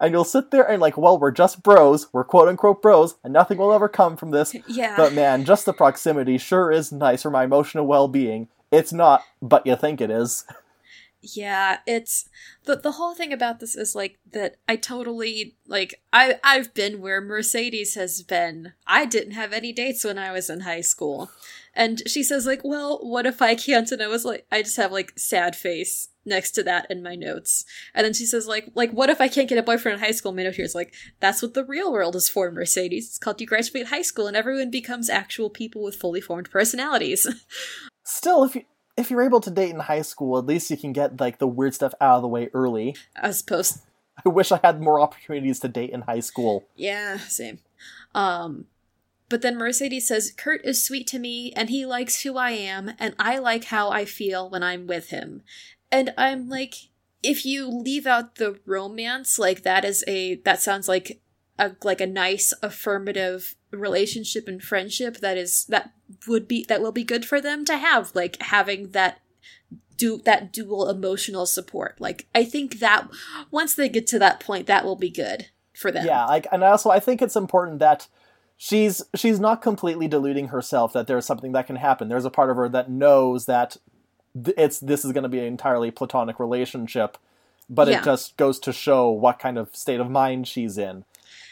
and 0.00 0.12
you'll 0.12 0.24
sit 0.24 0.50
there 0.50 0.68
and 0.68 0.80
like, 0.80 0.96
well, 0.96 1.18
we're 1.18 1.30
just 1.30 1.62
bros, 1.62 2.12
we're 2.12 2.24
quote 2.24 2.48
unquote 2.48 2.82
bros, 2.82 3.16
and 3.22 3.32
nothing 3.32 3.58
will 3.58 3.72
ever 3.72 3.88
come 3.88 4.16
from 4.16 4.30
this. 4.30 4.54
Yeah. 4.68 4.96
But 4.96 5.12
man, 5.12 5.44
just 5.44 5.66
the 5.66 5.72
proximity 5.72 6.38
sure 6.38 6.70
is 6.70 6.92
nice 6.92 7.22
for 7.22 7.30
my 7.30 7.44
emotional 7.44 7.86
well 7.86 8.08
being. 8.08 8.48
It's 8.70 8.92
not, 8.92 9.22
but 9.42 9.66
you 9.66 9.76
think 9.76 10.00
it 10.00 10.10
is. 10.10 10.44
Yeah, 11.20 11.78
it's 11.86 12.28
the 12.64 12.76
the 12.76 12.92
whole 12.92 13.14
thing 13.14 13.32
about 13.32 13.60
this 13.60 13.76
is 13.76 13.94
like 13.94 14.18
that 14.32 14.56
I 14.68 14.74
totally 14.74 15.56
like 15.68 16.02
I 16.12 16.40
I've 16.42 16.74
been 16.74 17.00
where 17.00 17.20
Mercedes 17.20 17.94
has 17.94 18.22
been. 18.22 18.72
I 18.86 19.04
didn't 19.04 19.34
have 19.34 19.52
any 19.52 19.72
dates 19.72 20.04
when 20.04 20.18
I 20.18 20.32
was 20.32 20.50
in 20.50 20.60
high 20.60 20.80
school. 20.80 21.30
And 21.74 22.02
she 22.08 22.24
says 22.24 22.44
like, 22.44 22.62
"Well, 22.64 22.98
what 23.02 23.24
if 23.24 23.40
I 23.40 23.54
can't?" 23.54 23.90
And 23.92 24.02
I 24.02 24.08
was 24.08 24.24
like, 24.24 24.46
I 24.50 24.62
just 24.62 24.76
have 24.78 24.90
like 24.90 25.12
sad 25.16 25.54
face 25.54 26.08
next 26.24 26.52
to 26.52 26.62
that 26.62 26.86
in 26.90 27.02
my 27.02 27.14
notes. 27.14 27.64
And 27.94 28.04
then 28.04 28.12
she 28.12 28.26
says 28.26 28.46
like, 28.46 28.70
like 28.74 28.92
what 28.92 29.10
if 29.10 29.20
I 29.20 29.28
can't 29.28 29.48
get 29.48 29.58
a 29.58 29.62
boyfriend 29.62 29.98
in 29.98 30.04
high 30.04 30.12
school? 30.12 30.32
My 30.32 30.42
note 30.42 30.54
here 30.54 30.64
is 30.64 30.74
like, 30.74 30.94
that's 31.20 31.42
what 31.42 31.54
the 31.54 31.64
real 31.64 31.92
world 31.92 32.16
is 32.16 32.28
for, 32.28 32.50
Mercedes. 32.50 33.08
It's 33.08 33.18
called 33.18 33.40
you 33.40 33.46
graduate 33.46 33.88
high 33.88 34.02
school 34.02 34.26
and 34.26 34.36
everyone 34.36 34.70
becomes 34.70 35.10
actual 35.10 35.50
people 35.50 35.82
with 35.82 35.96
fully 35.96 36.20
formed 36.20 36.50
personalities. 36.50 37.26
Still, 38.04 38.44
if 38.44 38.54
you 38.54 38.62
if 38.96 39.10
you're 39.10 39.22
able 39.22 39.40
to 39.40 39.50
date 39.50 39.70
in 39.70 39.80
high 39.80 40.02
school, 40.02 40.38
at 40.38 40.46
least 40.46 40.70
you 40.70 40.76
can 40.76 40.92
get 40.92 41.18
like 41.20 41.38
the 41.38 41.46
weird 41.46 41.74
stuff 41.74 41.94
out 42.00 42.16
of 42.16 42.22
the 42.22 42.28
way 42.28 42.50
early. 42.52 42.94
I 43.16 43.30
suppose. 43.30 43.80
I 44.24 44.28
wish 44.28 44.52
I 44.52 44.60
had 44.62 44.82
more 44.82 45.00
opportunities 45.00 45.60
to 45.60 45.68
date 45.68 45.90
in 45.90 46.02
high 46.02 46.20
school. 46.20 46.66
Yeah, 46.76 47.16
same. 47.18 47.58
Um 48.14 48.66
but 49.32 49.40
then 49.40 49.56
Mercedes 49.56 50.06
says, 50.06 50.30
Kurt 50.30 50.62
is 50.62 50.84
sweet 50.84 51.06
to 51.06 51.18
me 51.18 51.54
and 51.56 51.70
he 51.70 51.86
likes 51.86 52.20
who 52.20 52.36
I 52.36 52.50
am 52.50 52.92
and 52.98 53.14
I 53.18 53.38
like 53.38 53.64
how 53.64 53.88
I 53.88 54.04
feel 54.04 54.50
when 54.50 54.62
I'm 54.62 54.86
with 54.86 55.08
him. 55.08 55.40
And 55.92 56.12
I'm 56.16 56.48
like, 56.48 56.74
if 57.22 57.44
you 57.44 57.68
leave 57.68 58.06
out 58.06 58.36
the 58.36 58.58
romance, 58.66 59.38
like 59.38 59.62
that 59.62 59.84
is 59.84 60.02
a 60.08 60.36
that 60.36 60.60
sounds 60.60 60.88
like 60.88 61.20
a 61.58 61.72
like 61.84 62.00
a 62.00 62.06
nice 62.06 62.52
affirmative 62.62 63.54
relationship 63.70 64.48
and 64.48 64.62
friendship 64.62 65.18
that 65.18 65.36
is 65.36 65.66
that 65.66 65.92
would 66.26 66.48
be 66.48 66.64
that 66.68 66.80
will 66.80 66.92
be 66.92 67.04
good 67.04 67.24
for 67.24 67.40
them 67.40 67.64
to 67.66 67.76
have, 67.76 68.14
like 68.14 68.40
having 68.42 68.90
that 68.90 69.20
do 69.96 70.20
that 70.24 70.52
dual 70.52 70.88
emotional 70.88 71.46
support. 71.46 72.00
Like 72.00 72.26
I 72.34 72.44
think 72.44 72.80
that 72.80 73.08
once 73.50 73.74
they 73.74 73.88
get 73.88 74.06
to 74.08 74.18
that 74.18 74.40
point, 74.40 74.66
that 74.66 74.84
will 74.84 74.96
be 74.96 75.10
good 75.10 75.50
for 75.74 75.92
them. 75.92 76.06
Yeah, 76.06 76.24
like 76.26 76.46
and 76.50 76.64
also 76.64 76.90
I 76.90 76.98
think 77.00 77.22
it's 77.22 77.36
important 77.36 77.78
that 77.80 78.08
she's 78.56 79.02
she's 79.14 79.38
not 79.38 79.62
completely 79.62 80.08
deluding 80.08 80.48
herself 80.48 80.92
that 80.94 81.06
there's 81.06 81.26
something 81.26 81.52
that 81.52 81.66
can 81.66 81.76
happen. 81.76 82.08
There's 82.08 82.24
a 82.24 82.30
part 82.30 82.50
of 82.50 82.56
her 82.56 82.68
that 82.70 82.90
knows 82.90 83.46
that 83.46 83.70
th- 83.72 83.82
it's 84.34 84.80
this 84.80 85.04
is 85.04 85.12
going 85.12 85.22
to 85.22 85.28
be 85.28 85.38
an 85.38 85.44
entirely 85.44 85.90
platonic 85.90 86.38
relationship, 86.40 87.18
but 87.68 87.88
Yeah. 87.88 87.98
it 88.00 88.04
just 88.04 88.36
goes 88.36 88.58
to 88.60 88.72
show 88.72 89.10
what 89.10 89.38
kind 89.38 89.58
of 89.58 89.74
state 89.74 90.00
of 90.00 90.10
mind 90.10 90.48
she's 90.48 90.78
in, 90.78 91.04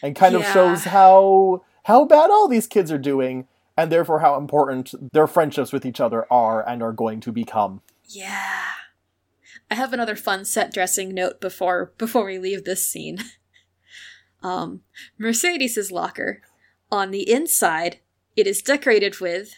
and 0.03 0.17
kind 0.17 0.35
of 0.35 0.45
shows 0.45 0.85
how 0.85 1.63
how 1.85 2.05
bad 2.05 2.31
all 2.31 2.49
these 2.49 2.67
kids 2.67 2.91
are 2.93 2.99
doing, 2.99 3.47
and 3.77 3.91
therefore 3.91 4.21
how 4.21 4.37
important 4.37 4.95
their 5.13 5.27
friendships 5.27 5.73
with 5.73 5.85
each 5.87 6.01
other 6.01 6.27
are 6.33 6.67
and 6.67 6.83
are 6.83 6.93
going 6.93 7.21
to 7.21 7.33
become. 7.33 7.81
Yeah. 8.07 8.63
I 9.71 9.75
have 9.77 9.93
another 9.93 10.17
fun 10.17 10.45
set 10.45 10.73
dressing 10.73 11.15
note 11.15 11.41
before 11.41 11.93
before 11.97 12.25
we 12.25 12.39
leave 12.39 12.65
this 12.65 12.87
scene. 12.87 13.19
Um, 14.43 14.81
Mercedes's 15.19 15.93
locker. 15.93 16.41
On 16.91 17.11
the 17.11 17.31
inside, 17.31 17.99
it 18.37 18.47
is 18.47 18.63
decorated 18.63 19.21
with 19.21 19.53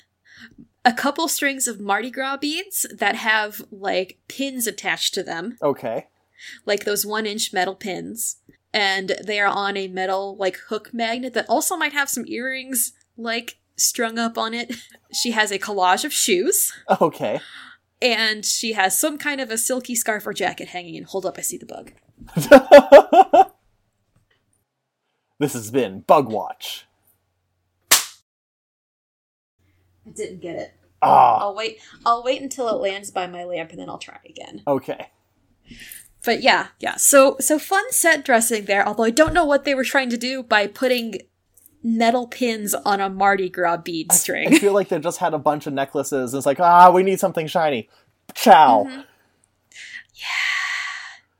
a 0.84 0.92
couple 0.92 1.28
strings 1.28 1.66
of 1.68 1.80
Mardi 1.80 2.10
Gras 2.10 2.36
beads 2.38 2.86
that 2.94 3.16
have 3.16 3.62
like 3.70 4.18
pins 4.28 4.66
attached 4.66 5.14
to 5.14 5.22
them, 5.22 5.56
Okay. 5.62 6.08
like 6.66 6.84
those 6.84 7.06
one 7.06 7.26
inch 7.26 7.52
metal 7.52 7.74
pins. 7.74 8.36
And 8.74 9.16
they 9.24 9.38
are 9.38 9.46
on 9.48 9.76
a 9.76 9.86
metal 9.88 10.36
like 10.36 10.56
hook 10.68 10.92
magnet 10.94 11.34
that 11.34 11.48
also 11.48 11.76
might 11.76 11.92
have 11.92 12.08
some 12.08 12.24
earrings 12.26 12.92
like 13.16 13.58
strung 13.76 14.18
up 14.18 14.36
on 14.38 14.54
it. 14.54 14.74
She 15.12 15.32
has 15.32 15.50
a 15.50 15.58
collage 15.58 16.04
of 16.06 16.12
shoes 16.14 16.72
Okay. 16.98 17.38
and 18.00 18.46
she 18.46 18.72
has 18.72 18.98
some 18.98 19.18
kind 19.18 19.42
of 19.42 19.50
a 19.50 19.58
silky 19.58 19.94
scarf 19.94 20.26
or 20.26 20.32
jacket 20.32 20.68
hanging 20.68 20.96
and 20.96 21.04
hold 21.04 21.26
up 21.26 21.36
i 21.36 21.42
see 21.42 21.58
the 21.58 21.66
bug 21.66 21.92
this 25.38 25.52
has 25.52 25.70
been 25.70 26.00
Bug 26.00 26.30
Watch. 26.30 26.86
I 30.06 30.10
didn't 30.10 30.40
get 30.40 30.56
it 30.56 30.74
Ah. 31.02 31.38
i'll 31.40 31.54
wait 31.54 31.78
i'll 32.06 32.22
wait 32.22 32.40
until 32.42 32.68
it 32.68 32.80
lands 32.80 33.10
by 33.10 33.26
my 33.26 33.44
lamp 33.44 33.70
and 33.70 33.78
then 33.80 33.88
i'll 33.88 33.98
try 33.98 34.18
again 34.28 34.62
Okay. 34.66 35.08
but 36.24 36.42
yeah 36.42 36.68
yeah 36.78 36.96
so 36.96 37.36
so 37.40 37.58
fun 37.58 37.84
set 37.90 38.24
dressing 38.24 38.66
there 38.66 38.86
although 38.86 39.02
i 39.04 39.10
don't 39.10 39.34
know 39.34 39.44
what 39.44 39.64
they 39.64 39.74
were 39.74 39.84
trying 39.84 40.10
to 40.10 40.16
do 40.16 40.42
by 40.42 40.66
putting 40.66 41.14
metal 41.82 42.28
pins 42.28 42.72
on 42.74 43.00
a 43.00 43.10
mardi 43.10 43.48
gras 43.48 43.76
bead 43.78 44.12
string. 44.12 44.44
I 44.46 44.50
string 44.50 44.60
feel 44.60 44.72
like 44.72 44.88
they 44.88 45.00
just 45.00 45.18
had 45.18 45.34
a 45.34 45.38
bunch 45.38 45.66
of 45.66 45.72
necklaces. 45.72 46.32
And 46.32 46.38
it's 46.38 46.46
like, 46.46 46.60
ah, 46.60 46.92
we 46.92 47.02
need 47.02 47.18
something 47.18 47.48
shiny. 47.48 47.88
Ciao. 48.36 48.84
Mm-hmm. 48.84 49.00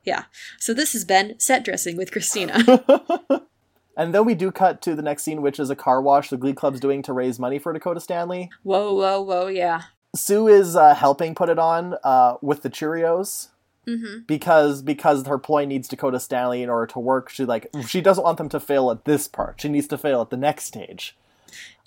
yeah 0.03 0.23
so 0.59 0.73
this 0.73 0.91
has 0.91 1.05
been 1.05 1.39
set 1.39 1.63
dressing 1.63 1.95
with 1.95 2.11
christina 2.11 2.61
And 3.95 4.13
then 4.13 4.25
we 4.25 4.33
do 4.35 4.51
cut 4.51 4.81
to 4.83 4.95
the 4.95 5.01
next 5.03 5.23
scene, 5.23 5.41
which 5.41 5.59
is 5.59 5.69
a 5.69 5.75
car 5.75 6.01
wash 6.01 6.29
the 6.29 6.37
Glee 6.37 6.53
Club's 6.53 6.79
doing 6.79 7.01
to 7.03 7.13
raise 7.13 7.39
money 7.39 7.59
for 7.59 7.71
Dakota 7.73 7.99
Stanley. 7.99 8.49
whoa 8.63 8.93
whoa 8.93 9.21
whoa 9.21 9.47
yeah 9.47 9.83
Sue 10.15 10.47
is 10.47 10.75
uh, 10.75 10.93
helping 10.95 11.33
put 11.35 11.49
it 11.49 11.57
on 11.59 11.95
uh, 12.03 12.35
with 12.41 12.61
the 12.63 12.69
Cheerios 12.69 13.49
mm-hmm 13.87 14.19
because 14.27 14.81
because 14.81 15.27
her 15.27 15.37
ploy 15.37 15.65
needs 15.65 15.87
Dakota 15.89 16.19
Stanley 16.19 16.63
in 16.63 16.69
order 16.69 16.87
to 16.93 16.99
work. 16.99 17.29
She 17.29 17.43
like 17.45 17.67
she 17.87 17.99
doesn't 18.01 18.23
want 18.23 18.37
them 18.37 18.49
to 18.49 18.59
fail 18.59 18.89
at 18.91 19.05
this 19.05 19.27
part. 19.27 19.59
She 19.61 19.69
needs 19.69 19.87
to 19.89 19.97
fail 19.97 20.21
at 20.21 20.29
the 20.29 20.37
next 20.37 20.63
stage. 20.65 21.17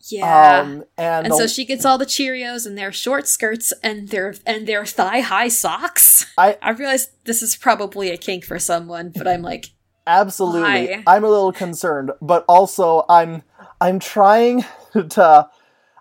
yeah 0.09 0.61
Um, 0.61 0.85
and 0.99 1.27
And 1.27 1.33
the- 1.33 1.39
so 1.39 1.47
she 1.47 1.65
gets 1.65 1.85
all 1.85 1.97
the 1.99 2.05
Cheerios 2.07 2.67
and 2.67 2.77
their 2.77 2.93
short 2.93 3.27
skirts 3.27 3.73
and 3.83 4.09
their 4.09 4.35
and 4.45 4.67
their 4.67 4.85
thigh 4.85 5.21
high 5.21 5.49
socks. 5.49 6.27
I- 6.39 6.59
I 6.63 6.71
realize 6.73 7.11
this 7.25 7.43
is 7.43 7.57
probably 7.57 8.11
a 8.11 8.17
kink 8.19 8.45
for 8.45 8.59
someone, 8.59 9.13
but 9.17 9.27
I'm 9.27 9.43
like, 9.43 9.71
Absolutely. 10.07 10.61
Why? 10.63 11.03
I'm 11.07 11.25
a 11.25 11.29
little 11.29 11.53
concerned, 11.53 12.13
but 12.21 12.45
also 12.49 13.05
I'm 13.09 13.43
I'm 13.81 13.99
trying 13.99 14.65
to 14.93 15.49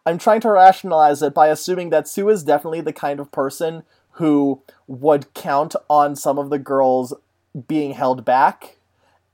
I'm 0.05 0.17
trying 0.17 0.41
to 0.41 0.51
rationalize 0.51 1.21
it 1.21 1.33
by 1.33 1.47
assuming 1.47 1.89
that 1.89 2.07
Sue 2.07 2.29
is 2.29 2.43
definitely 2.43 2.81
the 2.81 2.93
kind 2.93 3.19
of 3.19 3.31
person 3.31 3.83
who 4.11 4.61
would 4.87 5.33
count 5.33 5.75
on 5.89 6.15
some 6.15 6.37
of 6.37 6.49
the 6.49 6.59
girls 6.59 7.13
being 7.67 7.93
held 7.93 8.23
back. 8.23 8.77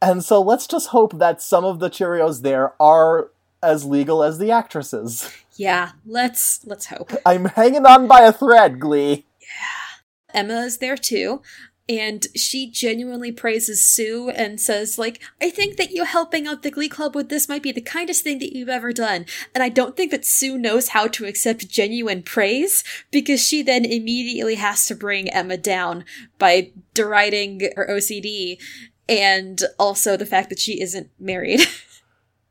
And 0.02 0.24
so 0.24 0.42
let's 0.42 0.66
just 0.66 0.88
hope 0.88 1.20
that 1.20 1.42
some 1.42 1.64
of 1.64 1.80
the 1.80 1.90
Cheerios 1.90 2.42
there 2.42 2.74
are 2.82 3.30
as 3.62 3.86
legal 3.86 4.24
as 4.24 4.40
the 4.40 4.50
actresses. 4.50 5.30
yeah, 5.56 5.92
let's 6.06 6.66
let's 6.66 6.88
hope. 6.88 7.12
I'm 7.26 7.46
hanging 7.46 7.86
on 7.86 8.08
by 8.08 8.22
a 8.22 8.34
thread, 8.34 8.80
Glee. 8.80 9.26
Yeah. 9.40 9.92
Emma 10.34 10.62
is 10.62 10.78
there 10.78 10.98
too. 10.98 11.42
And 11.90 12.28
she 12.36 12.70
genuinely 12.70 13.32
praises 13.32 13.84
Sue 13.84 14.30
and 14.30 14.62
says, 14.62 14.98
like, 14.98 15.22
I 15.42 15.50
think 15.50 15.78
that 15.78 15.92
you 15.92 16.06
helping 16.06 16.48
out 16.48 16.64
the 16.64 16.72
Glee 16.72 16.88
Club 16.88 17.16
with 17.16 17.30
this 17.30 17.50
might 17.50 17.64
be 17.64 17.72
the 17.72 17.82
kindest 17.82 18.24
thing 18.24 18.40
that 18.40 18.56
you've 18.56 18.70
ever 18.70 18.94
done. 18.94 19.26
And 19.54 19.64
I 19.64 19.70
don't 19.70 19.98
think 19.98 20.12
that 20.12 20.26
Sue 20.26 20.58
knows 20.58 20.90
how 20.90 21.08
to 21.08 21.26
accept 21.26 21.70
genuine 21.70 22.24
praise 22.24 22.84
because 23.12 23.46
she 23.46 23.62
then 23.62 23.84
immediately 23.84 24.56
has 24.56 24.86
to 24.86 24.96
bring 24.96 25.30
Emma 25.30 25.58
down 25.58 26.06
by 26.38 26.72
deriding 26.94 27.62
her 27.76 27.88
OCD 27.90 28.58
and 29.10 29.62
also 29.78 30.16
the 30.16 30.26
fact 30.26 30.50
that 30.50 30.60
she 30.60 30.82
isn't 30.82 31.10
married. 31.20 31.62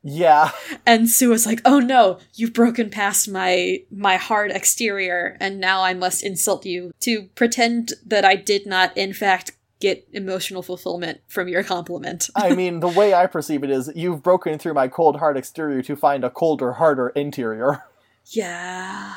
Yeah. 0.02 0.52
and 0.86 1.08
Sue 1.08 1.28
was 1.28 1.46
like, 1.46 1.60
"Oh 1.64 1.78
no, 1.78 2.18
you've 2.34 2.52
broken 2.52 2.90
past 2.90 3.28
my 3.28 3.82
my 3.90 4.16
hard 4.16 4.50
exterior, 4.50 5.36
and 5.40 5.60
now 5.60 5.82
I 5.82 5.94
must 5.94 6.24
insult 6.24 6.64
you 6.64 6.92
to 7.00 7.24
pretend 7.34 7.92
that 8.06 8.24
I 8.24 8.36
did 8.36 8.66
not, 8.66 8.96
in 8.96 9.12
fact, 9.12 9.52
get 9.78 10.06
emotional 10.12 10.62
fulfillment 10.62 11.20
from 11.28 11.48
your 11.48 11.62
compliment." 11.62 12.30
I 12.34 12.54
mean, 12.54 12.80
the 12.80 12.88
way 12.88 13.12
I 13.12 13.26
perceive 13.26 13.62
it 13.62 13.70
is 13.70 13.90
you've 13.94 14.22
broken 14.22 14.58
through 14.58 14.74
my 14.74 14.88
cold, 14.88 15.16
hard 15.16 15.36
exterior 15.36 15.82
to 15.82 15.96
find 15.96 16.24
a 16.24 16.30
colder, 16.30 16.72
harder 16.74 17.08
interior. 17.10 17.84
yeah. 18.26 19.14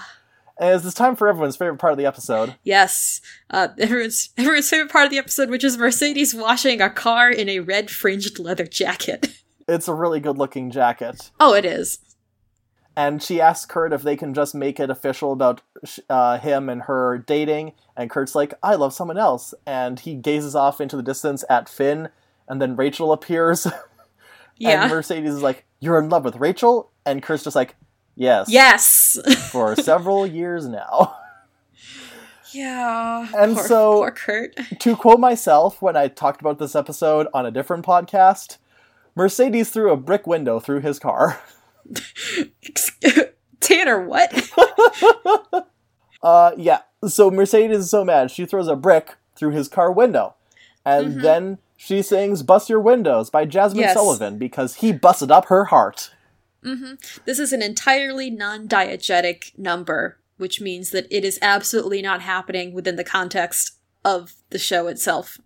As 0.60 0.86
it's 0.86 0.94
time 0.94 1.16
for 1.16 1.28
everyone's 1.28 1.56
favorite 1.56 1.80
part 1.80 1.94
of 1.94 1.98
the 1.98 2.06
episode. 2.06 2.56
Yes. 2.64 3.22
Uh, 3.50 3.70
everyone's 3.80 4.30
everyone's 4.38 4.70
favorite 4.70 4.92
part 4.92 5.06
of 5.06 5.12
the 5.12 5.18
episode, 5.18 5.50
which 5.50 5.64
is 5.64 5.78
Mercedes 5.78 6.36
washing 6.36 6.80
a 6.80 6.90
car 6.92 7.32
in 7.32 7.50
a 7.50 7.60
red 7.60 7.90
fringed 7.90 8.38
leather 8.38 8.68
jacket. 8.68 9.40
It's 9.68 9.88
a 9.88 9.94
really 9.94 10.20
good 10.20 10.38
looking 10.38 10.72
jacket. 10.72 11.32
oh, 11.40 11.54
it 11.54 11.66
is. 11.66 12.00
And 12.96 13.24
she 13.24 13.42
asks 13.42 13.66
Kurt 13.66 13.92
if 13.92 14.04
they 14.04 14.16
can 14.16 14.36
just 14.36 14.54
make 14.54 14.80
it 14.80 14.90
official 14.92 15.32
about 15.32 15.62
uh, 16.10 16.38
him 16.38 16.70
and 16.70 16.84
her 16.84 17.18
dating. 17.18 17.72
And 17.98 18.08
Kurt's 18.10 18.36
like, 18.36 18.54
I 18.62 18.76
love 18.76 18.94
someone 18.94 19.18
else. 19.18 19.54
And 19.66 20.00
he 20.00 20.14
gazes 20.14 20.54
off 20.56 20.80
into 20.80 20.96
the 20.96 21.02
distance 21.02 21.44
at 21.50 21.68
Finn. 21.68 22.10
And 22.48 22.62
then 22.62 22.76
Rachel 22.76 23.12
appears. 23.12 23.66
Yeah. 24.56 24.84
and 24.84 24.92
Mercedes 24.92 25.34
is 25.34 25.42
like, 25.42 25.66
You're 25.80 25.98
in 25.98 26.10
love 26.10 26.24
with 26.24 26.36
Rachel? 26.36 26.92
And 27.08 27.24
Kurt's 27.24 27.44
just 27.44 27.56
like, 27.56 27.76
Yes. 28.16 28.48
yes. 28.50 29.18
For 29.52 29.76
several 29.76 30.28
years 30.28 30.68
now. 30.68 31.16
yeah. 32.52 33.28
And 33.36 33.56
poor, 33.56 33.64
so- 33.68 33.94
poor 33.94 34.12
Kurt. 34.12 34.56
to 34.80 34.96
quote 34.96 35.20
myself 35.20 35.82
when 35.82 35.96
I 35.98 36.08
talked 36.08 36.40
about 36.42 36.60
this 36.60 36.76
episode 36.76 37.28
on 37.34 37.46
a 37.48 37.52
different 37.52 37.84
podcast, 37.86 38.58
Mercedes 39.16 39.70
threw 39.70 39.92
a 39.92 39.98
brick 39.98 40.26
window 40.28 40.60
through 40.60 40.82
his 40.82 41.00
car. 41.00 41.42
Tanner, 43.60 44.06
what? 44.06 44.50
Uh, 46.24 46.54
yeah. 46.58 46.80
So 47.06 47.30
Mercedes 47.30 47.80
is 47.80 47.90
so 47.90 48.06
mad, 48.06 48.32
she 48.32 48.46
throws 48.46 48.70
a 48.70 48.78
brick 48.78 49.16
through 49.36 49.52
his 49.52 49.68
car 49.68 49.92
window. 49.92 50.36
And 50.86 51.22
then 51.22 51.58
she 51.76 52.02
sings 52.02 52.44
Bust 52.44 52.70
Your 52.70 52.80
Windows 52.80 53.30
by 53.30 53.46
Jazmine 53.46 53.82
Yes. 53.82 53.94
Sullivan 53.94 54.38
because 54.38 54.76
he 54.76 54.94
busted 54.94 55.32
up 55.32 55.48
her 55.48 55.66
heart. 55.66 56.12
This 57.26 57.40
is 57.40 57.52
an 57.52 57.62
entirely 57.62 58.30
non 58.30 58.70
diegetic 58.70 59.58
number, 59.58 60.18
which 60.38 60.62
means 60.62 60.92
that 60.92 61.08
it 61.12 61.26
is 61.26 61.40
absolutely 61.42 62.02
not 62.02 62.22
happening 62.22 62.74
within 62.74 62.96
the 62.96 63.04
context 63.04 63.74
of 64.06 64.34
the 64.50 64.60
show 64.60 64.88
itself. 64.88 65.38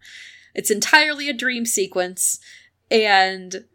It's 0.53 0.69
entirely 0.69 1.27
a 1.27 1.33
dream 1.33 1.65
sequence, 1.65 2.39
and 2.89 3.65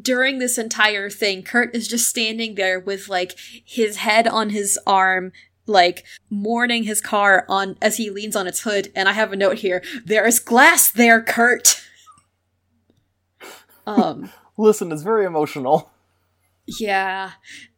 during 0.00 0.38
this 0.38 0.58
entire 0.58 1.10
thing, 1.10 1.42
Kurt 1.42 1.74
is 1.74 1.86
just 1.86 2.08
standing 2.08 2.54
there 2.54 2.80
with 2.80 3.08
like 3.08 3.36
his 3.64 3.96
head 3.96 4.26
on 4.26 4.50
his 4.50 4.78
arm 4.86 5.32
like 5.66 6.04
mourning 6.28 6.84
his 6.84 7.00
car 7.00 7.44
on 7.48 7.76
as 7.80 7.96
he 7.96 8.10
leans 8.10 8.34
on 8.34 8.46
its 8.46 8.62
hood 8.62 8.90
and 8.96 9.08
I 9.08 9.12
have 9.12 9.32
a 9.32 9.36
note 9.36 9.58
here. 9.58 9.82
There 10.04 10.26
is 10.26 10.38
glass 10.38 10.90
there, 10.90 11.22
Kurt. 11.22 11.80
um 13.86 14.30
Listen, 14.56 14.92
it's 14.92 15.02
very 15.02 15.24
emotional. 15.24 15.90
yeah. 16.66 17.32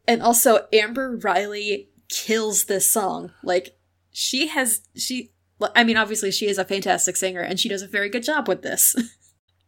And 0.07 0.22
also 0.22 0.66
Amber 0.72 1.16
Riley 1.16 1.88
kills 2.09 2.64
this 2.64 2.88
song. 2.88 3.32
Like 3.42 3.76
she 4.12 4.49
has 4.49 4.82
she 4.97 5.32
I 5.74 5.84
mean 5.84 5.97
obviously 5.97 6.30
she 6.30 6.47
is 6.47 6.59
a 6.59 6.64
fantastic 6.64 7.16
singer 7.16 7.40
and 7.40 7.59
she 7.61 7.68
does 7.68 7.82
a 7.82 7.88
very 7.88 8.09
good 8.09 8.22
job 8.22 8.49
with 8.49 8.62
this. 8.62 8.97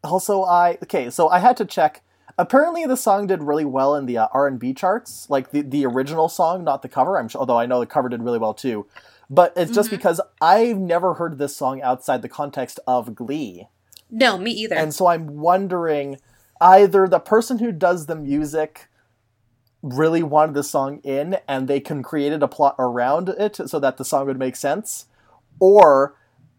Also, 0.06 0.42
I 0.44 0.78
okay, 0.82 1.10
so 1.10 1.28
I 1.28 1.38
had 1.40 1.56
to 1.58 1.64
check. 1.64 2.02
Apparently, 2.38 2.84
the 2.84 2.96
song 2.96 3.26
did 3.26 3.42
really 3.42 3.64
well 3.64 3.94
in 3.94 4.06
the 4.06 4.18
uh, 4.18 4.28
R 4.32 4.46
and 4.46 4.58
B 4.58 4.74
charts, 4.74 5.28
like 5.30 5.50
the 5.50 5.62
the 5.62 5.86
original 5.86 6.28
song, 6.28 6.64
not 6.64 6.82
the 6.82 6.88
cover. 6.88 7.18
I'm 7.18 7.28
sure, 7.28 7.40
although 7.40 7.58
I 7.58 7.66
know 7.66 7.80
the 7.80 7.86
cover 7.86 8.08
did 8.08 8.22
really 8.22 8.38
well 8.38 8.54
too. 8.54 8.86
But 9.28 9.52
it's 9.56 9.72
just 9.72 9.88
Mhm. 9.88 9.92
because 9.92 10.20
I've 10.40 10.78
never 10.78 11.14
heard 11.14 11.38
this 11.38 11.56
song 11.56 11.82
outside 11.82 12.22
the 12.22 12.28
context 12.28 12.78
of 12.86 13.14
Glee, 13.14 13.66
no, 14.10 14.38
me 14.38 14.52
either. 14.52 14.76
and 14.76 14.94
so 14.94 15.06
I'm 15.08 15.38
wondering 15.38 16.18
either 16.60 17.08
the 17.08 17.18
person 17.18 17.58
who 17.58 17.72
does 17.72 18.06
the 18.06 18.14
music 18.14 18.88
really 19.82 20.22
wanted 20.22 20.54
the 20.54 20.62
song 20.62 20.98
in, 20.98 21.38
and 21.48 21.66
they 21.68 21.80
can 21.80 22.02
created 22.02 22.42
a 22.42 22.48
plot 22.48 22.74
around 22.78 23.28
it 23.30 23.56
so 23.68 23.78
that 23.80 23.96
the 23.96 24.04
song 24.04 24.26
would 24.26 24.38
make 24.38 24.56
sense, 24.56 25.06
or 25.60 26.14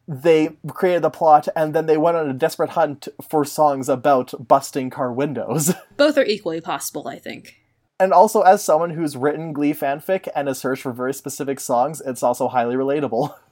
they 0.07 0.57
created 0.69 1.01
the 1.01 1.09
plot 1.09 1.47
and 1.55 1.73
then 1.73 1.85
they 1.85 1.97
went 1.97 2.17
on 2.17 2.29
a 2.29 2.33
desperate 2.33 2.71
hunt 2.71 3.07
for 3.29 3.43
songs 3.43 3.89
about 3.89 4.33
busting 4.47 4.89
car 4.89 5.11
windows. 5.11 5.73
Both 5.97 6.17
are 6.17 6.23
equally 6.25 6.61
possible, 6.61 7.07
I 7.07 7.19
think. 7.19 7.55
and 7.99 8.13
also, 8.13 8.41
as 8.41 8.63
someone 8.63 8.91
who's 8.91 9.17
written 9.17 9.51
Glee 9.53 9.73
fanfic 9.73 10.27
and 10.35 10.47
has 10.47 10.59
searched 10.59 10.83
for 10.83 10.93
very 10.93 11.13
specific 11.13 11.59
songs, 11.59 12.01
it's 12.05 12.23
also 12.23 12.47
highly 12.47 12.75
relatable. 12.75 13.33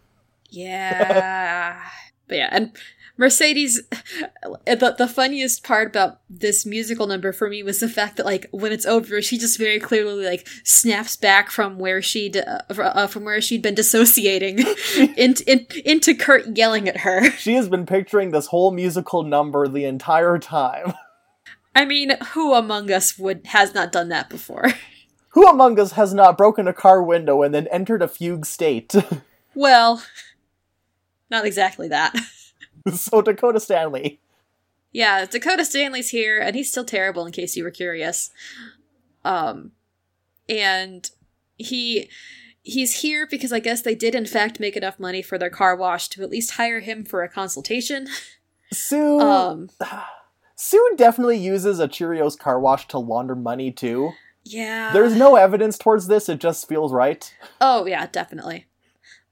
Yeah. 0.51 1.81
But 2.27 2.37
yeah, 2.37 2.49
and 2.51 2.71
Mercedes 3.17 3.81
the 4.65 4.95
the 4.97 5.07
funniest 5.07 5.63
part 5.63 5.87
about 5.87 6.19
this 6.29 6.65
musical 6.65 7.07
number 7.07 7.31
for 7.31 7.49
me 7.49 7.63
was 7.63 7.79
the 7.79 7.87
fact 7.87 8.17
that 8.17 8.25
like 8.25 8.47
when 8.51 8.71
it's 8.71 8.85
over 8.85 9.21
she 9.21 9.37
just 9.37 9.57
very 9.57 9.79
clearly 9.79 10.25
like 10.25 10.47
snaps 10.63 11.15
back 11.15 11.49
from 11.49 11.79
where 11.79 12.01
she'd 12.01 12.37
uh, 12.37 12.61
uh, 12.69 13.07
from 13.07 13.23
where 13.23 13.41
she'd 13.41 13.61
been 13.61 13.75
dissociating 13.75 14.59
into 15.17 15.49
in, 15.49 15.65
into 15.85 16.13
Kurt 16.13 16.57
yelling 16.57 16.89
at 16.89 16.97
her. 16.97 17.31
She 17.31 17.53
has 17.53 17.69
been 17.69 17.85
picturing 17.85 18.31
this 18.31 18.47
whole 18.47 18.71
musical 18.71 19.23
number 19.23 19.67
the 19.67 19.85
entire 19.85 20.37
time. 20.37 20.93
I 21.75 21.83
mean, 21.85 22.13
who 22.31 22.53
among 22.53 22.91
us 22.91 23.17
would 23.17 23.47
has 23.47 23.73
not 23.73 23.91
done 23.91 24.09
that 24.09 24.29
before? 24.29 24.73
Who 25.29 25.47
among 25.47 25.77
us 25.79 25.91
has 25.93 26.13
not 26.13 26.37
broken 26.37 26.67
a 26.67 26.73
car 26.73 27.03
window 27.03 27.41
and 27.41 27.53
then 27.53 27.67
entered 27.67 28.01
a 28.01 28.07
fugue 28.07 28.45
state? 28.45 28.95
Well, 29.53 30.03
not 31.29 31.45
exactly 31.45 31.87
that. 31.89 32.15
so, 32.93 33.21
Dakota 33.21 33.59
Stanley. 33.59 34.19
Yeah, 34.91 35.25
Dakota 35.25 35.65
Stanley's 35.65 36.09
here, 36.09 36.39
and 36.39 36.55
he's 36.55 36.69
still 36.69 36.85
terrible. 36.85 37.25
In 37.25 37.31
case 37.31 37.57
you 37.57 37.63
were 37.63 37.71
curious, 37.71 38.29
um, 39.25 39.71
and 40.47 41.09
he 41.57 42.09
he's 42.61 43.01
here 43.01 43.27
because 43.27 43.53
I 43.53 43.59
guess 43.59 43.81
they 43.81 43.95
did 43.95 44.15
in 44.15 44.25
fact 44.25 44.59
make 44.59 44.75
enough 44.75 44.99
money 44.99 45.21
for 45.21 45.37
their 45.37 45.49
car 45.49 45.75
wash 45.75 46.07
to 46.09 46.23
at 46.23 46.29
least 46.29 46.51
hire 46.51 46.79
him 46.79 47.03
for 47.03 47.23
a 47.23 47.29
consultation. 47.29 48.07
Sue. 48.71 49.19
Um, 49.19 49.69
Sue 50.55 50.93
definitely 50.95 51.37
uses 51.37 51.79
a 51.79 51.87
Cheerios 51.87 52.37
car 52.37 52.59
wash 52.59 52.87
to 52.87 52.97
launder 52.97 53.35
money 53.35 53.71
too. 53.71 54.11
yeah, 54.43 54.93
There's 54.93 55.15
no 55.15 55.35
evidence 55.35 55.77
towards 55.77 56.07
this, 56.07 56.29
it 56.29 56.39
just 56.39 56.67
feels 56.67 56.93
right. 56.93 57.33
oh 57.59 57.85
yeah, 57.85 58.07
definitely. 58.11 58.65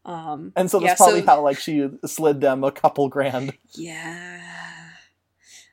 Um, 0.05 0.51
And 0.55 0.69
so 0.69 0.79
that's 0.79 0.91
yeah, 0.91 0.95
probably 0.95 1.21
so- 1.21 1.25
how 1.27 1.41
like 1.41 1.59
she 1.59 1.87
slid 2.05 2.41
them 2.41 2.63
a 2.63 2.71
couple 2.71 3.07
grand. 3.09 3.53
Yeah. 3.75 4.41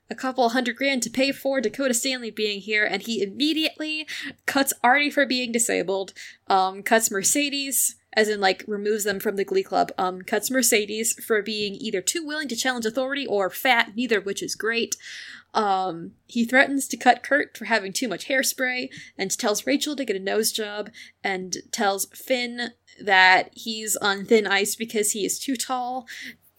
A 0.08 0.14
couple 0.16 0.48
hundred 0.48 0.74
grand 0.76 1.02
to 1.04 1.10
pay 1.10 1.30
for 1.30 1.60
Dakota 1.60 1.94
Stanley 1.94 2.32
being 2.32 2.60
here, 2.60 2.84
and 2.84 3.00
he 3.02 3.22
immediately 3.22 4.08
cuts 4.44 4.72
Artie 4.82 5.08
for 5.10 5.24
being 5.24 5.52
disabled, 5.52 6.12
um, 6.48 6.82
cuts 6.82 7.12
Mercedes, 7.12 7.94
as 8.14 8.28
in 8.28 8.40
like 8.40 8.64
removes 8.66 9.04
them 9.04 9.20
from 9.20 9.36
the 9.36 9.44
Glee 9.44 9.62
Club, 9.62 9.92
um, 9.96 10.22
cuts 10.22 10.50
Mercedes 10.50 11.12
for 11.24 11.42
being 11.42 11.74
either 11.74 12.00
too 12.00 12.26
willing 12.26 12.48
to 12.48 12.56
challenge 12.56 12.84
authority 12.86 13.24
or 13.24 13.50
fat, 13.50 13.92
neither 13.94 14.18
of 14.18 14.26
which 14.26 14.42
is 14.42 14.56
great. 14.56 14.96
Um, 15.54 16.12
he 16.26 16.44
threatens 16.44 16.88
to 16.88 16.96
cut 16.96 17.22
Kurt 17.22 17.56
for 17.56 17.66
having 17.66 17.92
too 17.92 18.08
much 18.08 18.26
hairspray, 18.26 18.88
and 19.16 19.30
tells 19.38 19.64
Rachel 19.64 19.94
to 19.94 20.04
get 20.04 20.16
a 20.16 20.20
nose 20.20 20.50
job, 20.50 20.90
and 21.22 21.56
tells 21.70 22.06
Finn 22.06 22.72
that 23.00 23.50
he's 23.54 23.96
on 23.96 24.24
thin 24.24 24.46
ice 24.46 24.76
because 24.76 25.12
he 25.12 25.24
is 25.24 25.38
too 25.38 25.56
tall, 25.56 26.06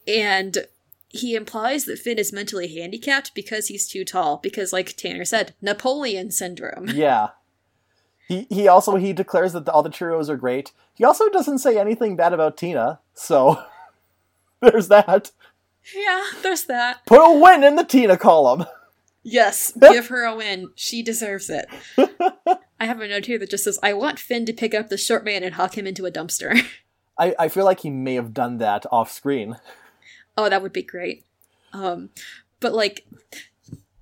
and 0.07 0.65
he 1.09 1.35
implies 1.35 1.85
that 1.85 1.99
Finn 1.99 2.17
is 2.17 2.31
mentally 2.31 2.73
handicapped 2.73 3.33
because 3.35 3.67
he's 3.67 3.87
too 3.87 4.05
tall, 4.05 4.37
because, 4.37 4.71
like 4.71 4.95
Tanner 4.95 5.25
said, 5.25 5.53
Napoleon 5.61 6.31
syndrome. 6.31 6.89
Yeah. 6.93 7.29
He 8.27 8.47
he 8.49 8.67
also 8.69 8.95
he 8.95 9.11
declares 9.11 9.51
that 9.51 9.67
all 9.67 9.83
the 9.83 9.89
Cheerios 9.89 10.29
are 10.29 10.37
great. 10.37 10.71
He 10.93 11.03
also 11.03 11.27
doesn't 11.27 11.59
say 11.59 11.77
anything 11.77 12.15
bad 12.15 12.31
about 12.31 12.55
Tina, 12.55 13.01
so 13.13 13.61
there's 14.61 14.87
that. 14.87 15.31
yeah, 15.93 16.23
there's 16.41 16.63
that. 16.65 17.05
Put 17.05 17.19
a 17.19 17.37
win 17.37 17.65
in 17.65 17.75
the 17.75 17.83
Tina 17.83 18.15
column. 18.15 18.65
Yes, 19.23 19.73
give 19.81 20.07
her 20.07 20.23
a 20.23 20.35
win. 20.35 20.69
She 20.75 21.03
deserves 21.03 21.49
it. 21.49 21.67
I 22.81 22.85
have 22.85 22.99
a 22.99 23.07
note 23.07 23.27
here 23.27 23.37
that 23.37 23.51
just 23.51 23.65
says, 23.65 23.77
I 23.83 23.93
want 23.93 24.17
Finn 24.17 24.43
to 24.47 24.53
pick 24.53 24.73
up 24.73 24.89
the 24.89 24.97
short 24.97 25.23
man 25.23 25.43
and 25.43 25.53
huck 25.53 25.77
him 25.77 25.85
into 25.85 26.07
a 26.07 26.11
dumpster. 26.11 26.59
I, 27.19 27.35
I 27.37 27.47
feel 27.47 27.63
like 27.63 27.81
he 27.81 27.91
may 27.91 28.15
have 28.15 28.33
done 28.33 28.57
that 28.57 28.87
off 28.91 29.11
screen. 29.11 29.57
oh, 30.35 30.49
that 30.49 30.63
would 30.63 30.73
be 30.73 30.81
great. 30.81 31.23
Um, 31.73 32.09
but 32.59 32.73
like, 32.73 33.05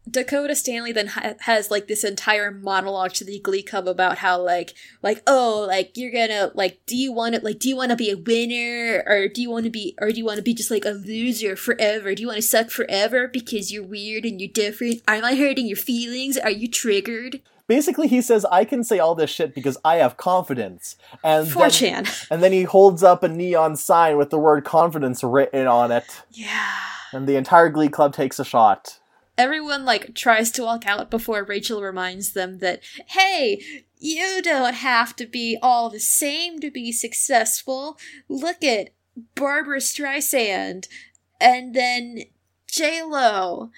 Dakota 0.10 0.56
Stanley 0.56 0.94
then 0.94 1.08
ha- 1.08 1.34
has 1.42 1.70
like 1.70 1.90
this 1.90 2.06
entire 2.06 2.52
monologue 2.52 3.12
to 3.16 3.26
the 3.26 3.42
Glee 3.42 3.62
Club 3.62 3.86
about 3.86 4.20
how 4.20 4.42
like 4.42 4.74
like 5.04 5.22
oh 5.28 5.66
like 5.68 5.92
you're 5.96 6.12
gonna 6.12 6.52
like 6.56 6.80
do 6.88 6.98
you 6.98 7.12
want 7.12 7.36
to 7.36 7.42
like 7.42 7.60
do 7.60 7.70
you 7.70 7.76
want 7.76 7.92
to 7.92 7.96
be 7.96 8.10
a 8.10 8.18
winner 8.18 9.04
or 9.06 9.28
do 9.28 9.40
you 9.40 9.52
want 9.52 9.66
to 9.66 9.70
be 9.70 9.96
or 10.02 10.10
do 10.10 10.18
you 10.18 10.26
want 10.26 10.38
to 10.38 10.42
be 10.42 10.56
just 10.56 10.72
like 10.72 10.86
a 10.86 10.92
loser 10.92 11.56
forever? 11.56 12.16
Do 12.16 12.22
you 12.22 12.28
want 12.28 12.38
to 12.38 12.42
suck 12.42 12.72
forever 12.72 13.28
because 13.28 13.72
you're 13.72 13.84
weird 13.84 14.26
and 14.26 14.42
you're 14.42 14.50
different? 14.50 15.04
Am 15.08 15.24
I 15.24 15.36
hurting 15.36 15.68
your 15.68 15.78
feelings? 15.78 16.38
Are 16.38 16.50
you 16.50 16.68
triggered? 16.68 17.42
Basically, 17.70 18.07
he 18.09 18.22
says, 18.22 18.43
"I 18.51 18.65
can 18.65 18.84
say 18.84 18.99
all 18.99 19.15
this 19.15 19.30
shit 19.30 19.53
because 19.55 19.78
I 19.86 19.95
have 19.97 20.17
confidence." 20.17 20.95
And 21.24 21.47
then, 21.47 21.53
4chan. 21.55 22.28
and 22.32 22.43
then 22.43 22.51
he 22.51 22.63
holds 22.63 23.03
up 23.03 23.24
a 23.24 23.30
neon 23.30 23.78
sign 23.78 24.17
with 24.17 24.32
the 24.32 24.39
word 24.39 24.65
confidence 24.65 25.24
written 25.24 25.67
on 25.67 25.91
it, 25.91 26.24
Yeah. 26.32 26.76
and 27.13 27.28
the 27.28 27.36
entire 27.38 27.70
Glee 27.70 27.88
Club 27.88 28.13
takes 28.13 28.39
a 28.39 28.43
shot. 28.43 28.99
everyone 29.38 29.86
like 29.86 30.13
tries 30.15 30.51
to 30.51 30.63
walk 30.63 30.86
out 30.86 31.09
before 31.09 31.43
Rachel 31.45 31.82
reminds 31.82 32.34
them 32.34 32.57
that 32.57 32.82
hey, 33.07 33.61
you 33.97 34.41
don't 34.41 34.74
have 34.74 35.15
to 35.17 35.26
be 35.26 35.57
all 35.61 35.89
the 35.89 35.99
same 35.99 36.59
to 36.59 36.70
be 36.72 36.91
successful. 36.91 37.97
Look 38.28 38.63
at 38.63 38.89
Barbra 39.36 39.78
Streisand 39.80 40.88
and 41.39 41.74
then 41.74 42.24
J 42.67 43.01
Lo 43.03 43.70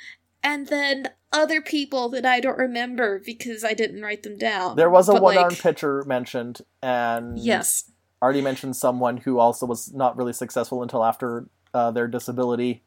and 0.43 0.67
then 0.67 1.09
other 1.31 1.61
people 1.61 2.09
that 2.09 2.25
I 2.25 2.39
don't 2.39 2.57
remember 2.57 3.19
because 3.25 3.63
I 3.63 3.73
didn't 3.73 4.01
write 4.01 4.23
them 4.23 4.37
down. 4.37 4.75
There 4.75 4.89
was 4.89 5.07
a 5.09 5.13
one-armed 5.15 5.51
like, 5.53 5.61
pitcher 5.61 6.03
mentioned, 6.05 6.61
and 6.81 7.39
Yes. 7.39 7.89
already 8.21 8.41
mentioned 8.41 8.75
someone 8.75 9.17
who 9.17 9.39
also 9.39 9.65
was 9.65 9.93
not 9.93 10.17
really 10.17 10.33
successful 10.33 10.83
until 10.83 11.03
after 11.03 11.47
uh, 11.73 11.91
their 11.91 12.07
disability. 12.07 12.83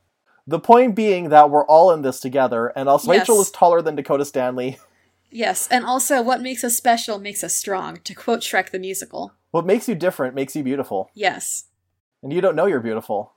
The 0.47 0.59
point 0.61 0.95
being 0.95 1.31
that 1.31 1.49
we're 1.49 1.65
all 1.67 1.91
in 1.91 2.03
this 2.03 2.21
together, 2.21 2.67
and 2.77 2.87
also 2.89 3.11
Rachel 3.11 3.39
Yes. 3.39 3.47
is 3.47 3.53
taller 3.53 3.81
than 3.81 3.97
Dakota 3.97 4.25
Stanley. 4.25 4.79
Yes, 5.31 5.67
and 5.67 5.85
also 5.85 6.23
what 6.23 6.43
makes 6.43 6.63
us 6.63 6.77
special 6.77 7.19
makes 7.19 7.43
us 7.43 7.57
strong, 7.57 7.99
to 8.05 8.15
quote 8.15 8.39
Shrek 8.41 8.71
the 8.71 8.79
musical. 8.79 9.33
What 9.51 9.67
makes 9.67 9.89
you 9.89 9.97
different 9.97 10.37
makes 10.37 10.55
you 10.55 10.63
beautiful, 10.63 11.11
Yes. 11.13 11.65
and 12.23 12.33
you 12.33 12.41
don't 12.41 12.55
know 12.55 12.67
you're 12.67 12.79
beautiful. 12.79 13.33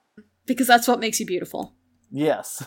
Because 0.45 0.67
that's 0.67 0.87
what 0.87 0.99
makes 0.99 1.19
you 1.19 1.25
beautiful. 1.25 1.73
Yes. 2.11 2.63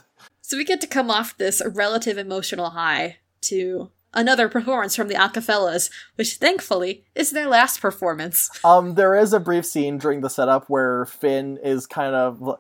So 0.50 0.56
we 0.56 0.64
get 0.64 0.80
to 0.80 0.88
come 0.88 1.12
off 1.12 1.38
this 1.38 1.62
relative 1.64 2.18
emotional 2.18 2.70
high 2.70 3.18
to 3.42 3.92
another 4.12 4.48
performance 4.48 4.96
from 4.96 5.06
the 5.06 5.14
Acafellas, 5.14 5.92
which 6.16 6.38
thankfully 6.38 7.04
is 7.14 7.30
their 7.30 7.46
last 7.46 7.80
performance. 7.80 8.50
Um, 8.64 8.96
there 8.96 9.14
is 9.14 9.32
a 9.32 9.38
brief 9.38 9.64
scene 9.64 9.98
during 9.98 10.22
the 10.22 10.28
setup 10.28 10.68
where 10.68 11.04
Finn 11.04 11.56
is 11.62 11.86
kind 11.86 12.16
of. 12.16 12.58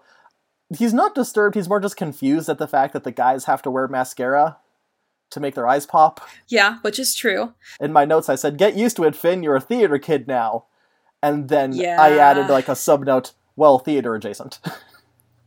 He's 0.78 0.94
not 0.94 1.16
disturbed, 1.16 1.56
he's 1.56 1.68
more 1.68 1.80
just 1.80 1.96
confused 1.96 2.48
at 2.48 2.58
the 2.58 2.68
fact 2.68 2.92
that 2.92 3.02
the 3.02 3.10
guys 3.10 3.46
have 3.46 3.60
to 3.62 3.72
wear 3.72 3.88
mascara 3.88 4.58
to 5.30 5.40
make 5.40 5.56
their 5.56 5.66
eyes 5.66 5.84
pop. 5.84 6.20
Yeah, 6.46 6.78
which 6.82 7.00
is 7.00 7.16
true. 7.16 7.54
In 7.80 7.92
my 7.92 8.04
notes, 8.04 8.28
I 8.28 8.36
said, 8.36 8.56
Get 8.56 8.76
used 8.76 8.94
to 8.98 9.04
it, 9.04 9.16
Finn, 9.16 9.42
you're 9.42 9.56
a 9.56 9.60
theater 9.60 9.98
kid 9.98 10.28
now. 10.28 10.66
And 11.24 11.48
then 11.48 11.72
Yeah. 11.72 12.00
I 12.00 12.16
added 12.16 12.48
like 12.48 12.68
a 12.68 12.76
sub 12.76 13.02
note, 13.02 13.32
well, 13.56 13.80
theater 13.80 14.14
adjacent. 14.14 14.60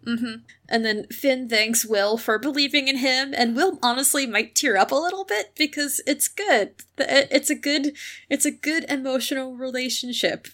hmm 0.06 0.36
And 0.70 0.84
then 0.86 1.08
Finn 1.08 1.47
thanks 1.49 1.86
Will 1.86 2.18
for 2.18 2.38
believing 2.39 2.88
in 2.88 2.97
him, 2.97 3.34
and 3.36 3.56
Will 3.56 3.80
honestly 3.82 4.26
might 4.26 4.56
tear 4.56 4.78
up 4.78 4.91
a 4.91 4.95
little 4.95 5.24
bit 5.26 5.54
because 5.58 6.01
it's 6.06 6.28
good. 6.28 6.76
It's 6.97 7.49
a 7.49 7.56
good, 7.56 7.93
it's 8.30 8.45
a 8.45 8.51
good 8.51 8.86
emotional 8.89 9.56
relationship. 9.56 10.47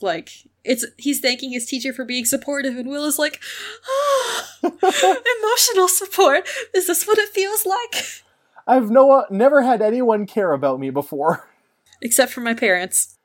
like 0.00 0.30
it's 0.64 0.86
he's 0.96 1.20
thanking 1.20 1.50
his 1.52 1.66
teacher 1.66 1.92
for 1.92 2.04
being 2.04 2.24
supportive 2.24 2.76
and 2.76 2.88
will 2.88 3.04
is 3.04 3.18
like 3.18 3.40
"Ah, 3.86 4.48
emotional 4.62 5.88
support 5.88 6.48
is 6.74 6.86
this 6.86 7.04
what 7.06 7.18
it 7.18 7.28
feels 7.30 7.66
like 7.66 8.22
I've 8.66 8.88
no 8.90 9.24
never 9.28 9.62
had 9.62 9.82
anyone 9.82 10.24
care 10.24 10.52
about 10.52 10.78
me 10.80 10.90
before. 10.90 11.48
except 12.00 12.32
for 12.32 12.40
my 12.40 12.54
parents 12.54 13.18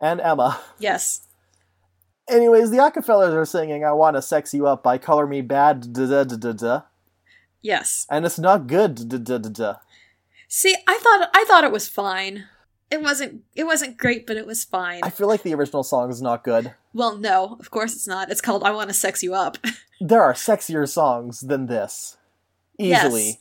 And 0.00 0.20
Emma. 0.20 0.60
yes 0.78 1.26
Anyways, 2.32 2.70
the 2.70 2.78
Acafellas 2.78 3.32
are 3.34 3.44
singing 3.44 3.84
I 3.84 3.92
Wanna 3.92 4.22
Sex 4.22 4.52
You 4.54 4.66
Up 4.66 4.82
by 4.82 4.98
Color 4.98 5.26
Me 5.26 5.42
Badd 5.42 5.92
da 5.92 6.06
da 6.06 6.24
da 6.36 6.52
da. 6.52 6.80
yes 7.60 8.06
And 8.10 8.24
it's 8.26 8.38
not 8.38 8.66
good 8.66 9.08
da 9.08 9.18
da 9.18 9.38
da 9.38 9.48
da. 9.50 9.74
see 10.48 10.74
i 10.88 10.98
thought 10.98 11.30
i 11.34 11.44
thought 11.46 11.64
it 11.64 11.72
was 11.72 11.88
fine 11.88 12.44
it 12.90 13.00
wasn't 13.02 13.42
it 13.54 13.64
wasn't 13.64 13.96
great 13.96 14.26
but 14.26 14.36
it 14.36 14.46
was 14.46 14.64
fine 14.64 15.00
I 15.02 15.10
feel 15.10 15.28
like 15.28 15.42
the 15.42 15.54
original 15.54 15.82
song 15.82 16.10
is 16.10 16.20
not 16.20 16.42
good. 16.44 16.74
well 16.92 17.16
no 17.16 17.56
of 17.60 17.70
course 17.70 17.94
it's 17.94 18.06
not 18.08 18.30
it's 18.30 18.40
called 18.40 18.62
i 18.64 18.70
want 18.70 18.88
to 18.90 18.94
sex 18.94 19.22
you 19.22 19.34
up 19.34 19.58
There 20.04 20.20
are 20.22 20.32
sexier 20.34 20.88
songs 20.88 21.42
than 21.42 21.66
this. 21.66 22.16
Easily. 22.76 23.26
Yes. 23.26 23.36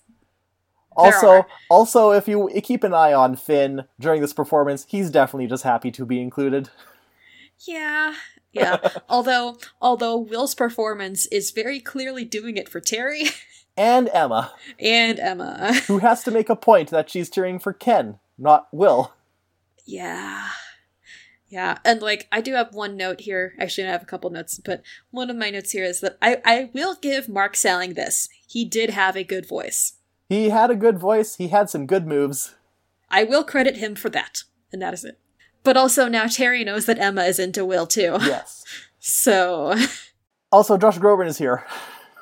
Also, 0.96 1.48
also, 1.72 2.12
if 2.12 2.28
you 2.28 2.52
keep 2.64 2.84
an 2.84 2.94
eye 2.94 3.14
on 3.14 3.36
Finn 3.36 3.86
during 4.00 4.22
this 4.22 4.32
performance, 4.32 4.86
he's 4.88 5.10
definitely 5.10 5.48
just 5.48 5.64
happy 5.64 5.90
to 5.90 6.06
be 6.06 6.22
included. 6.22 6.70
Yeah. 7.66 8.14
Yeah. 8.54 8.78
although 9.10 9.58
although 9.82 10.18
Will's 10.18 10.56
performance 10.56 11.26
is 11.28 11.52
very 11.52 11.80
clearly 11.80 12.26
doing 12.26 12.58
it 12.58 12.68
for 12.70 12.80
Terry 12.80 13.26
And 13.78 14.10
Emma, 14.14 14.52
and 14.80 15.18
Emma. 15.18 15.74
who 15.88 16.00
has 16.00 16.24
to 16.26 16.32
make 16.32 16.50
a 16.50 16.58
point 16.58 16.90
that 16.90 17.10
she's 17.10 17.30
cheering 17.30 17.58
for 17.58 17.72
Ken, 17.72 18.20
not 18.38 18.68
Will. 18.74 19.14
yeah. 19.86 20.50
Yeah. 21.48 21.80
And 21.84 22.02
like 22.02 22.28
I 22.32 22.40
do 22.42 22.54
have 22.54 22.74
one 22.74 22.96
note 22.96 23.22
here. 23.22 23.54
Actually 23.60 23.88
I 23.88 23.92
have 23.92 24.04
a 24.04 24.06
couple 24.06 24.30
notes, 24.30 24.60
but 24.64 24.82
one 25.10 25.30
of 25.30 25.36
my 25.36 25.50
notes 25.50 25.72
here 25.72 25.84
is 25.84 26.00
that 26.02 26.18
I, 26.22 26.42
I 26.46 26.70
will 26.74 26.96
give 26.96 27.28
Mark 27.28 27.56
Salling 27.56 27.94
this. 27.94 28.30
He 28.48 28.64
did 28.66 28.90
have 28.92 29.16
a 29.18 29.24
good 29.24 29.46
voice. 29.48 29.94
He 30.30 30.50
had 30.50 30.72
a 30.72 30.76
good 30.76 30.98
voice, 30.98 31.36
he 31.36 31.50
had 31.50 31.70
some 31.70 31.86
good 31.86 32.08
moves. 32.08 32.56
I 33.10 33.26
will 33.26 33.44
credit 33.44 33.76
him 33.78 33.96
for 33.96 34.10
that. 34.12 34.44
And 34.72 34.82
that 34.82 34.94
is 34.94 35.04
it. 35.04 35.20
But 35.64 35.78
also 35.78 36.08
now 36.08 36.28
Terry 36.28 36.64
knows 36.64 36.86
that 36.86 37.00
Emma 37.00 37.24
is 37.24 37.40
into 37.40 37.66
Will 37.66 37.88
too. 37.88 38.18
Yes. 38.22 38.64
So 39.04 39.74
Also, 40.52 40.78
Josh 40.78 41.00
Groban 41.00 41.26
is 41.26 41.40
here. 41.40 41.66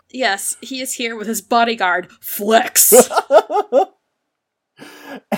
yes, 0.10 0.56
he 0.62 0.80
is 0.80 0.94
here 0.94 1.18
with 1.18 1.28
his 1.28 1.42
bodyguard, 1.42 2.10
Flex. 2.22 2.94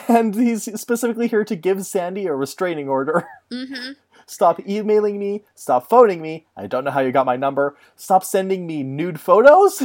and 0.08 0.36
he's 0.36 0.64
specifically 0.80 1.28
here 1.28 1.44
to 1.44 1.56
give 1.56 1.84
Sandy 1.86 2.28
a 2.28 2.36
restraining 2.36 2.88
order. 2.90 3.28
mm-hmm. 3.52 3.94
Stop 4.28 4.60
emailing 4.70 5.18
me. 5.18 5.44
Stop 5.56 5.90
phoning 5.90 6.22
me. 6.22 6.46
I 6.56 6.68
don't 6.68 6.84
know 6.84 6.92
how 6.92 7.00
you 7.02 7.12
got 7.12 7.26
my 7.26 7.38
number. 7.38 7.76
Stop 7.96 8.24
sending 8.24 8.68
me 8.68 8.84
nude 8.84 9.20
photos. 9.20 9.82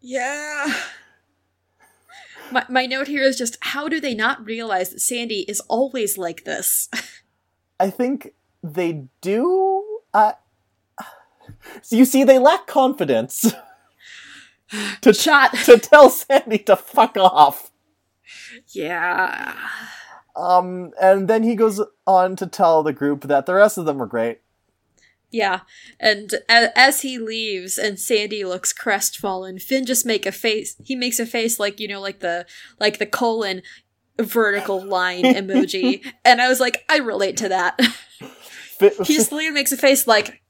Yeah. 0.00 0.72
My, 2.50 2.64
my 2.68 2.86
note 2.86 3.08
here 3.08 3.22
is 3.22 3.36
just 3.36 3.58
how 3.60 3.88
do 3.88 4.00
they 4.00 4.14
not 4.14 4.44
realize 4.44 4.90
that 4.90 5.00
Sandy 5.00 5.40
is 5.48 5.60
always 5.68 6.16
like 6.16 6.44
this? 6.44 6.88
I 7.80 7.90
think 7.90 8.34
they 8.62 9.04
do. 9.20 10.00
Uh, 10.14 10.32
so 11.82 11.96
you 11.96 12.04
see, 12.04 12.24
they 12.24 12.38
lack 12.38 12.66
confidence 12.66 13.54
to, 15.00 15.12
Shot. 15.12 15.54
to 15.64 15.78
tell 15.78 16.10
Sandy 16.10 16.58
to 16.58 16.76
fuck 16.76 17.16
off. 17.16 17.70
Yeah. 18.68 19.54
Um, 20.36 20.92
and 21.00 21.28
then 21.28 21.42
he 21.42 21.54
goes 21.54 21.80
on 22.06 22.36
to 22.36 22.46
tell 22.46 22.82
the 22.82 22.92
group 22.92 23.22
that 23.22 23.46
the 23.46 23.54
rest 23.54 23.78
of 23.78 23.84
them 23.86 23.98
were 23.98 24.06
great. 24.06 24.40
Yeah. 25.30 25.60
And 26.00 26.32
a- 26.48 26.76
as 26.78 27.02
he 27.02 27.18
leaves 27.18 27.78
and 27.78 27.98
Sandy 27.98 28.44
looks 28.44 28.72
crestfallen, 28.72 29.58
Finn 29.58 29.84
just 29.84 30.06
make 30.06 30.26
a 30.26 30.32
face. 30.32 30.76
He 30.84 30.96
makes 30.96 31.18
a 31.18 31.26
face 31.26 31.58
like, 31.60 31.80
you 31.80 31.88
know, 31.88 32.00
like 32.00 32.20
the 32.20 32.46
like 32.80 32.98
the 32.98 33.06
colon 33.06 33.62
vertical 34.18 34.82
line 34.84 35.24
emoji. 35.24 36.04
And 36.24 36.40
I 36.40 36.48
was 36.48 36.60
like, 36.60 36.84
I 36.88 36.98
relate 36.98 37.36
to 37.38 37.48
that. 37.50 37.78
He 38.80 39.14
just 39.14 39.32
literally 39.32 39.50
makes 39.50 39.72
a 39.72 39.76
face 39.76 40.06
like, 40.06 40.40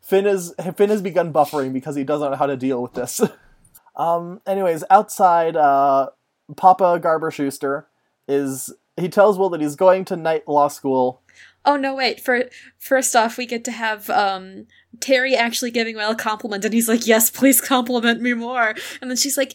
Finn 0.00 0.26
is 0.26 0.54
Finn 0.76 0.90
has 0.90 1.02
begun 1.02 1.32
buffering 1.32 1.72
because 1.72 1.96
he 1.96 2.04
doesn't 2.04 2.30
know 2.30 2.36
how 2.36 2.46
to 2.46 2.56
deal 2.56 2.80
with 2.80 2.94
this. 2.94 3.20
um. 3.96 4.40
Anyways, 4.46 4.84
outside, 4.88 5.56
uh, 5.56 6.10
Papa 6.56 7.00
Garber 7.02 7.32
Schuester 7.32 7.86
is 8.28 8.72
he 8.96 9.08
tells 9.08 9.36
Will 9.36 9.50
that 9.50 9.60
he's 9.60 9.74
going 9.74 10.04
to 10.04 10.16
night 10.16 10.46
law 10.46 10.68
school. 10.68 11.22
Oh 11.66 11.76
no, 11.76 11.96
wait. 11.96 12.20
For 12.20 12.44
first 12.78 13.16
off, 13.16 13.36
we 13.36 13.44
get 13.44 13.64
to 13.64 13.72
have 13.72 14.08
um 14.08 14.66
Terry 15.00 15.34
actually 15.34 15.72
giving 15.72 15.96
Will 15.96 16.12
a 16.12 16.16
compliment, 16.16 16.64
and 16.64 16.72
he's 16.72 16.88
like, 16.88 17.06
"Yes, 17.06 17.28
please 17.28 17.60
compliment 17.60 18.22
me 18.22 18.32
more." 18.34 18.74
And 19.00 19.10
then 19.10 19.16
she's 19.16 19.36
like, 19.36 19.54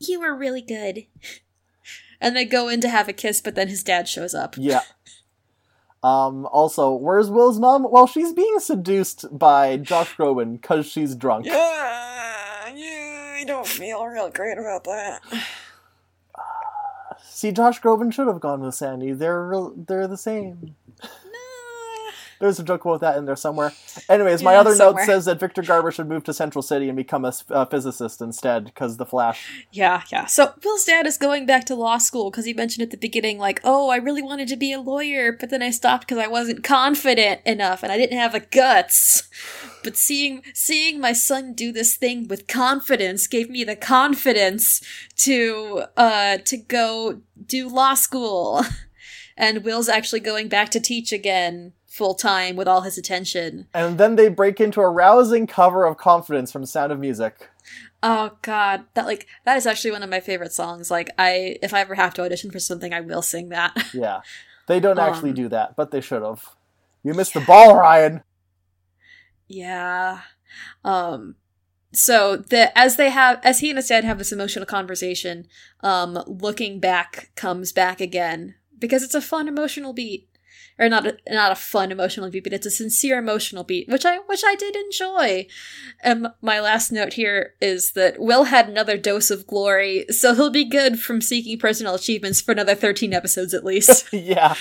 "You 0.00 0.20
were 0.20 0.34
really 0.34 0.60
good." 0.60 1.06
And 2.20 2.36
they 2.36 2.44
go 2.44 2.68
in 2.68 2.80
to 2.82 2.88
have 2.88 3.08
a 3.08 3.12
kiss, 3.12 3.40
but 3.40 3.54
then 3.54 3.68
his 3.68 3.82
dad 3.82 4.08
shows 4.08 4.34
up. 4.34 4.56
Yeah. 4.58 4.82
Um. 6.02 6.46
Also, 6.46 6.92
where's 6.92 7.30
Will's 7.30 7.60
mom? 7.60 7.86
Well, 7.88 8.08
she's 8.08 8.32
being 8.32 8.58
seduced 8.58 9.26
by 9.38 9.76
Josh 9.76 10.16
Groban 10.16 10.60
because 10.60 10.86
she's 10.86 11.14
drunk. 11.14 11.46
Yeah, 11.46 12.72
yeah, 12.74 13.36
I 13.38 13.44
don't 13.46 13.66
feel 13.66 14.04
real 14.04 14.28
great 14.30 14.58
about 14.58 14.82
that. 14.84 15.20
See, 17.24 17.52
Josh 17.52 17.80
Groban 17.80 18.12
should 18.12 18.26
have 18.26 18.40
gone 18.40 18.60
with 18.60 18.74
Sandy. 18.74 19.12
They're 19.12 19.52
they're 19.76 20.08
the 20.08 20.16
same. 20.16 20.74
There's 22.42 22.58
a 22.58 22.64
joke 22.64 22.84
about 22.84 23.02
that 23.02 23.16
in 23.18 23.24
there 23.24 23.36
somewhere. 23.36 23.72
Anyways, 24.08 24.42
my 24.42 24.56
other 24.56 24.74
somewhere. 24.74 25.04
note 25.04 25.06
says 25.06 25.26
that 25.26 25.38
Victor 25.38 25.62
Garber 25.62 25.92
should 25.92 26.08
move 26.08 26.24
to 26.24 26.34
Central 26.34 26.60
City 26.60 26.88
and 26.88 26.96
become 26.96 27.24
a 27.24 27.32
uh, 27.50 27.66
physicist 27.66 28.20
instead, 28.20 28.64
because 28.64 28.96
the 28.96 29.06
Flash. 29.06 29.64
Yeah, 29.70 30.02
yeah. 30.10 30.26
So 30.26 30.52
Will's 30.64 30.82
dad 30.82 31.06
is 31.06 31.16
going 31.16 31.46
back 31.46 31.66
to 31.66 31.76
law 31.76 31.98
school 31.98 32.32
because 32.32 32.44
he 32.44 32.52
mentioned 32.52 32.82
at 32.82 32.90
the 32.90 32.96
beginning, 32.96 33.38
like, 33.38 33.60
oh, 33.62 33.90
I 33.90 33.96
really 33.96 34.22
wanted 34.22 34.48
to 34.48 34.56
be 34.56 34.72
a 34.72 34.80
lawyer, 34.80 35.30
but 35.30 35.50
then 35.50 35.62
I 35.62 35.70
stopped 35.70 36.08
because 36.08 36.18
I 36.18 36.26
wasn't 36.26 36.64
confident 36.64 37.42
enough 37.46 37.84
and 37.84 37.92
I 37.92 37.96
didn't 37.96 38.18
have 38.18 38.32
the 38.32 38.40
guts. 38.40 39.28
But 39.84 39.96
seeing 39.96 40.42
seeing 40.52 40.98
my 40.98 41.12
son 41.12 41.52
do 41.52 41.70
this 41.70 41.94
thing 41.94 42.26
with 42.26 42.48
confidence 42.48 43.28
gave 43.28 43.50
me 43.50 43.62
the 43.62 43.76
confidence 43.76 44.82
to 45.18 45.84
uh 45.96 46.38
to 46.38 46.56
go 46.56 47.20
do 47.46 47.68
law 47.68 47.94
school. 47.94 48.64
And 49.34 49.64
Will's 49.64 49.88
actually 49.88 50.20
going 50.20 50.48
back 50.48 50.68
to 50.70 50.78
teach 50.78 51.10
again 51.10 51.72
full 51.92 52.14
time 52.14 52.56
with 52.56 52.66
all 52.66 52.80
his 52.80 52.96
attention. 52.96 53.66
And 53.74 53.98
then 53.98 54.16
they 54.16 54.28
break 54.30 54.60
into 54.60 54.80
a 54.80 54.88
rousing 54.88 55.46
cover 55.46 55.84
of 55.84 55.98
Confidence 55.98 56.50
from 56.50 56.64
Sound 56.64 56.90
of 56.90 56.98
Music. 56.98 57.50
Oh 58.02 58.30
god, 58.42 58.84
that 58.94 59.04
like 59.06 59.26
that 59.44 59.56
is 59.58 59.66
actually 59.66 59.90
one 59.92 60.02
of 60.02 60.08
my 60.10 60.20
favorite 60.20 60.52
songs. 60.52 60.90
Like 60.90 61.10
I 61.18 61.58
if 61.62 61.74
I 61.74 61.80
ever 61.80 61.94
have 61.94 62.14
to 62.14 62.22
audition 62.22 62.50
for 62.50 62.58
something, 62.58 62.92
I 62.94 63.00
will 63.00 63.22
sing 63.22 63.50
that. 63.50 63.76
Yeah. 63.94 64.22
They 64.68 64.80
don't 64.80 64.98
actually 64.98 65.30
Um, 65.30 65.36
do 65.36 65.48
that, 65.50 65.76
but 65.76 65.90
they 65.90 66.00
should 66.00 66.22
have. 66.22 66.44
You 67.02 67.14
missed 67.14 67.34
the 67.34 67.40
ball, 67.40 67.76
Ryan! 67.76 68.22
yeah. 69.48 70.20
Um 70.84 71.36
so 71.92 72.36
the 72.36 72.76
as 72.78 72.96
they 72.96 73.10
have 73.10 73.38
as 73.44 73.60
he 73.60 73.68
and 73.70 73.76
his 73.76 73.88
dad 73.88 74.04
have 74.04 74.18
this 74.18 74.32
emotional 74.32 74.66
conversation, 74.66 75.46
um 75.82 76.14
looking 76.26 76.80
back 76.80 77.30
comes 77.36 77.72
back 77.72 78.00
again 78.00 78.54
because 78.78 79.02
it's 79.02 79.14
a 79.14 79.20
fun 79.20 79.46
emotional 79.46 79.92
beat. 79.92 80.28
Or 80.78 80.88
not 80.88 81.06
a, 81.06 81.16
not 81.28 81.52
a 81.52 81.56
fun 81.56 81.92
emotional 81.92 82.30
beat, 82.30 82.44
but 82.44 82.52
it's 82.52 82.66
a 82.66 82.70
sincere 82.70 83.18
emotional 83.18 83.62
beat, 83.62 83.88
which 83.88 84.04
I 84.04 84.18
which 84.18 84.42
I 84.44 84.54
did 84.54 84.74
enjoy. 84.74 85.46
And 86.02 86.28
my 86.40 86.60
last 86.60 86.90
note 86.90 87.12
here 87.12 87.54
is 87.60 87.92
that 87.92 88.18
Will 88.18 88.44
had 88.44 88.68
another 88.68 88.96
dose 88.96 89.30
of 89.30 89.46
glory, 89.46 90.06
so 90.10 90.34
he'll 90.34 90.50
be 90.50 90.64
good 90.64 90.98
from 90.98 91.20
seeking 91.20 91.58
personal 91.58 91.94
achievements 91.94 92.40
for 92.40 92.52
another 92.52 92.74
13 92.74 93.12
episodes 93.12 93.54
at 93.54 93.64
least. 93.64 94.08
yeah. 94.12 94.54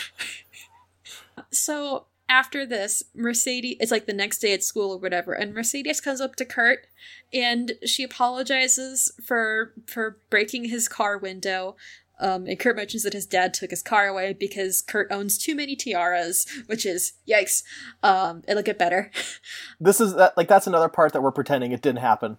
so 1.52 2.06
after 2.32 2.66
this, 2.66 3.04
Mercedes, 3.14 3.76
it's 3.80 3.92
like 3.92 4.06
the 4.06 4.14
next 4.14 4.40
day 4.40 4.54
at 4.54 4.64
school 4.64 4.92
or 4.92 4.98
whatever, 4.98 5.34
and 5.34 5.54
Mercedes 5.54 6.00
comes 6.00 6.22
up 6.22 6.36
to 6.38 6.46
Kurt 6.46 6.88
and 7.34 7.74
she 7.86 8.04
apologizes 8.04 9.12
for 9.24 9.74
for 9.86 10.18
breaking 10.30 10.66
his 10.66 10.88
car 10.88 11.18
window. 11.18 11.76
Um, 12.22 12.46
and 12.46 12.58
Kurt 12.60 12.76
mentions 12.78 13.04
that 13.04 13.14
his 13.14 13.26
dad 13.26 13.54
took 13.54 13.72
his 13.72 13.82
car 13.82 14.08
away 14.08 14.32
because 14.34 14.82
Kurt 14.82 15.12
owns 15.12 15.38
too 15.38 15.56
many 15.56 15.76
tiaras, 15.76 16.48
which 16.68 16.86
is 16.86 17.14
yikes. 17.28 17.64
Um, 18.04 18.44
it'll 18.48 18.64
get 18.64 18.78
better. 18.78 19.12
This 19.80 20.00
is 20.00 20.14
that 20.16 20.38
like 20.38 20.48
that's 20.48 20.68
another 20.68 20.88
part 20.90 21.12
that 21.14 21.22
we're 21.24 21.32
pretending 21.32 21.72
it 21.72 21.82
didn't 21.82 22.00
happen. 22.02 22.38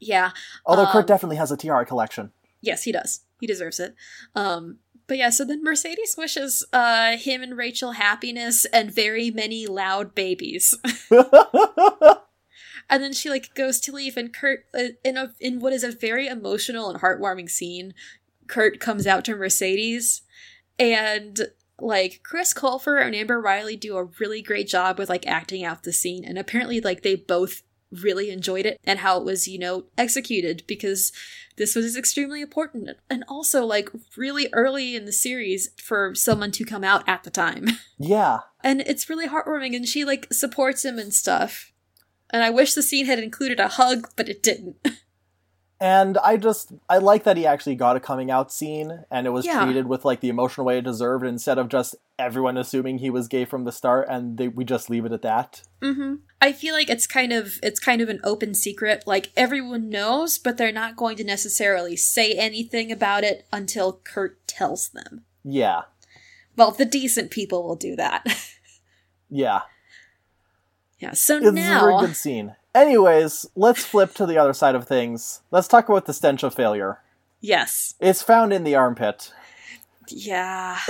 yeah. 0.00 0.30
Although 0.64 0.86
Um, 0.86 0.92
Kurt 0.92 1.06
definitely 1.06 1.36
has 1.36 1.52
a 1.52 1.56
tiara 1.56 1.84
collection. 1.84 2.32
Yes, 2.62 2.84
he 2.84 2.92
does. 2.92 3.20
He 3.38 3.46
deserves 3.46 3.78
it. 3.78 3.94
Um, 4.34 4.78
but 5.06 5.18
yeah, 5.18 5.30
so 5.30 5.44
then 5.44 5.62
Mercedes 5.62 6.14
wishes 6.16 6.64
uh, 6.72 7.16
him 7.18 7.42
and 7.42 7.56
Rachel 7.56 7.92
happiness 7.92 8.64
and 8.66 8.90
very 8.94 9.30
many 9.30 9.66
loud 9.66 10.14
babies. 10.14 10.74
and 11.10 13.02
then 13.02 13.12
she 13.12 13.28
like 13.30 13.54
goes 13.54 13.80
to 13.80 13.92
leave, 13.92 14.16
and 14.16 14.32
Kurt, 14.32 14.66
uh, 14.74 14.94
in 15.04 15.16
a 15.16 15.32
in 15.40 15.60
what 15.60 15.72
is 15.72 15.84
a 15.84 15.92
very 15.92 16.26
emotional 16.26 16.90
and 16.90 17.00
heartwarming 17.00 17.50
scene, 17.50 17.94
Kurt 18.50 18.80
comes 18.80 19.06
out 19.06 19.24
to 19.24 19.36
Mercedes, 19.36 20.22
and 20.78 21.40
like 21.78 22.20
Chris 22.22 22.52
Colfer 22.52 23.02
and 23.02 23.14
Amber 23.14 23.40
Riley 23.40 23.76
do 23.76 23.96
a 23.96 24.04
really 24.04 24.42
great 24.42 24.68
job 24.68 24.98
with 24.98 25.08
like 25.08 25.26
acting 25.26 25.64
out 25.64 25.84
the 25.84 25.92
scene, 25.92 26.24
and 26.24 26.38
apparently 26.38 26.80
like 26.80 27.02
they 27.02 27.14
both 27.14 27.62
really 27.90 28.30
enjoyed 28.30 28.66
it 28.66 28.80
and 28.84 29.00
how 29.00 29.18
it 29.18 29.24
was, 29.24 29.48
you 29.48 29.58
know, 29.58 29.84
executed 29.98 30.62
because 30.66 31.12
this 31.56 31.74
was 31.74 31.96
extremely 31.96 32.40
important 32.40 32.88
and 33.08 33.24
also 33.28 33.64
like 33.64 33.90
really 34.16 34.48
early 34.52 34.94
in 34.94 35.04
the 35.04 35.12
series 35.12 35.70
for 35.76 36.14
someone 36.14 36.52
to 36.52 36.64
come 36.64 36.84
out 36.84 37.08
at 37.08 37.24
the 37.24 37.30
time. 37.30 37.68
Yeah. 38.02 38.38
And 38.64 38.80
it's 38.80 39.10
really 39.10 39.28
heartwarming 39.28 39.76
and 39.76 39.86
she 39.86 40.06
like 40.06 40.32
supports 40.32 40.86
him 40.86 40.98
and 40.98 41.12
stuff. 41.12 41.70
And 42.30 42.42
I 42.42 42.48
wish 42.48 42.72
the 42.72 42.82
scene 42.82 43.04
had 43.04 43.18
included 43.18 43.60
a 43.60 43.68
hug, 43.68 44.08
but 44.16 44.30
it 44.30 44.42
didn't. 44.42 44.76
And 45.82 46.18
I 46.18 46.36
just 46.36 46.72
I 46.90 46.98
like 46.98 47.24
that 47.24 47.38
he 47.38 47.46
actually 47.46 47.74
got 47.74 47.96
a 47.96 48.00
coming 48.00 48.30
out 48.30 48.52
scene 48.52 49.04
and 49.10 49.26
it 49.26 49.30
was 49.30 49.46
Yeah. 49.46 49.64
treated 49.64 49.86
with 49.86 50.04
like 50.04 50.20
the 50.20 50.28
emotional 50.28 50.66
way 50.66 50.76
it 50.76 50.84
deserved 50.84 51.24
instead 51.24 51.56
of 51.56 51.68
just 51.70 51.96
everyone 52.18 52.58
assuming 52.58 52.98
he 52.98 53.08
was 53.08 53.28
gay 53.28 53.46
from 53.46 53.64
the 53.64 53.72
start 53.72 54.06
and 54.10 54.36
they, 54.36 54.48
we 54.48 54.62
just 54.62 54.90
leave 54.90 55.06
it 55.06 55.12
at 55.12 55.22
that. 55.22 55.62
Mm-hmm. 55.80 56.16
I 56.42 56.52
feel 56.52 56.74
like 56.74 56.90
it's 56.90 57.06
kind 57.06 57.32
of 57.32 57.54
it's 57.62 57.80
kind 57.80 58.02
of 58.02 58.10
an 58.10 58.20
open 58.22 58.52
secret. 58.54 59.04
Like 59.06 59.30
everyone 59.38 59.88
knows, 59.88 60.36
but 60.36 60.58
they're 60.58 60.70
not 60.70 60.96
going 60.96 61.16
to 61.16 61.24
necessarily 61.24 61.96
say 61.96 62.34
anything 62.34 62.92
about 62.92 63.24
it 63.24 63.46
until 63.50 64.00
Kurt 64.04 64.46
tells 64.46 64.90
them. 64.90 65.24
Yeah. 65.42 65.82
Well, 66.56 66.72
the 66.72 66.84
decent 66.84 67.30
people 67.30 67.62
will 67.66 67.76
do 67.76 67.96
that. 67.96 68.26
Yeah. 69.32 69.60
yeah. 70.98 71.12
So 71.12 71.36
It's 71.36 71.46
a 71.46 71.52
very 71.52 71.98
good 72.00 72.16
scene. 72.16 72.56
Anyways, 72.74 73.46
let's 73.56 73.84
flip 73.84 74.14
to 74.14 74.26
the 74.26 74.38
other 74.38 74.52
side 74.52 74.74
of 74.74 74.86
things. 74.86 75.42
Let's 75.50 75.68
talk 75.68 75.88
about 75.88 76.06
the 76.06 76.12
stench 76.14 76.42
of 76.42 76.54
failure. 76.54 76.98
yes, 77.40 77.94
It's 78.00 78.22
found 78.22 78.52
in 78.52 78.64
the 78.64 78.76
armpit. 78.76 79.32
yeah, 80.08 80.78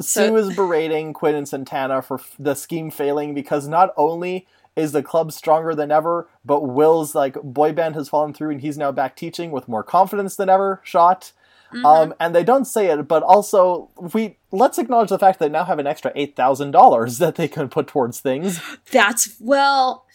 Sue 0.00 0.28
So- 0.28 0.36
is 0.36 0.56
berating 0.56 1.12
Quinn 1.12 1.34
and 1.34 1.48
Santana 1.48 2.00
for 2.00 2.18
f- 2.18 2.34
the 2.38 2.54
scheme 2.54 2.90
failing 2.90 3.34
because 3.34 3.68
not 3.68 3.92
only 3.98 4.46
is 4.76 4.92
the 4.92 5.02
club 5.02 5.30
stronger 5.32 5.74
than 5.74 5.90
ever, 5.90 6.28
but 6.44 6.62
Will's 6.62 7.14
like 7.14 7.34
boy 7.42 7.72
band 7.72 7.96
has 7.96 8.08
fallen 8.08 8.32
through 8.32 8.50
and 8.50 8.60
he's 8.62 8.78
now 8.78 8.92
back 8.92 9.14
teaching 9.16 9.50
with 9.50 9.68
more 9.68 9.82
confidence 9.82 10.36
than 10.36 10.48
ever. 10.48 10.80
Shot. 10.84 11.32
Mhm. 11.74 11.84
Um, 11.84 12.14
and 12.18 12.34
they 12.34 12.42
don't 12.44 12.64
say 12.64 12.86
it, 12.86 13.06
but 13.06 13.22
also 13.22 13.90
we 14.14 14.38
let's 14.52 14.78
acknowledge 14.78 15.10
the 15.10 15.18
fact 15.18 15.38
that 15.38 15.46
they 15.46 15.52
now 15.52 15.64
have 15.64 15.78
an 15.78 15.86
extra 15.86 16.12
eight 16.14 16.34
thousand 16.34 16.70
dollars 16.70 17.18
that 17.22 17.34
they 17.34 17.46
can 17.48 17.68
put 17.68 17.86
towards 17.88 18.20
things. 18.20 18.60
that's 18.90 19.36
well. 19.38 20.06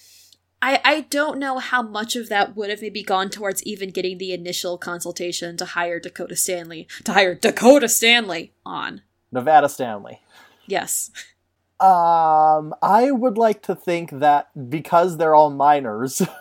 I, 0.62 0.80
I 0.84 1.02
don't 1.02 1.38
know 1.38 1.60
how 1.60 1.82
much 1.84 2.16
of 2.16 2.30
that 2.30 2.56
would 2.56 2.70
have 2.70 2.82
maybe 2.82 3.04
gone 3.04 3.30
towards 3.30 3.62
even 3.64 3.90
getting 3.92 4.18
the 4.18 4.34
initial 4.34 4.78
consultation 4.78 5.58
to 5.58 5.66
hire 5.66 6.00
Dakota 6.00 6.36
Stanley 6.36 6.88
to 7.04 7.14
hire 7.14 7.36
Dakota 7.36 7.88
Stanley 7.90 8.54
on. 8.66 9.02
Nevada 9.32 9.70
Stanley. 9.70 10.22
Yes. 10.66 11.12
Um, 11.80 12.74
I 12.82 13.12
would 13.12 13.38
like 13.38 13.62
to 13.64 13.76
think 13.76 14.10
that 14.20 14.50
because 14.70 15.18
they're 15.18 15.36
all 15.36 15.50
minors, 15.52 16.22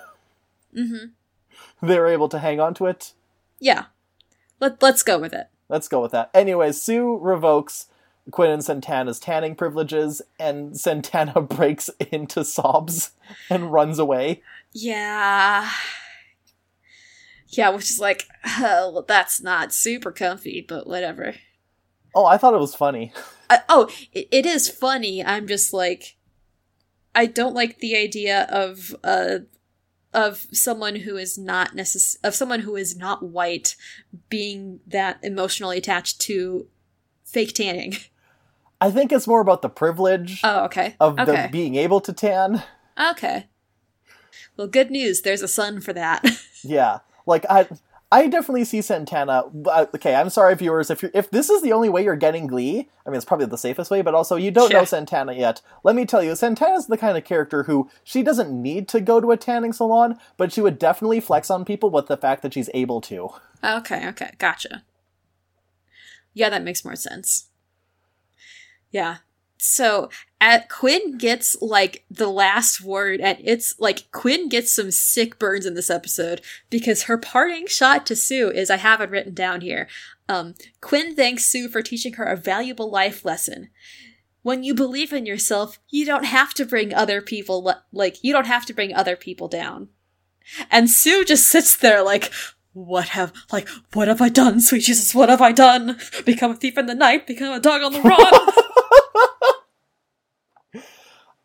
Mm-hmm. 0.77 1.87
they're 1.87 2.07
able 2.09 2.29
to 2.29 2.39
hang 2.41 2.59
on 2.61 2.75
to 2.75 2.87
it. 2.87 3.13
Yeah. 3.61 3.85
Let 4.61 4.83
let's 4.83 5.03
go 5.05 5.19
with 5.19 5.33
it. 5.33 5.47
Let's 5.69 5.87
go 5.89 6.01
with 6.01 6.11
that. 6.13 6.31
Anyways, 6.35 6.81
Sue 6.83 7.17
revokes 7.21 7.87
Quinn 8.31 8.51
and 8.51 8.65
Santana's 8.65 9.19
tanning 9.19 9.55
privileges, 9.55 10.23
and 10.39 10.79
Santana 10.79 11.41
breaks 11.43 11.91
into 12.11 12.45
sobs 12.45 13.13
and 13.51 13.73
runs 13.73 13.99
away. 13.99 14.43
Yeah. 14.73 15.71
Yeah, 17.49 17.71
which 17.71 17.91
is 17.91 18.01
like, 18.01 18.27
uh, 18.45 18.91
well, 18.93 19.05
that's 19.07 19.41
not 19.41 19.73
super 19.73 20.11
comfy, 20.11 20.65
but 20.67 20.87
whatever. 20.87 21.35
Oh, 22.15 22.27
I 22.27 22.37
thought 22.37 22.55
it 22.55 22.61
was 22.61 22.75
funny. 22.75 23.13
Uh, 23.51 23.59
oh, 23.69 23.91
it, 24.15 24.27
it 24.33 24.47
is 24.47 24.71
funny. 24.71 25.23
I'm 25.23 25.47
just 25.47 25.75
like, 25.75 26.17
I 27.15 27.27
don't 27.27 27.55
like 27.55 27.81
the 27.81 27.95
idea 27.95 28.47
of 28.51 28.97
uh 29.05 29.41
of 30.15 30.47
someone 30.51 30.97
who 30.97 31.19
is 31.19 31.37
not 31.37 31.77
necess- 31.77 32.17
of 32.25 32.35
someone 32.35 32.61
who 32.61 32.75
is 32.75 32.97
not 32.97 33.23
white 33.23 33.77
being 34.31 34.81
that 34.87 35.19
emotionally 35.23 35.77
attached 35.77 36.23
to 36.23 36.69
fake 37.25 37.53
tanning. 37.53 37.97
I 38.85 38.91
think 38.91 39.13
it's 39.13 39.27
more 39.27 39.41
about 39.41 39.63
the 39.63 39.69
privilege 39.71 40.41
Oh, 40.45 40.65
okay. 40.67 40.95
of 41.01 41.19
okay. 41.19 41.25
them 41.25 41.51
being 41.51 41.75
able 41.77 42.01
to 42.03 42.13
tan. 42.13 42.63
okay. 43.13 43.47
Well, 44.57 44.67
good 44.67 44.91
news. 44.91 45.23
There's 45.23 45.43
a 45.43 45.49
sun 45.49 45.81
for 45.81 45.93
that. 45.95 46.25
Yeah, 46.67 47.01
like 47.27 47.45
I, 47.51 47.69
I 48.11 48.27
definitely 48.27 48.65
see 48.65 48.81
Santana. 48.81 49.45
uh, 49.67 49.85
Okay, 49.95 50.15
I'm 50.15 50.31
sorry, 50.31 50.55
viewers, 50.55 50.89
if 50.91 51.03
you 51.03 51.11
if 51.13 51.31
this 51.31 51.51
is 51.51 51.61
the 51.61 51.73
only 51.73 51.91
way 51.91 52.03
you're 52.03 52.17
getting 52.17 52.47
Glee, 52.47 52.89
I 53.05 53.11
mean 53.11 53.17
it's 53.17 53.25
probably 53.27 53.45
the 53.45 53.59
safest 53.59 53.91
way, 53.91 54.01
but 54.01 54.15
also 54.15 54.37
you 54.37 54.51
don't 54.51 54.73
know 54.73 54.85
Santana 54.87 55.35
yet. 55.35 55.61
Let 55.83 55.95
me 55.95 56.07
tell 56.07 56.23
you, 56.23 56.35
Santana's 56.35 56.87
the 56.87 56.97
kind 56.97 57.19
of 57.19 57.25
character 57.25 57.65
who 57.65 57.91
she 58.03 58.23
doesn't 58.23 58.51
need 58.51 58.89
to 58.89 59.01
go 59.03 59.21
to 59.21 59.31
a 59.33 59.37
tanning 59.37 59.75
salon, 59.75 60.19
but 60.39 60.53
she 60.53 60.63
would 60.63 60.79
definitely 60.79 61.21
flex 61.21 61.51
on 61.51 61.67
people 61.67 61.91
with 61.91 62.07
the 62.07 62.17
fact 62.17 62.41
that 62.43 62.55
she's 62.55 62.71
able 62.73 63.01
to. 63.03 63.29
Okay, 63.63 64.09
okay, 64.09 64.31
gotcha. 64.39 64.85
Yeah, 66.33 66.49
that 66.49 66.65
makes 66.65 66.83
more 66.85 66.97
sense. 66.97 67.49
Yeah. 68.95 69.17
So 69.59 70.09
at 70.41 70.69
Quinn 70.69 71.19
gets 71.19 71.61
like 71.61 72.05
the 72.09 72.29
last 72.29 72.81
word, 72.81 73.21
and 73.21 73.39
it's 73.43 73.75
like 73.81 74.09
Quinn 74.13 74.49
gets 74.49 74.73
some 74.73 74.93
sick 74.93 75.37
burns 75.37 75.67
in 75.67 75.75
this 75.75 75.91
episode 75.91 76.43
because 76.71 77.05
her 77.05 77.19
parting 77.19 77.67
shot 77.67 78.07
to 78.07 78.15
Sue 78.15 78.51
is 78.51 78.71
I 78.71 78.77
have 78.77 79.01
it 79.01 79.11
written 79.11 79.35
down 79.35 79.63
here. 79.63 79.89
Um, 80.29 80.55
Quinn 80.81 81.17
thanks 81.17 81.45
Sue 81.45 81.69
for 81.69 81.83
teaching 81.83 82.13
her 82.15 82.25
a 82.25 82.37
valuable 82.37 82.89
life 82.89 83.25
lesson. 83.25 83.71
When 84.43 84.63
you 84.63 84.75
believe 84.75 85.13
in 85.13 85.27
yourself, 85.27 85.81
you 85.89 86.07
don't 86.07 86.27
have 86.27 86.55
to 86.55 86.65
bring 86.65 86.95
other 86.95 87.21
people 87.21 87.65
le- 87.65 87.83
like 87.93 88.23
you 88.23 88.33
don't 88.33 88.47
have 88.47 88.67
to 88.67 88.75
bring 88.75 88.95
other 88.95 89.17
people 89.17 89.49
down. 89.49 89.89
And 90.71 90.89
Sue 90.89 91.25
just 91.25 91.49
sits 91.49 91.77
there 91.77 92.03
like, 92.03 92.31
what 92.75 93.09
have 93.09 93.33
like 93.51 93.69
what 93.93 94.07
have 94.07 94.21
I 94.21 94.29
done, 94.29 94.61
sweet 94.61 94.83
Jesus? 94.83 95.17
What 95.17 95.31
have 95.31 95.41
I 95.41 95.51
done? 95.51 95.99
Become 96.25 96.53
a 96.53 96.57
thief 96.57 96.79
in 96.79 96.87
the 96.87 96.95
night, 96.95 97.27
become 97.27 97.53
a 97.53 97.61
dog 97.61 97.83
on 97.83 97.93
the 97.93 98.01
run. 98.01 98.65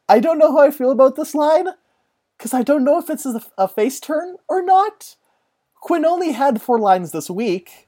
I 0.09 0.19
don't 0.19 0.39
know 0.39 0.51
how 0.51 0.61
I 0.61 0.71
feel 0.71 0.91
about 0.91 1.15
this 1.15 1.35
line 1.35 1.67
because 2.37 2.53
I 2.53 2.63
don't 2.63 2.83
know 2.83 2.97
if 2.97 3.09
it's 3.09 3.27
a, 3.27 3.41
a 3.57 3.67
face 3.67 3.99
turn 3.99 4.37
or 4.49 4.63
not. 4.63 5.15
Quinn 5.75 6.03
only 6.03 6.31
had 6.31 6.61
four 6.61 6.79
lines 6.79 7.11
this 7.11 7.29
week. 7.29 7.87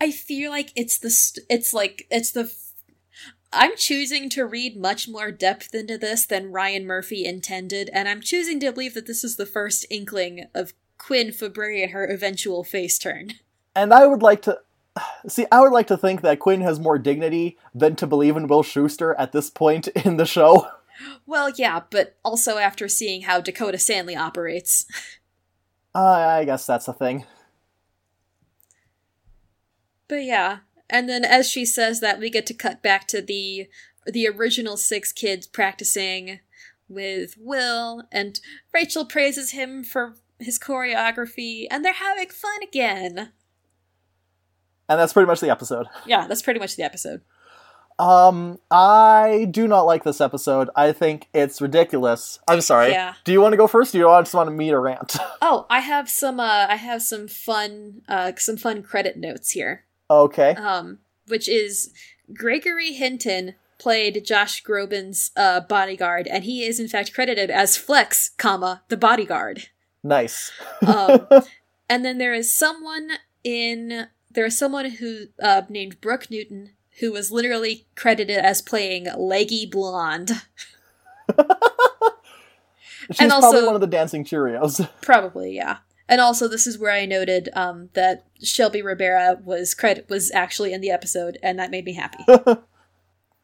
I 0.00 0.10
feel 0.10 0.50
like 0.50 0.72
it's 0.74 0.98
the 0.98 1.10
st- 1.10 1.46
it's 1.50 1.74
like 1.74 2.06
it's 2.10 2.32
the 2.32 2.44
f- 2.44 2.72
I'm 3.52 3.76
choosing 3.76 4.30
to 4.30 4.46
read 4.46 4.80
much 4.80 5.06
more 5.06 5.30
depth 5.30 5.74
into 5.74 5.98
this 5.98 6.24
than 6.24 6.50
Ryan 6.50 6.86
Murphy 6.86 7.26
intended, 7.26 7.90
and 7.92 8.08
I'm 8.08 8.22
choosing 8.22 8.58
to 8.60 8.72
believe 8.72 8.94
that 8.94 9.06
this 9.06 9.22
is 9.22 9.36
the 9.36 9.46
first 9.46 9.84
inkling 9.90 10.46
of 10.54 10.72
Quinn 10.96 11.28
Fabray 11.28 11.82
and 11.82 11.92
her 11.92 12.06
eventual 12.06 12.64
face 12.64 12.98
turn. 12.98 13.34
And 13.74 13.92
I 13.92 14.06
would 14.06 14.22
like 14.22 14.40
to 14.42 14.60
see. 15.28 15.46
I 15.52 15.60
would 15.60 15.72
like 15.72 15.88
to 15.88 15.98
think 15.98 16.22
that 16.22 16.38
Quinn 16.38 16.62
has 16.62 16.80
more 16.80 16.98
dignity 16.98 17.58
than 17.74 17.96
to 17.96 18.06
believe 18.06 18.36
in 18.36 18.46
Will 18.46 18.62
Schuester 18.62 19.14
at 19.18 19.32
this 19.32 19.50
point 19.50 19.88
in 19.88 20.16
the 20.16 20.26
show. 20.26 20.66
Well, 21.26 21.50
yeah, 21.50 21.82
but 21.90 22.16
also 22.24 22.58
after 22.58 22.88
seeing 22.88 23.22
how 23.22 23.40
Dakota 23.40 23.78
Stanley 23.78 24.16
operates. 24.16 24.86
Uh, 25.92 26.36
I 26.38 26.44
guess 26.44 26.66
that's 26.66 26.86
a 26.86 26.92
thing. 26.92 27.24
But 30.06 30.22
yeah, 30.22 30.58
and 30.88 31.08
then 31.08 31.24
as 31.24 31.50
she 31.50 31.64
says 31.64 31.98
that, 31.98 32.20
we 32.20 32.30
get 32.30 32.46
to 32.46 32.54
cut 32.54 32.80
back 32.82 33.08
to 33.08 33.20
the 33.20 33.68
the 34.06 34.28
original 34.28 34.76
six 34.76 35.12
kids 35.12 35.46
practicing 35.46 36.40
with 36.88 37.34
Will, 37.38 38.04
and 38.12 38.40
Rachel 38.72 39.04
praises 39.04 39.50
him 39.50 39.84
for 39.84 40.14
his 40.38 40.58
choreography, 40.58 41.66
and 41.70 41.84
they're 41.84 41.92
having 41.92 42.28
fun 42.28 42.62
again. 42.62 43.32
And 44.88 44.98
that's 44.98 45.12
pretty 45.12 45.26
much 45.26 45.40
the 45.40 45.50
episode. 45.50 45.86
Yeah, 46.06 46.26
that's 46.26 46.42
pretty 46.42 46.58
much 46.60 46.76
the 46.76 46.82
episode. 46.82 47.22
Um, 48.00 48.58
I 48.70 49.46
do 49.50 49.68
not 49.68 49.82
like 49.82 50.04
this 50.04 50.22
episode. 50.22 50.70
I 50.74 50.92
think 50.92 51.28
it's 51.34 51.60
ridiculous. 51.60 52.38
I'm 52.48 52.62
sorry. 52.62 52.92
Yeah. 52.92 53.12
Do 53.24 53.32
you 53.32 53.42
want 53.42 53.52
to 53.52 53.58
go 53.58 53.66
first, 53.66 53.94
or 53.94 53.98
do 53.98 53.98
you 53.98 54.04
just 54.22 54.32
want 54.32 54.48
me 54.48 54.54
to 54.54 54.58
meet 54.58 54.70
a 54.70 54.78
rant? 54.78 55.16
Oh, 55.42 55.66
I 55.70 55.80
have 55.80 56.08
some 56.08 56.38
uh 56.38 56.66
I 56.68 56.76
have 56.76 57.02
some 57.02 57.26
fun 57.26 58.02
uh 58.08 58.32
some 58.36 58.56
fun 58.56 58.82
credit 58.82 59.16
notes 59.16 59.50
here. 59.50 59.84
okay. 60.10 60.50
Um 60.54 60.98
which 61.28 61.48
is 61.48 61.92
Gregory 62.32 62.92
Hinton 62.92 63.54
played 63.78 64.22
Josh 64.24 64.62
Groban's 64.62 65.30
uh 65.36 65.60
bodyguard 65.60 66.26
and 66.26 66.44
he 66.44 66.64
is 66.64 66.78
in 66.78 66.88
fact 66.88 67.12
credited 67.14 67.50
as 67.50 67.76
Flex, 67.76 68.30
comma, 68.36 68.82
the 68.88 68.96
bodyguard. 68.96 69.68
Nice. 70.04 70.52
Um 70.86 71.26
and 71.88 72.04
then 72.04 72.18
there 72.18 72.34
is 72.34 72.52
someone 72.52 73.12
in 73.42 74.08
there 74.30 74.46
is 74.46 74.56
someone 74.58 74.90
who 74.90 75.26
uh 75.42 75.62
named 75.68 76.00
Brooke 76.00 76.30
Newton 76.30 76.70
who 77.00 77.12
was 77.12 77.32
literally 77.32 77.86
credited 77.96 78.38
as 78.38 78.62
playing 78.62 79.06
Leggy 79.16 79.66
Blonde. 79.66 80.42
She's 83.10 83.20
And 83.20 83.30
probably 83.30 83.64
one 83.64 83.74
of 83.74 83.80
the 83.80 83.86
dancing 83.88 84.24
Cheerios. 84.24 84.88
Probably, 85.00 85.56
yeah. 85.56 85.78
And 86.08 86.20
also, 86.20 86.46
this 86.46 86.66
is 86.66 86.78
where 86.78 86.92
I 86.92 87.06
noted 87.06 87.48
um, 87.54 87.88
that 87.94 88.24
Shelby 88.42 88.82
Rabara 88.82 89.42
was 89.42 89.74
credit 89.74 90.08
was 90.08 90.30
actually 90.32 90.72
in 90.72 90.80
the 90.80 90.90
episode, 90.90 91.36
and 91.42 91.58
that 91.58 91.70
made 91.70 91.84
me 91.84 91.94
happy. 91.94 92.24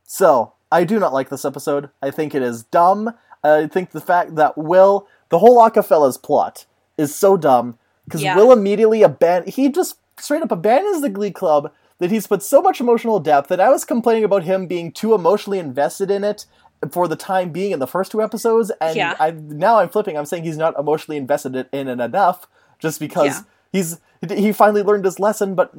So, 0.09 0.52
I 0.70 0.84
do 0.84 1.00
not 1.00 1.12
like 1.12 1.30
this 1.30 1.44
episode. 1.44 1.90
I 2.00 2.12
think 2.12 2.32
it 2.32 2.40
is 2.40 2.62
dumb. 2.62 3.12
I 3.42 3.66
think 3.66 3.90
the 3.90 4.00
fact 4.00 4.36
that 4.36 4.57
Will, 4.57 5.09
the 5.30 5.40
whole 5.40 5.59
Acafellas 5.59 6.22
plot, 6.22 6.64
is 6.96 7.12
so 7.12 7.36
dumb 7.36 7.76
because 8.04 8.22
Yeah. 8.22 8.36
Will 8.36 8.52
immediately 8.52 9.02
abandon. 9.02 9.50
He 9.50 9.68
just 9.68 9.98
straight 10.16 10.44
up 10.44 10.52
abandons 10.52 11.02
the 11.02 11.09
Glee 11.09 11.32
Club 11.32 11.72
that 11.99 12.11
he's 12.11 12.26
put 12.26 12.42
so 12.42 12.61
much 12.61 12.80
emotional 12.80 13.18
depth 13.20 13.49
that 13.49 13.61
I 13.61 13.70
was 13.70 13.84
complaining 13.84 14.24
about 14.24 14.44
him 14.44 14.66
being 14.66 14.92
too 14.92 15.14
emotionally 15.14 15.59
invested 15.59 16.11
in 16.11 16.24
it 16.24 16.47
for 16.90 17.09
the 17.09 17.16
time 17.16 17.51
being 17.51 17.70
in 17.72 17.78
the 17.78 17.86
first 17.86 18.12
two 18.12 18.22
episodes, 18.22 18.70
and 18.80 18.97
Yeah. 18.97 19.16
I 19.18 19.30
now 19.30 19.78
I'm 19.78 19.88
flipping. 19.88 20.16
I'm 20.18 20.26
saying 20.26 20.44
he's 20.44 20.59
not 20.59 20.78
emotionally 20.78 21.16
invested 21.16 21.66
in 21.72 21.88
it 21.88 22.01
enough, 22.01 22.47
just 22.78 23.01
because 23.01 23.26
Yeah. 23.26 23.40
he's 23.72 24.01
he 24.28 24.53
finally 24.53 24.82
learned 24.82 25.05
his 25.05 25.18
lesson, 25.20 25.55
but. 25.55 25.72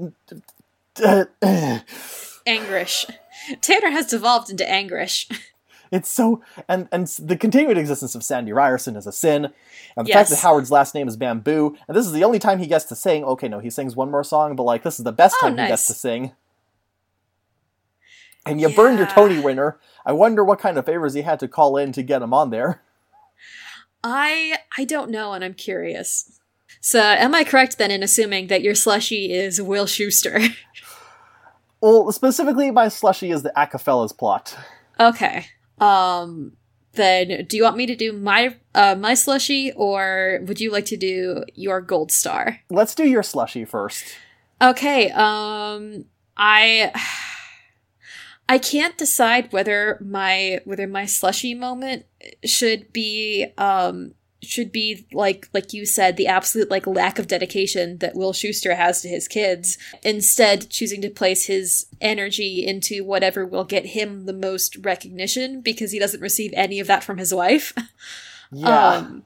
anguish. 2.45 3.05
Tanner 3.61 3.91
has 3.91 4.07
devolved 4.07 4.49
into 4.49 4.63
Angrish. 4.63 5.31
It's 5.91 6.09
so 6.09 6.41
and 6.67 6.87
and 6.91 7.07
the 7.07 7.35
continued 7.37 7.77
existence 7.77 8.15
of 8.15 8.23
Sandy 8.23 8.51
Ryerson 8.53 8.95
is 8.95 9.07
a 9.07 9.11
sin, 9.11 9.53
and 9.95 10.07
the 10.07 10.11
fact 10.13 10.29
that 10.29 10.39
Howard's 10.39 10.71
last 10.71 10.93
name 10.95 11.07
is 11.07 11.15
Bamboo, 11.17 11.75
and 11.87 11.95
this 11.97 12.05
is 12.05 12.11
the 12.11 12.23
only 12.23 12.39
time 12.39 12.59
he 12.59 12.67
gets 12.67 12.85
to 12.85 12.95
sing. 12.95 13.23
Okay, 13.23 13.47
no, 13.47 13.59
he 13.59 13.69
sings 13.69 13.95
one 13.95 14.11
more 14.11 14.23
song, 14.23 14.55
but 14.55 14.63
like 14.63 14.83
this 14.83 14.99
is 14.99 15.05
the 15.05 15.11
best 15.11 15.35
Oh, 15.41 15.47
time 15.47 15.57
he 15.57 15.67
gets 15.67 15.87
to 15.87 15.93
sing. 15.93 16.33
And 18.45 18.61
you 18.61 18.69
burned 18.69 18.97
your 18.97 19.07
Tony 19.07 19.39
winner. 19.39 19.77
I 20.05 20.13
wonder 20.13 20.43
what 20.43 20.59
kind 20.59 20.77
of 20.77 20.85
favors 20.85 21.13
he 21.13 21.23
had 21.23 21.39
to 21.41 21.49
call 21.49 21.75
in 21.75 21.91
to 21.91 22.01
get 22.01 22.21
him 22.21 22.33
on 22.33 22.49
there. 22.49 22.81
I 24.03 24.59
I 24.77 24.85
don't 24.85 25.11
know, 25.11 25.33
and 25.33 25.43
I'm 25.43 25.53
curious. 25.53 26.39
So, 26.79 27.01
am 27.01 27.33
I 27.35 27.43
correct 27.43 27.77
then 27.77 27.91
in 27.91 28.03
assuming 28.03 28.47
that 28.47 28.61
your 28.61 28.75
slushy 28.75 29.31
is 29.33 29.61
Will 29.61 29.85
Schuester? 29.85 30.53
Well, 31.79 32.11
specifically, 32.11 32.71
my 32.71 32.87
slushy 32.87 33.29
is 33.29 33.43
the 33.43 33.51
Acafellas 33.55 34.17
plot. 34.17 34.57
okay. 34.99 35.45
Um. 35.77 36.53
Then, 36.93 37.45
do 37.45 37.55
you 37.57 37.61
want 37.61 37.77
me 37.77 37.85
to 37.85 37.95
do 37.95 38.11
my 38.11 38.55
uh 38.73 38.95
my 38.95 39.13
slushy, 39.13 39.71
or 39.75 40.39
would 40.47 40.59
you 40.59 40.71
like 40.71 40.85
to 40.85 40.97
do 40.97 41.43
your 41.53 41.79
gold 41.79 42.11
star? 42.11 42.61
Let's 42.71 42.95
do 42.95 43.07
your 43.07 43.21
slushy 43.21 43.65
first. 43.65 44.03
Okay, 44.59 45.11
um 45.11 46.05
I 46.35 46.91
I 48.49 48.57
can't 48.57 48.97
decide 48.97 49.51
whether 49.53 49.99
my 50.03 50.61
whether 50.65 50.87
my 50.87 51.05
slushy 51.05 51.53
moment 51.53 52.05
should 52.43 52.91
be 52.93 53.45
um 53.59 54.13
should 54.43 54.71
be 54.71 55.07
like 55.11 55.49
like 55.53 55.73
you 55.73 55.85
said 55.85 56.15
the 56.15 56.27
absolute 56.27 56.69
like 56.69 56.85
lack 56.85 57.17
of 57.17 57.27
dedication 57.27 57.97
that 57.97 58.15
Will 58.15 58.33
Schuester 58.33 58.75
has 58.75 59.01
to 59.01 59.07
his 59.07 59.27
kids 59.27 59.77
instead 60.03 60.69
choosing 60.69 61.01
to 61.01 61.09
place 61.09 61.47
his 61.47 61.87
energy 61.99 62.65
into 62.65 63.03
whatever 63.03 63.45
will 63.45 63.63
get 63.63 63.87
him 63.87 64.25
the 64.25 64.33
most 64.33 64.77
recognition 64.77 65.61
because 65.61 65.91
he 65.91 65.99
doesn't 65.99 66.21
receive 66.21 66.53
any 66.55 66.79
of 66.79 66.87
that 66.87 67.03
from 67.03 67.17
his 67.17 67.33
wife 67.33 67.73
Yeah, 68.51 68.89
um, 68.89 69.23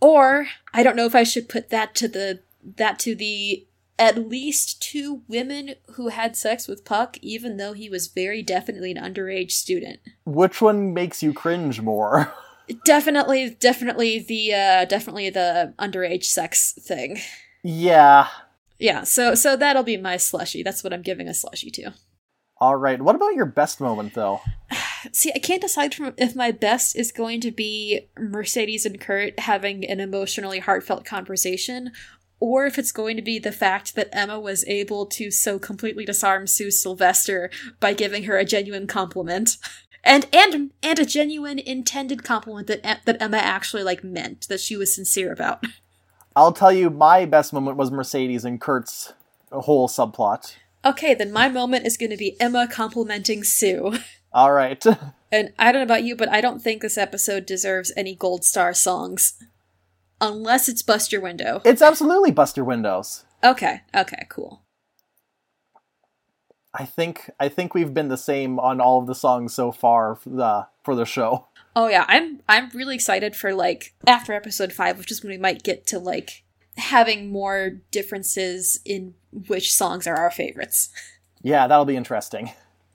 or 0.00 0.48
I 0.72 0.82
don't 0.82 0.96
know 0.96 1.06
if 1.06 1.14
I 1.14 1.22
should 1.22 1.48
put 1.48 1.70
that 1.70 1.94
to 1.96 2.08
the 2.08 2.40
that 2.76 2.98
to 3.00 3.14
the 3.14 3.66
at 3.98 4.28
least 4.28 4.82
two 4.82 5.22
women 5.28 5.76
who 5.92 6.08
had 6.08 6.36
sex 6.36 6.66
with 6.66 6.84
Puck, 6.84 7.16
even 7.22 7.56
though 7.56 7.74
he 7.74 7.88
was 7.88 8.08
very 8.08 8.42
definitely 8.42 8.90
an 8.90 8.96
underage 8.96 9.52
student. 9.52 10.00
which 10.24 10.60
one 10.60 10.92
makes 10.92 11.22
you 11.22 11.32
cringe 11.32 11.80
more? 11.80 12.34
Definitely, 12.84 13.50
definitely 13.50 14.20
the 14.20 14.54
uh, 14.54 14.84
definitely 14.86 15.30
the 15.30 15.74
underage 15.78 16.24
sex 16.24 16.72
thing. 16.72 17.18
yeah. 17.62 18.28
Yeah, 18.78 19.04
so 19.04 19.34
so 19.34 19.56
that'll 19.56 19.84
be 19.84 19.96
my 19.96 20.16
slushy. 20.16 20.62
That's 20.62 20.82
what 20.82 20.92
I'm 20.92 21.02
giving 21.02 21.28
a 21.28 21.34
slushy 21.34 21.70
to. 21.70 21.94
All 22.58 22.76
right. 22.76 23.00
What 23.00 23.14
about 23.14 23.34
your 23.34 23.46
best 23.46 23.80
moment, 23.80 24.14
though? 24.14 24.40
See, 25.12 25.30
I 25.34 25.38
can't 25.38 25.60
decide 25.60 25.94
from 25.94 26.14
if 26.16 26.34
my 26.34 26.50
best 26.50 26.96
is 26.96 27.12
going 27.12 27.40
to 27.42 27.50
be 27.50 28.08
Mercedes 28.18 28.86
and 28.86 29.00
Kurt 29.00 29.38
having 29.40 29.84
an 29.84 30.00
emotionally 30.00 30.60
heartfelt 30.60 31.04
conversation, 31.04 31.92
or 32.40 32.66
if 32.66 32.78
it's 32.78 32.92
going 32.92 33.16
to 33.16 33.22
be 33.22 33.38
the 33.38 33.52
fact 33.52 33.94
that 33.96 34.08
Emma 34.12 34.40
was 34.40 34.64
able 34.66 35.06
to 35.06 35.30
so 35.30 35.58
completely 35.58 36.04
disarm 36.04 36.46
Sue 36.46 36.70
Sylvester 36.70 37.50
by 37.80 37.92
giving 37.92 38.24
her 38.24 38.36
a 38.36 38.44
genuine 38.44 38.86
compliment. 38.86 39.56
And 40.04 40.26
and 40.32 40.70
and 40.82 40.98
a 40.98 41.04
genuine 41.04 41.58
intended 41.58 42.22
compliment 42.22 42.66
that 42.68 43.00
that 43.04 43.20
Emma 43.20 43.38
actually 43.38 43.82
like 43.82 44.04
meant 44.04 44.46
that 44.48 44.60
she 44.60 44.76
was 44.76 44.94
sincere 44.94 45.32
about. 45.32 45.64
I'll 46.36 46.52
tell 46.52 46.72
you, 46.72 46.90
my 46.90 47.24
best 47.24 47.52
moment 47.52 47.76
was 47.76 47.90
Mercedes 47.90 48.44
and 48.44 48.60
Kurt's 48.60 49.12
whole 49.52 49.88
subplot. 49.88 50.56
Okay, 50.84 51.14
then 51.14 51.32
my 51.32 51.48
moment 51.48 51.86
is 51.86 51.96
going 51.96 52.10
to 52.10 52.16
be 52.16 52.38
Emma 52.40 52.68
complimenting 52.70 53.44
Sue. 53.44 53.94
All 54.32 54.52
right. 54.52 54.84
And 55.32 55.52
I 55.58 55.72
don't 55.72 55.80
know 55.80 55.92
about 55.92 56.04
you, 56.04 56.14
but 56.14 56.28
I 56.28 56.40
don't 56.40 56.62
think 56.62 56.80
this 56.80 56.96
episode 56.96 57.44
deserves 57.44 57.92
any 57.96 58.14
gold 58.14 58.44
star 58.44 58.72
songs. 58.72 59.34
Unless 60.20 60.68
it's 60.68 60.80
Bust 60.80 61.10
Your 61.10 61.22
Window. 61.22 61.60
It's 61.64 61.82
absolutely 61.82 62.30
Buster 62.30 62.62
Windows. 62.62 63.24
Okay, 63.42 63.80
okay, 63.92 64.28
cool. 64.30 64.62
I 66.74 66.84
think 66.84 67.30
I 67.38 67.48
think 67.48 67.72
we've 67.72 67.94
been 67.94 68.08
the 68.08 68.16
same 68.16 68.58
on 68.58 68.80
all 68.80 68.98
of 68.98 69.06
the 69.06 69.14
songs 69.14 69.54
so 69.54 69.70
far 69.70 70.16
for 70.16 70.28
the 70.28 70.66
for 70.82 70.94
the 70.94 71.04
show. 71.06 71.46
Oh 71.76 71.88
yeah, 71.88 72.04
I'm 72.08 72.40
I'm 72.48 72.70
really 72.70 72.94
excited 72.96 73.36
for 73.36 73.54
like 73.54 73.94
after 74.06 74.32
episode 74.32 74.72
5, 74.72 74.98
which 74.98 75.10
is 75.10 75.22
when 75.22 75.30
we 75.30 75.38
might 75.38 75.62
get 75.62 75.86
to 75.88 75.98
like 75.98 76.42
having 76.76 77.30
more 77.30 77.80
differences 77.90 78.80
in 78.84 79.14
which 79.46 79.72
songs 79.72 80.06
are 80.06 80.16
our 80.16 80.30
favorites. 80.30 80.90
Yeah, 81.46 81.66
that'll 81.66 81.84
be 81.84 81.94
interesting. 81.94 82.52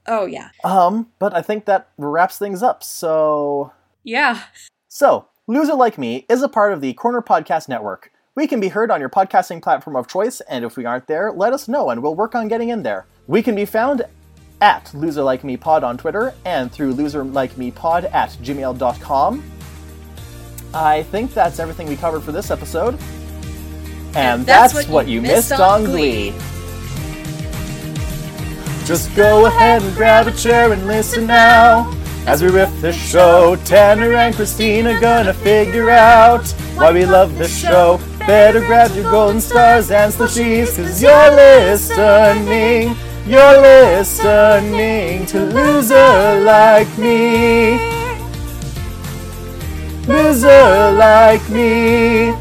Oh 0.08 0.26
yeah. 0.26 0.50
Um, 0.64 1.12
but 1.20 1.36
I 1.36 1.44
think 1.44 1.66
that 1.66 1.90
wraps 2.00 2.40
things 2.40 2.64
up. 2.64 2.84
So 2.84 3.72
Yeah. 4.04 4.42
So, 4.88 5.28
Loser 5.46 5.76
Like 5.76 6.00
Me 6.00 6.26
is 6.28 6.42
a 6.42 6.50
part 6.50 6.74
of 6.74 6.82
the 6.82 6.94
Corner 6.94 7.22
Podcast 7.22 7.70
Network. 7.70 8.12
We 8.40 8.48
can 8.48 8.62
be 8.62 8.70
heard 8.70 8.90
on 8.90 9.02
your 9.02 9.10
podcasting 9.10 9.62
platform 9.62 9.98
of 9.98 10.08
choice, 10.08 10.40
and 10.40 10.64
if 10.64 10.78
we 10.78 10.86
aren't 10.86 11.08
there, 11.08 11.30
let 11.30 11.52
us 11.52 11.68
know 11.68 11.90
and 11.90 12.02
we'll 12.02 12.16
work 12.16 12.36
on 12.36 12.48
getting 12.48 12.70
in 12.70 12.84
there. 12.84 13.06
We 13.28 13.44
can 13.44 13.54
be 13.54 13.66
found 13.66 14.04
at 14.62 14.94
Loser 14.94 15.24
Like 15.24 15.44
Me 15.44 15.58
Pod 15.58 15.84
on 15.84 15.98
Twitter 15.98 16.34
and 16.46 16.72
through 16.72 16.94
loserlikemepod 16.94 18.14
at 18.14 18.30
gmail.com. 18.30 19.44
I 20.74 21.04
think 21.04 21.34
that's 21.34 21.60
everything 21.60 21.88
we 21.88 21.98
covered 21.98 22.22
for 22.22 22.32
this 22.32 22.50
episode. 22.50 22.98
And, 24.16 24.46
that's, 24.46 24.88
what, 24.88 25.10
you 25.10 25.22
missed 25.22 25.52
on 25.52 25.84
Glee. 25.84 26.32
Just 28.86 29.14
go 29.18 29.48
ahead 29.48 29.84
and 29.84 29.94
grab 29.98 30.28
a 30.28 30.32
chair 30.32 30.72
and 30.72 30.88
listen 30.88 31.28
now. 31.28 31.94
As 32.26 32.42
we 32.42 32.48
riff 32.48 32.72
the 32.80 32.94
show, 32.94 33.58
Tanner 33.66 34.14
and 34.14 34.34
Christina 34.34 34.98
gonna 35.02 35.34
figure 35.34 35.90
out 35.90 36.48
why 36.76 36.94
we 36.94 37.06
love 37.06 37.38
this 37.38 37.54
show. 37.54 38.00
Better 38.28 38.60
grab 38.60 38.96
your 38.96 39.10
golden 39.12 39.42
stars 39.42 39.90
and 39.92 40.14
slushies, 40.14 40.76
cause 40.76 41.02
you're 41.02 41.32
listening. 41.32 42.96
You're 43.26 43.62
listening 43.62 45.26
to 45.28 45.46
Loser 45.46 46.42
Like 46.42 46.98
Me. 46.98 47.78
Loser 50.08 50.92
Like 50.92 51.48
Me. 51.50 52.32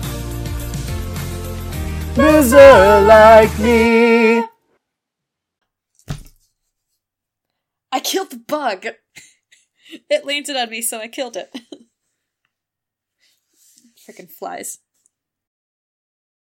Loser 2.16 3.00
Like 3.06 3.58
Me. 3.58 4.44
I 7.92 8.00
killed 8.00 8.30
the 8.30 8.38
bug. 8.38 8.86
It 10.10 10.26
landed 10.26 10.54
on 10.54 10.68
me, 10.68 10.82
so 10.82 11.00
I 11.00 11.08
killed 11.08 11.36
it. 11.36 11.50
Freaking 14.06 14.30
flies. 14.30 14.80